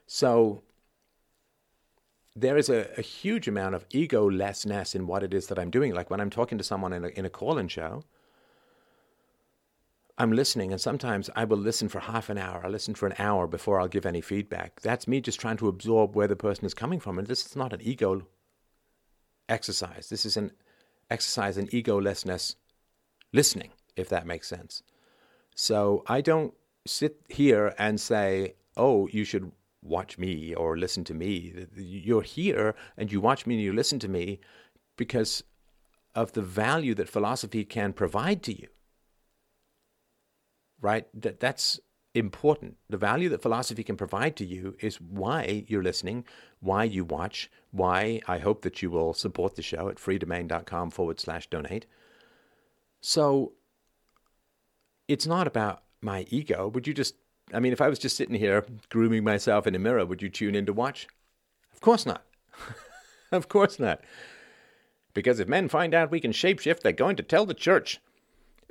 [0.07, 0.64] So
[2.35, 5.93] there is a, a huge amount of egolessness in what it is that I'm doing.
[5.93, 8.03] Like when I'm talking to someone in a, in a call-in show,
[10.18, 12.61] I'm listening, and sometimes I will listen for half an hour.
[12.65, 14.81] I listen for an hour before I'll give any feedback.
[14.81, 17.56] That's me just trying to absorb where the person is coming from, and this is
[17.56, 18.27] not an ego
[19.52, 20.10] exercise.
[20.10, 20.52] This is an
[21.10, 22.56] exercise in egolessness
[23.34, 24.82] listening, if that makes sense.
[25.56, 26.53] So I don't
[26.88, 29.52] sit here and say, oh, you should
[29.84, 31.68] watch me or listen to me.
[31.76, 34.40] You're here and you watch me and you listen to me
[34.98, 35.44] because
[36.15, 38.68] of the value that philosophy can provide to you.
[40.80, 41.07] Right?
[41.14, 41.80] That that's
[42.14, 42.78] important.
[42.90, 46.26] The value that philosophy can provide to you is why you're listening,
[46.60, 51.20] why you watch, why I hope that you will support the show at freedomain.com forward
[51.20, 51.86] slash donate.
[53.00, 53.54] So
[55.08, 56.68] it's not about my ego.
[56.68, 57.16] Would you just,
[57.54, 60.30] I mean, if I was just sitting here grooming myself in a mirror, would you
[60.30, 61.08] tune in to watch?
[61.74, 62.24] Of course not.
[63.32, 64.02] of course not.
[65.14, 68.00] Because if men find out we can shapeshift, they're going to tell the church.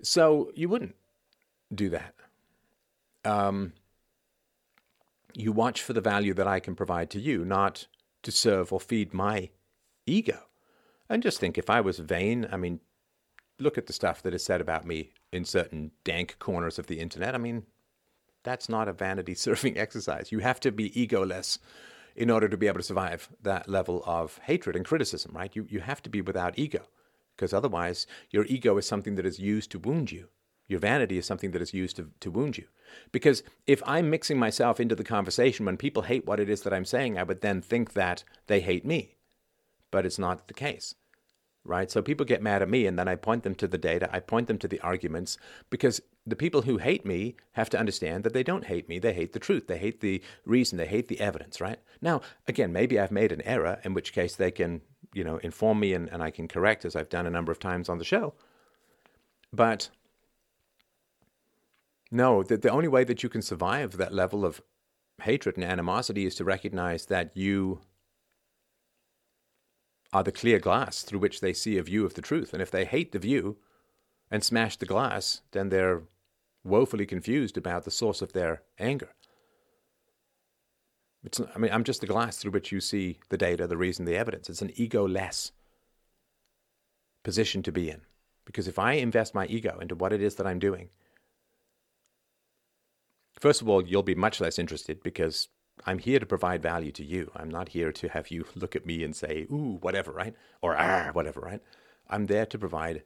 [0.02, 0.94] So you wouldn't
[1.74, 2.14] do that
[3.24, 3.72] um,
[5.34, 7.86] you watch for the value that I can provide to you, not
[8.22, 9.50] to serve or feed my
[10.06, 10.40] ego.
[11.08, 12.80] And just think if I was vain, I mean,
[13.58, 17.00] look at the stuff that is said about me in certain dank corners of the
[17.00, 17.34] internet.
[17.34, 17.64] I mean,
[18.42, 20.32] that's not a vanity serving exercise.
[20.32, 21.58] You have to be egoless
[22.16, 25.54] in order to be able to survive that level of hatred and criticism, right?
[25.54, 26.86] You, you have to be without ego,
[27.36, 30.28] because otherwise, your ego is something that is used to wound you.
[30.70, 32.66] Your vanity is something that is used to, to wound you.
[33.10, 36.72] Because if I'm mixing myself into the conversation, when people hate what it is that
[36.72, 39.16] I'm saying, I would then think that they hate me.
[39.90, 40.94] But it's not the case.
[41.64, 41.90] Right?
[41.90, 44.20] So people get mad at me, and then I point them to the data, I
[44.20, 45.38] point them to the arguments,
[45.70, 49.00] because the people who hate me have to understand that they don't hate me.
[49.00, 49.66] They hate the truth.
[49.66, 50.78] They hate the reason.
[50.78, 51.80] They hate the evidence, right?
[52.00, 54.82] Now, again, maybe I've made an error, in which case they can,
[55.12, 57.58] you know, inform me and, and I can correct, as I've done a number of
[57.58, 58.34] times on the show.
[59.52, 59.90] But
[62.10, 64.60] no, the, the only way that you can survive that level of
[65.22, 67.80] hatred and animosity is to recognize that you
[70.12, 72.52] are the clear glass through which they see a view of the truth.
[72.52, 73.58] And if they hate the view
[74.30, 76.02] and smash the glass, then they're
[76.64, 79.10] woefully confused about the source of their anger.
[81.22, 84.04] It's, I mean, I'm just the glass through which you see the data, the reason,
[84.04, 84.48] the evidence.
[84.48, 85.52] It's an ego less
[87.22, 88.00] position to be in.
[88.46, 90.88] Because if I invest my ego into what it is that I'm doing,
[93.40, 95.48] first of all, you'll be much less interested because
[95.86, 97.30] I'm here to provide value to you.
[97.34, 100.34] I'm not here to have you look at me and say, ooh, whatever, right?
[100.62, 101.62] Or ah, whatever, right?
[102.08, 103.02] I'm there to provide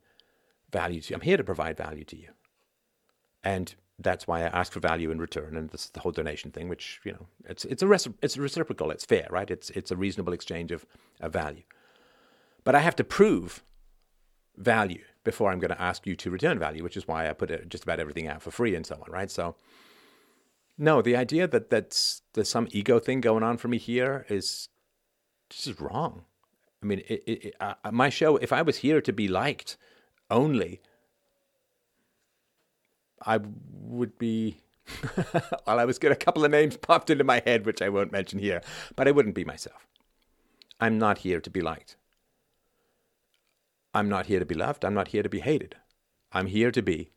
[0.72, 1.14] value to you.
[1.16, 2.28] I'm here to provide value to you.
[3.42, 6.50] And that's why I ask for value in return, and this is the whole donation
[6.50, 9.48] thing, which you know, it's it's a it's reciprocal, it's fair, right?
[9.50, 10.84] It's it's a reasonable exchange of,
[11.20, 11.62] of value.
[12.64, 13.62] But I have to prove
[14.56, 17.68] value before I'm going to ask you to return value, which is why I put
[17.68, 19.30] just about everything out for free and so on, right?
[19.30, 19.56] So,
[20.76, 24.68] no, the idea that that's there's some ego thing going on for me here is
[25.50, 26.24] just wrong.
[26.82, 29.76] I mean, it, it, uh, my show, if I was here to be liked
[30.30, 30.80] only,
[33.24, 33.40] I
[33.72, 34.58] would be.
[35.66, 38.12] well, I was getting a couple of names popped into my head, which I won't
[38.12, 38.60] mention here,
[38.96, 39.86] but I wouldn't be myself.
[40.78, 41.96] I'm not here to be liked.
[43.94, 44.84] I'm not here to be loved.
[44.84, 45.76] I'm not here to be hated.
[46.32, 47.12] I'm here to be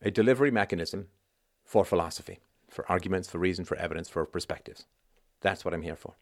[0.00, 1.08] a delivery mechanism
[1.68, 2.38] for philosophy,
[2.70, 4.86] for arguments, for reason, for evidence, for perspectives.
[5.42, 6.14] That's what I'm here for.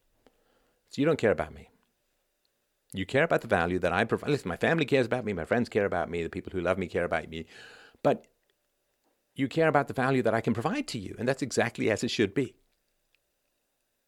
[0.91, 1.71] So you don't care about me.
[2.93, 4.31] You care about the value that I provide.
[4.31, 6.79] Listen, my family cares about me, my friends care about me, the people who love
[6.79, 7.47] me care about me.
[8.03, 8.27] But
[9.37, 12.03] you care about the value that I can provide to you, and that's exactly as
[12.03, 12.57] it should be.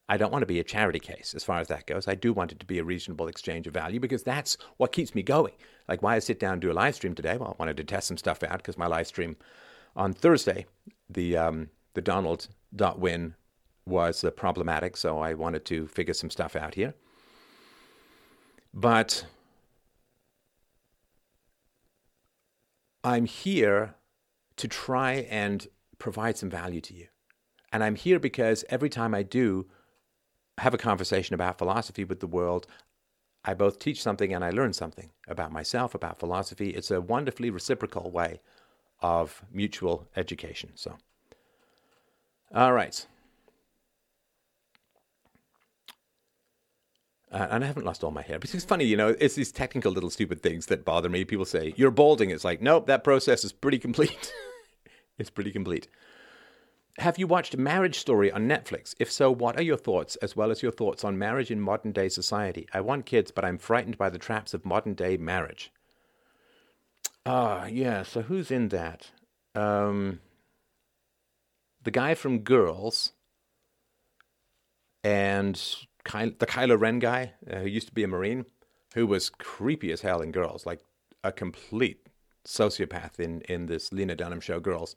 [0.09, 2.09] I don't want to be a charity case as far as that goes.
[2.09, 5.15] I do want it to be a reasonable exchange of value because that's what keeps
[5.15, 5.52] me going.
[5.86, 7.36] Like why I sit down and do a live stream today.
[7.36, 9.36] Well, I wanted to test some stuff out because my live stream
[9.98, 10.64] on Thursday,
[11.10, 13.34] the um, the Donald dot win
[13.84, 16.94] was uh, problematic, so I wanted to figure some stuff out here.
[18.72, 19.26] But
[23.02, 23.94] I'm here
[24.56, 25.66] to try and
[25.98, 27.06] provide some value to you.
[27.72, 29.66] And I'm here because every time I do
[30.58, 32.66] have a conversation about philosophy with the world,
[33.44, 36.70] I both teach something and I learn something about myself, about philosophy.
[36.70, 38.40] It's a wonderfully reciprocal way
[39.00, 40.70] of mutual education.
[40.74, 40.96] So,
[42.54, 43.06] all right.
[47.30, 48.38] Uh, and I haven't lost all my hair.
[48.42, 51.24] It's funny, you know, it's these technical little stupid things that bother me.
[51.24, 52.30] People say, you're balding.
[52.30, 54.32] It's like, nope, that process is pretty complete.
[55.18, 55.88] it's pretty complete.
[56.98, 58.94] Have you watched Marriage Story on Netflix?
[58.98, 61.92] If so, what are your thoughts, as well as your thoughts on marriage in modern
[61.92, 62.66] day society?
[62.72, 65.70] I want kids, but I'm frightened by the traps of modern day marriage.
[67.27, 68.03] Ah, yeah.
[68.03, 69.11] So who's in that?
[69.55, 70.20] Um,
[71.82, 73.12] the guy from Girls
[75.05, 75.55] and
[76.05, 78.47] Ky- the Kylo Ren guy uh, who used to be a Marine,
[78.95, 80.81] who was creepy as hell in Girls, like
[81.23, 82.09] a complete
[82.47, 84.97] sociopath in, in this Lena Dunham show, Girls.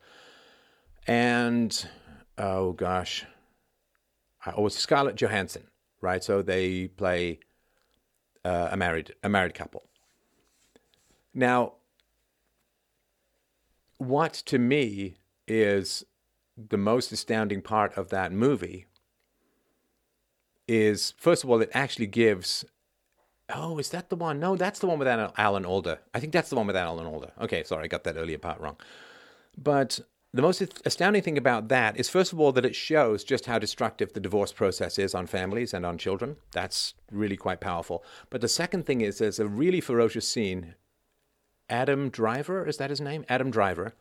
[1.08, 1.88] And,
[2.38, 3.26] oh gosh,
[4.56, 5.64] oh, it's Scarlett Johansson,
[6.00, 6.24] right?
[6.24, 7.40] So they play
[8.46, 9.84] uh, a married a married couple.
[11.34, 11.74] Now,
[14.02, 15.14] what to me
[15.48, 16.04] is
[16.58, 18.88] the most astounding part of that movie
[20.68, 22.66] is first of all, it actually gives.
[23.54, 24.40] Oh, is that the one?
[24.40, 26.00] No, that's the one with Alan Alda.
[26.14, 27.34] I think that's the one with Alan Alda.
[27.42, 28.78] Okay, sorry, I got that earlier part wrong.
[29.58, 30.00] But
[30.34, 33.60] the most astounding thing about that is, first of all, that it shows just how
[33.60, 36.38] destructive the divorce process is on families and on children.
[36.54, 38.04] That's really quite powerful.
[38.30, 40.76] But the second thing is, there's a really ferocious scene.
[41.72, 43.26] Adam Driver, is that his name?
[43.28, 43.96] Adam Driver.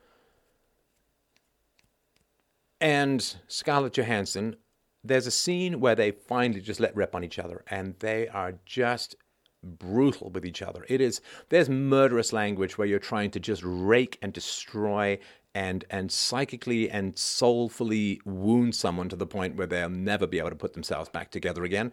[2.80, 4.56] And Scarlett Johansson
[5.02, 8.54] there's a scene where they finally just let rip on each other and they are
[8.66, 9.16] just
[9.62, 10.84] brutal with each other.
[10.88, 15.18] It is there's murderous language where you're trying to just rake and destroy
[15.54, 20.50] and and psychically and soulfully wound someone to the point where they'll never be able
[20.50, 21.92] to put themselves back together again.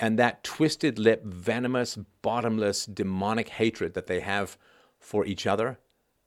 [0.00, 4.56] And that twisted lip, venomous, bottomless, demonic hatred that they have
[4.98, 5.78] for each other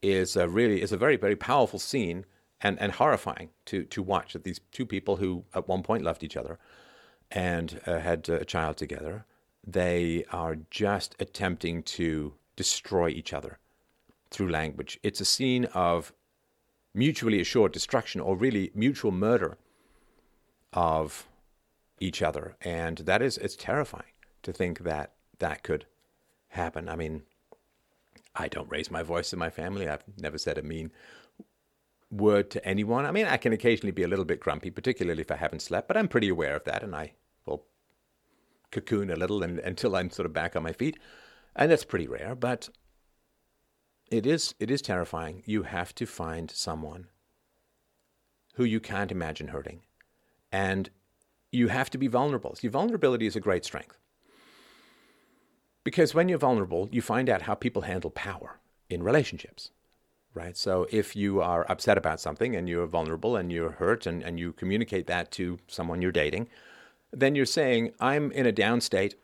[0.01, 2.25] is a really is a very very powerful scene
[2.61, 6.23] and, and horrifying to, to watch that these two people who at one point loved
[6.23, 6.59] each other
[7.31, 9.25] and uh, had a child together,
[9.65, 13.57] they are just attempting to destroy each other
[14.29, 14.99] through language.
[15.01, 16.13] It's a scene of
[16.93, 19.57] mutually assured destruction or really mutual murder
[20.73, 21.27] of
[21.99, 22.55] each other.
[22.61, 25.85] And that is, it's terrifying to think that that could
[26.49, 26.89] happen.
[26.89, 27.23] I mean,
[28.35, 29.87] I don't raise my voice in my family.
[29.87, 30.91] I've never said a mean
[32.09, 33.05] word to anyone.
[33.05, 35.87] I mean, I can occasionally be a little bit grumpy, particularly if I haven't slept,
[35.87, 37.13] but I'm pretty aware of that and I
[37.45, 37.65] will
[38.71, 40.97] cocoon a little and, until I'm sort of back on my feet.
[41.55, 42.69] And that's pretty rare, but
[44.09, 45.43] it is it is terrifying.
[45.45, 47.07] You have to find someone
[48.55, 49.81] who you can't imagine hurting.
[50.51, 50.89] And
[51.51, 52.55] you have to be vulnerable.
[52.55, 53.97] See, vulnerability is a great strength.
[55.83, 58.59] Because when you're vulnerable, you find out how people handle power
[58.89, 59.71] in relationships,
[60.33, 60.55] right?
[60.55, 64.39] So if you are upset about something and you're vulnerable and you're hurt and, and
[64.39, 66.49] you communicate that to someone you're dating,
[67.11, 69.15] then you're saying, I'm in a down state.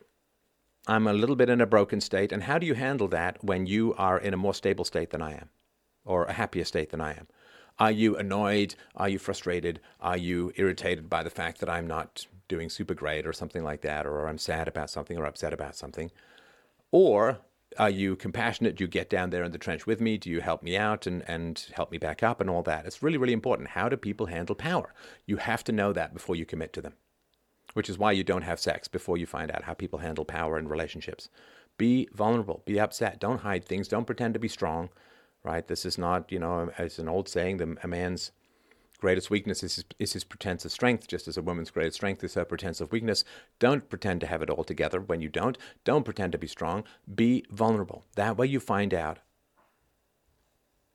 [0.87, 2.31] I'm a little bit in a broken state.
[2.31, 5.21] And how do you handle that when you are in a more stable state than
[5.21, 5.49] I am
[6.05, 7.27] or a happier state than I am?
[7.79, 8.73] Are you annoyed?
[8.95, 9.79] Are you frustrated?
[10.01, 13.81] Are you irritated by the fact that I'm not doing super great or something like
[13.81, 14.07] that?
[14.07, 16.09] Or I'm sad about something or upset about something?
[16.91, 17.39] Or
[17.77, 18.75] are you compassionate?
[18.75, 20.17] Do you get down there in the trench with me?
[20.17, 22.85] Do you help me out and, and help me back up and all that?
[22.85, 23.69] It's really, really important.
[23.69, 24.93] How do people handle power?
[25.25, 26.93] You have to know that before you commit to them,
[27.73, 30.57] which is why you don't have sex before you find out how people handle power
[30.57, 31.29] in relationships.
[31.77, 34.89] Be vulnerable, be upset, don't hide things, don't pretend to be strong,
[35.43, 35.67] right?
[35.67, 38.31] This is not, you know, as an old saying, the, a man's
[38.97, 42.23] greatest weakness is his, is his pretense of strength, just as a woman's greatest strength
[42.23, 43.23] is her pretense of weakness.
[43.59, 45.57] Don't pretend to have it all together when you don't.
[45.83, 46.83] Don't pretend to be strong.
[47.13, 48.05] Be vulnerable.
[48.15, 49.19] That way you find out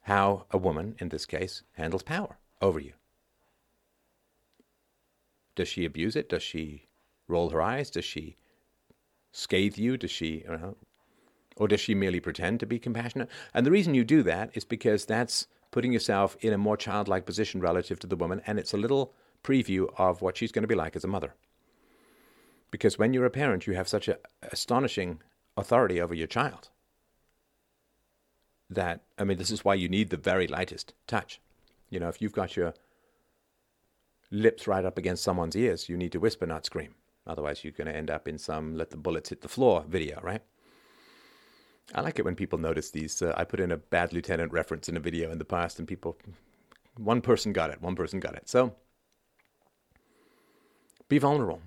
[0.02, 2.92] how a woman, in this case, handles power over you.
[5.54, 6.28] Does she abuse it?
[6.28, 6.88] Does she
[7.28, 7.90] roll her eyes?
[7.90, 8.36] Does she
[9.32, 9.96] scathe you?
[9.96, 10.76] Does she, you know,
[11.56, 13.28] or does she merely pretend to be compassionate?
[13.52, 17.26] And the reason you do that is because that's putting yourself in a more childlike
[17.26, 19.12] position relative to the woman, and it's a little
[19.42, 21.34] preview of what she's going to be like as a mother.
[22.70, 24.16] Because when you're a parent, you have such an
[24.52, 25.20] astonishing
[25.56, 26.68] authority over your child
[28.70, 31.40] that, I mean, this is why you need the very lightest touch.
[31.90, 32.74] You know, if you've got your
[34.30, 36.94] lips right up against someone's ears, you need to whisper, not scream.
[37.26, 40.20] Otherwise, you're going to end up in some let the bullets hit the floor video,
[40.22, 40.42] right?
[41.94, 43.20] I like it when people notice these.
[43.20, 45.86] Uh, I put in a bad lieutenant reference in a video in the past, and
[45.86, 46.16] people,
[46.96, 48.48] one person got it, one person got it.
[48.48, 48.74] So
[51.08, 51.60] be vulnerable.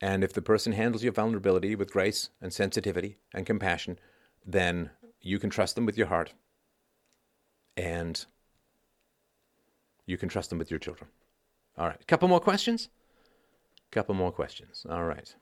[0.00, 3.98] And if the person handles your vulnerability with grace and sensitivity and compassion,
[4.44, 6.32] then you can trust them with your heart
[7.76, 8.24] and
[10.06, 11.08] you can trust them with your children.
[11.78, 12.88] All right, couple more questions?
[13.90, 14.86] Couple more questions.
[14.88, 15.34] All right.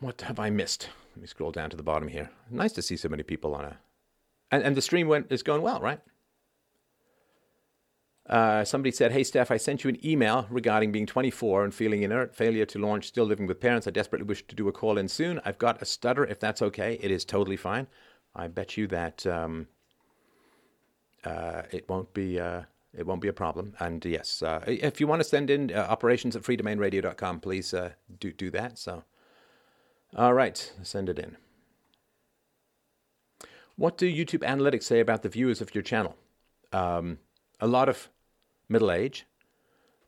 [0.00, 0.88] What have I missed?
[1.14, 2.30] Let me scroll down to the bottom here.
[2.50, 3.78] Nice to see so many people on a.
[4.50, 6.00] And, and the stream went is going well, right?
[8.28, 12.02] Uh, somebody said, Hey, Steph, I sent you an email regarding being 24 and feeling
[12.02, 13.86] inert, failure to launch, still living with parents.
[13.86, 15.40] I desperately wish to do a call in soon.
[15.44, 16.98] I've got a stutter, if that's okay.
[17.00, 17.86] It is totally fine.
[18.34, 19.68] I bet you that um,
[21.24, 22.38] uh, it won't be.
[22.38, 22.62] Uh,
[22.92, 23.74] it won't be a problem.
[23.78, 27.90] And yes, uh, if you want to send in uh, operations at freedomainradio.com, please uh,
[28.18, 28.78] do do that.
[28.78, 29.04] So
[30.16, 31.36] all right, send it in.
[33.76, 36.16] What do YouTube analytics say about the viewers of your channel?
[36.72, 37.18] Um,
[37.60, 38.08] a lot of
[38.68, 39.26] middle age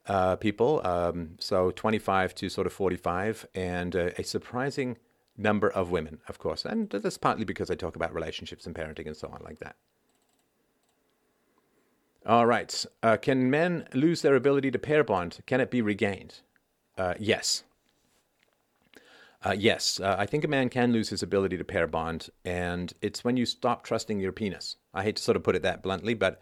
[0.06, 4.96] uh, people, um, so 25 to sort of 45, and uh, a surprising
[5.36, 6.64] number of women, of course.
[6.64, 9.76] And that's partly because I talk about relationships and parenting and so on, like that.
[12.26, 12.84] All right.
[13.02, 15.38] Uh, can men lose their ability to pair bond?
[15.46, 16.40] Can it be regained?
[16.96, 17.64] Uh, yes.
[19.44, 22.92] Uh, yes, uh, I think a man can lose his ability to pair bond, and
[23.00, 24.76] it's when you stop trusting your penis.
[24.92, 26.40] I hate to sort of put it that bluntly, but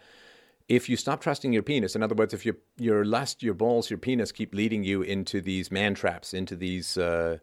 [0.69, 3.91] if you stop trusting your penis, in other words, if your your lust, your balls,
[3.91, 7.37] your penis keep leading you into these man traps, into these uh,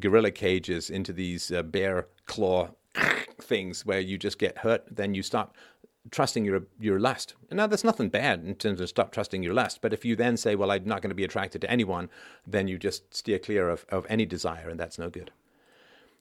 [0.00, 2.70] gorilla cages, into these uh, bear claw
[3.40, 5.54] things where you just get hurt, then you stop
[6.10, 7.34] trusting your your lust.
[7.50, 9.80] Now, there's nothing bad in terms of stop trusting your lust.
[9.80, 12.10] But if you then say, "Well, I'm not going to be attracted to anyone,"
[12.46, 15.30] then you just steer clear of, of any desire, and that's no good.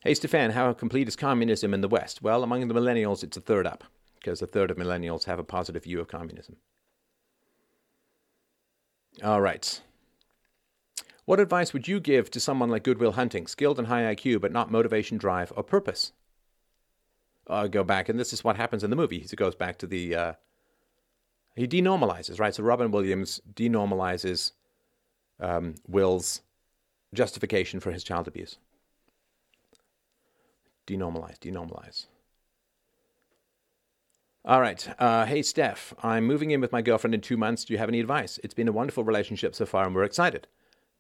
[0.02, 2.22] Hey, Stefan, how complete is communism in the West?
[2.22, 3.86] Well, among the millennials, it's a third up
[4.16, 6.58] because a third of millennials have a positive view of communism.
[9.22, 9.82] All right.
[11.26, 14.42] What advice would you give to someone like Good Will Hunting, skilled and high IQ,
[14.42, 16.12] but not motivation, drive, or purpose?
[17.48, 19.20] Uh, go back, and this is what happens in the movie.
[19.20, 20.34] He goes back to the uh,
[21.56, 22.54] he denormalizes, right?
[22.54, 24.52] So Robin Williams denormalizes
[25.40, 26.42] um, Will's
[27.14, 28.58] justification for his child abuse.
[30.88, 32.08] Denormalize, denormalize.
[34.46, 34.90] All right.
[35.00, 37.64] Uh, hey, Steph, I'm moving in with my girlfriend in two months.
[37.64, 38.40] Do you have any advice?
[38.44, 40.48] It's been a wonderful relationship so far, and we're excited.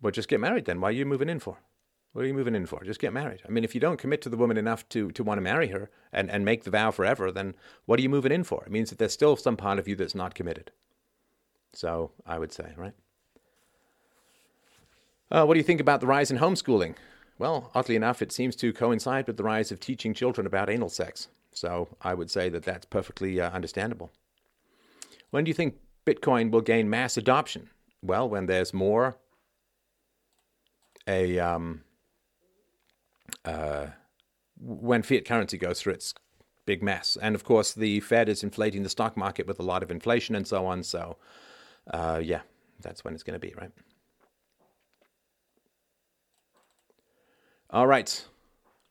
[0.01, 0.79] Well, just get married then.
[0.79, 1.57] Why are you moving in for?
[2.13, 2.83] What are you moving in for?
[2.83, 3.41] Just get married.
[3.45, 5.69] I mean, if you don't commit to the woman enough to, to want to marry
[5.69, 8.63] her and, and make the vow forever, then what are you moving in for?
[8.63, 10.71] It means that there's still some part of you that's not committed.
[11.73, 12.93] So I would say, right?
[15.31, 16.95] Uh, what do you think about the rise in homeschooling?
[17.39, 20.89] Well, oddly enough, it seems to coincide with the rise of teaching children about anal
[20.89, 21.29] sex.
[21.51, 24.11] So I would say that that's perfectly uh, understandable.
[25.31, 27.69] When do you think Bitcoin will gain mass adoption?
[28.03, 29.17] Well, when there's more
[31.07, 31.81] a um,
[33.45, 33.87] uh,
[34.59, 36.13] when fiat currency goes through its
[36.65, 39.83] big mess, and of course the Fed is inflating the stock market with a lot
[39.83, 40.83] of inflation and so on.
[40.83, 41.17] So,
[41.91, 42.41] uh, yeah,
[42.81, 43.71] that's when it's going to be, right?
[47.69, 48.25] All right,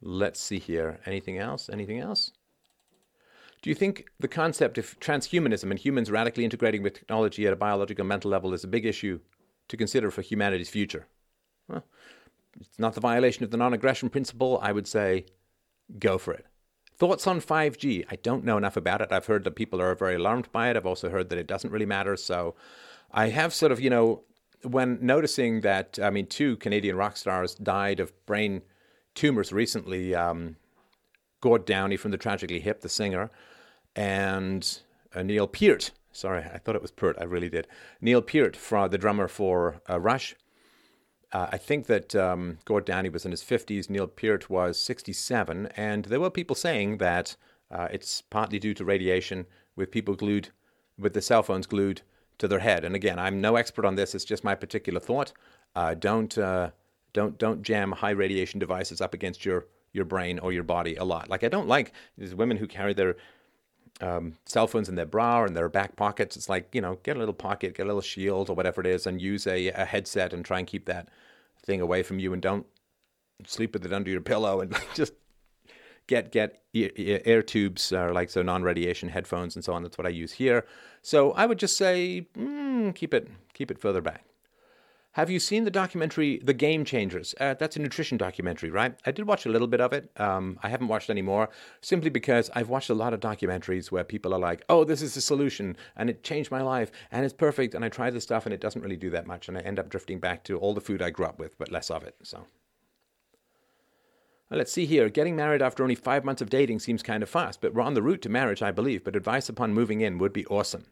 [0.00, 0.98] let's see here.
[1.06, 1.70] Anything else?
[1.72, 2.32] Anything else?
[3.62, 7.56] Do you think the concept of transhumanism and humans radically integrating with technology at a
[7.56, 9.20] biological mental level is a big issue
[9.68, 11.06] to consider for humanity's future?
[11.68, 11.84] Well,
[12.60, 14.58] it's not the violation of the non aggression principle.
[14.62, 15.26] I would say
[15.98, 16.46] go for it.
[16.96, 18.04] Thoughts on 5G?
[18.10, 19.10] I don't know enough about it.
[19.10, 20.76] I've heard that people are very alarmed by it.
[20.76, 22.16] I've also heard that it doesn't really matter.
[22.16, 22.54] So
[23.10, 24.22] I have sort of, you know,
[24.62, 28.62] when noticing that, I mean, two Canadian rock stars died of brain
[29.14, 30.56] tumors recently um,
[31.40, 33.30] Gord Downie from the Tragically Hip, the singer,
[33.96, 34.80] and
[35.14, 35.90] uh, Neil Peart.
[36.12, 37.16] Sorry, I thought it was Peart.
[37.20, 37.66] I really did.
[38.00, 38.56] Neil Peart,
[38.90, 40.34] the drummer for uh, Rush.
[41.32, 45.66] Uh, I think that um, Gord Downie was in his 50s, Neil Peart was 67,
[45.76, 47.36] and there were people saying that
[47.70, 50.50] uh, it's partly due to radiation with people glued,
[50.98, 52.02] with the cell phones glued
[52.36, 52.84] to their head.
[52.84, 55.32] And again, I'm no expert on this, it's just my particular thought.
[55.74, 56.70] Uh, don't, uh,
[57.14, 61.04] don't, don't jam high radiation devices up against your, your brain or your body a
[61.04, 61.30] lot.
[61.30, 63.16] Like, I don't like these women who carry their
[64.02, 66.36] um, cell phones in their bra or in their back pockets.
[66.36, 68.86] It's like, you know, get a little pocket, get a little shield or whatever it
[68.86, 71.08] is, and use a, a headset and try and keep that
[71.64, 72.66] thing away from you and don't
[73.46, 75.12] sleep with it under your pillow and just
[76.06, 79.82] get get air tubes or like so non-radiation headphones and so on.
[79.82, 80.66] That's what I use here.
[81.02, 84.24] So I would just say mm, keep it keep it further back.
[85.14, 87.34] Have you seen the documentary The Game Changers?
[87.38, 88.98] Uh, that's a nutrition documentary, right?
[89.04, 90.10] I did watch a little bit of it.
[90.16, 91.50] Um, I haven't watched any more
[91.82, 95.12] simply because I've watched a lot of documentaries where people are like, oh, this is
[95.12, 97.74] the solution and it changed my life and it's perfect.
[97.74, 99.48] And I try this stuff and it doesn't really do that much.
[99.48, 101.70] And I end up drifting back to all the food I grew up with, but
[101.70, 102.16] less of it.
[102.22, 102.46] So.
[104.48, 105.10] Well, let's see here.
[105.10, 107.92] Getting married after only five months of dating seems kind of fast, but we're on
[107.92, 109.04] the route to marriage, I believe.
[109.04, 110.86] But advice upon moving in would be awesome.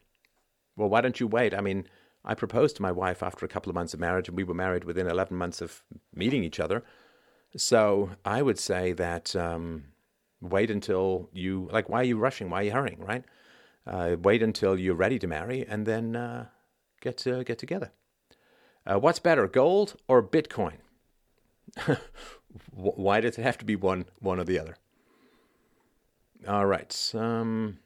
[0.76, 1.54] Well, why don't you wait?
[1.54, 1.86] I mean,
[2.24, 4.54] I proposed to my wife after a couple of months of marriage, and we were
[4.54, 5.82] married within 11 months of
[6.14, 6.84] meeting each other.
[7.56, 9.84] So I would say that um,
[10.40, 12.50] wait until you, like, why are you rushing?
[12.50, 13.24] Why are you hurrying, right?
[13.86, 16.46] Uh, wait until you're ready to marry and then uh,
[17.00, 17.90] get, to, get together.
[18.86, 20.76] Uh, what's better, gold or Bitcoin?
[22.70, 24.76] why does it have to be one, one or the other?
[26.46, 27.12] All right.
[27.14, 27.78] Um,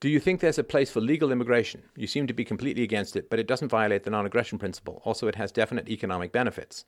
[0.00, 1.82] do you think there's a place for legal immigration?
[1.94, 5.02] You seem to be completely against it, but it doesn't violate the non aggression principle.
[5.04, 6.86] Also, it has definite economic benefits.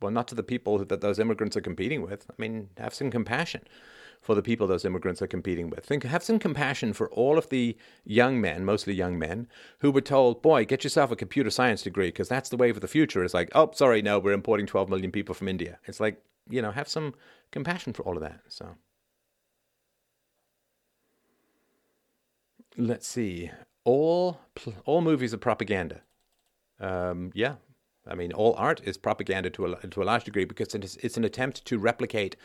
[0.00, 2.26] Well, not to the people that those immigrants are competing with.
[2.28, 3.62] I mean, have some compassion
[4.20, 5.84] for the people those immigrants are competing with.
[5.84, 9.46] Think, have some compassion for all of the young men, mostly young men,
[9.78, 12.80] who were told, boy, get yourself a computer science degree because that's the wave of
[12.80, 13.22] the future.
[13.22, 15.78] It's like, oh, sorry, no, we're importing 12 million people from India.
[15.86, 17.14] It's like, you know, have some
[17.52, 18.40] compassion for all of that.
[18.48, 18.74] So.
[22.78, 23.50] Let's see.
[23.84, 24.40] All
[24.84, 26.00] all movies are propaganda.
[26.80, 27.56] Um, yeah,
[28.06, 31.16] I mean, all art is propaganda to a to a large degree because it's it's
[31.16, 32.36] an attempt to replicate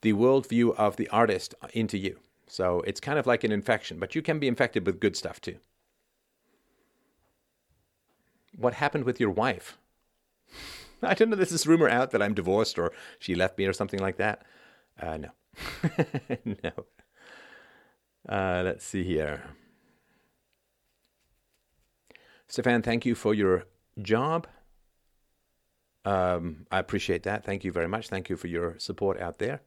[0.00, 2.18] the worldview of the artist into you.
[2.46, 5.40] So it's kind of like an infection, but you can be infected with good stuff
[5.40, 5.56] too.
[8.56, 9.78] What happened with your wife?
[11.02, 11.36] I don't know.
[11.36, 14.42] There's this rumor out that I'm divorced or she left me or something like that.
[15.00, 15.30] Uh, no,
[16.44, 16.86] no.
[18.28, 19.42] Uh, let's see here.
[22.52, 23.64] Stefan, thank you for your
[24.02, 24.46] job.
[26.04, 27.46] Um, I appreciate that.
[27.46, 28.08] Thank you very much.
[28.08, 29.62] Thank you for your support out there.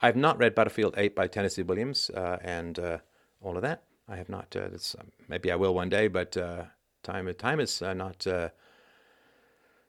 [0.00, 2.98] I've not read Butterfield 8 by Tennessee Williams uh, and uh,
[3.42, 3.82] all of that.
[4.08, 4.56] I have not.
[4.56, 4.70] Uh,
[5.28, 6.62] maybe I will one day, but uh,
[7.02, 8.26] time time is uh, not.
[8.26, 8.48] Uh,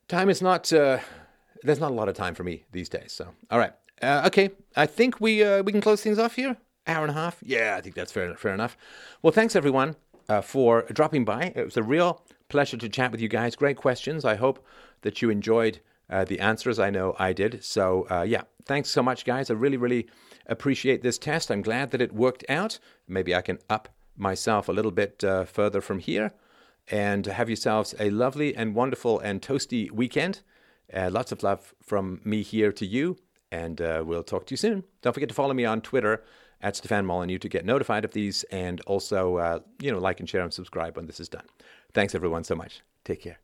[0.10, 0.66] time is not.
[0.66, 3.14] there's not a lot of time for me these days.
[3.14, 3.72] So, all right.
[4.04, 4.50] okay.
[4.76, 6.58] I think we we can close things off here.
[6.86, 7.38] Hour and a half.
[7.42, 8.76] Yeah, I think that's fair fair enough.
[9.22, 9.96] Well, thanks everyone
[10.44, 11.54] for dropping by.
[11.56, 12.22] It was a real
[12.52, 13.56] Pleasure to chat with you guys.
[13.56, 14.26] Great questions.
[14.26, 14.62] I hope
[15.04, 15.80] that you enjoyed
[16.10, 16.80] uh, the answers.
[16.80, 17.64] I know I did.
[17.64, 19.50] So, uh, yeah, thanks so much, guys.
[19.50, 20.10] I really, really
[20.48, 21.50] appreciate this test.
[21.50, 22.78] I'm glad that it worked out.
[23.08, 23.88] Maybe I can up
[24.18, 26.34] myself a little bit uh, further from here.
[26.90, 30.42] And have yourselves a lovely and wonderful and toasty weekend.
[30.94, 33.16] Uh, lots of love from me here to you.
[33.50, 34.84] And uh, we'll talk to you soon.
[35.02, 36.22] Don't forget to follow me on Twitter
[36.62, 40.30] at Stefan Molyneux to get notified of these and also, uh, you know, like and
[40.30, 41.46] share and subscribe when this is done.
[41.94, 42.82] Thanks everyone so much.
[43.04, 43.40] Take care.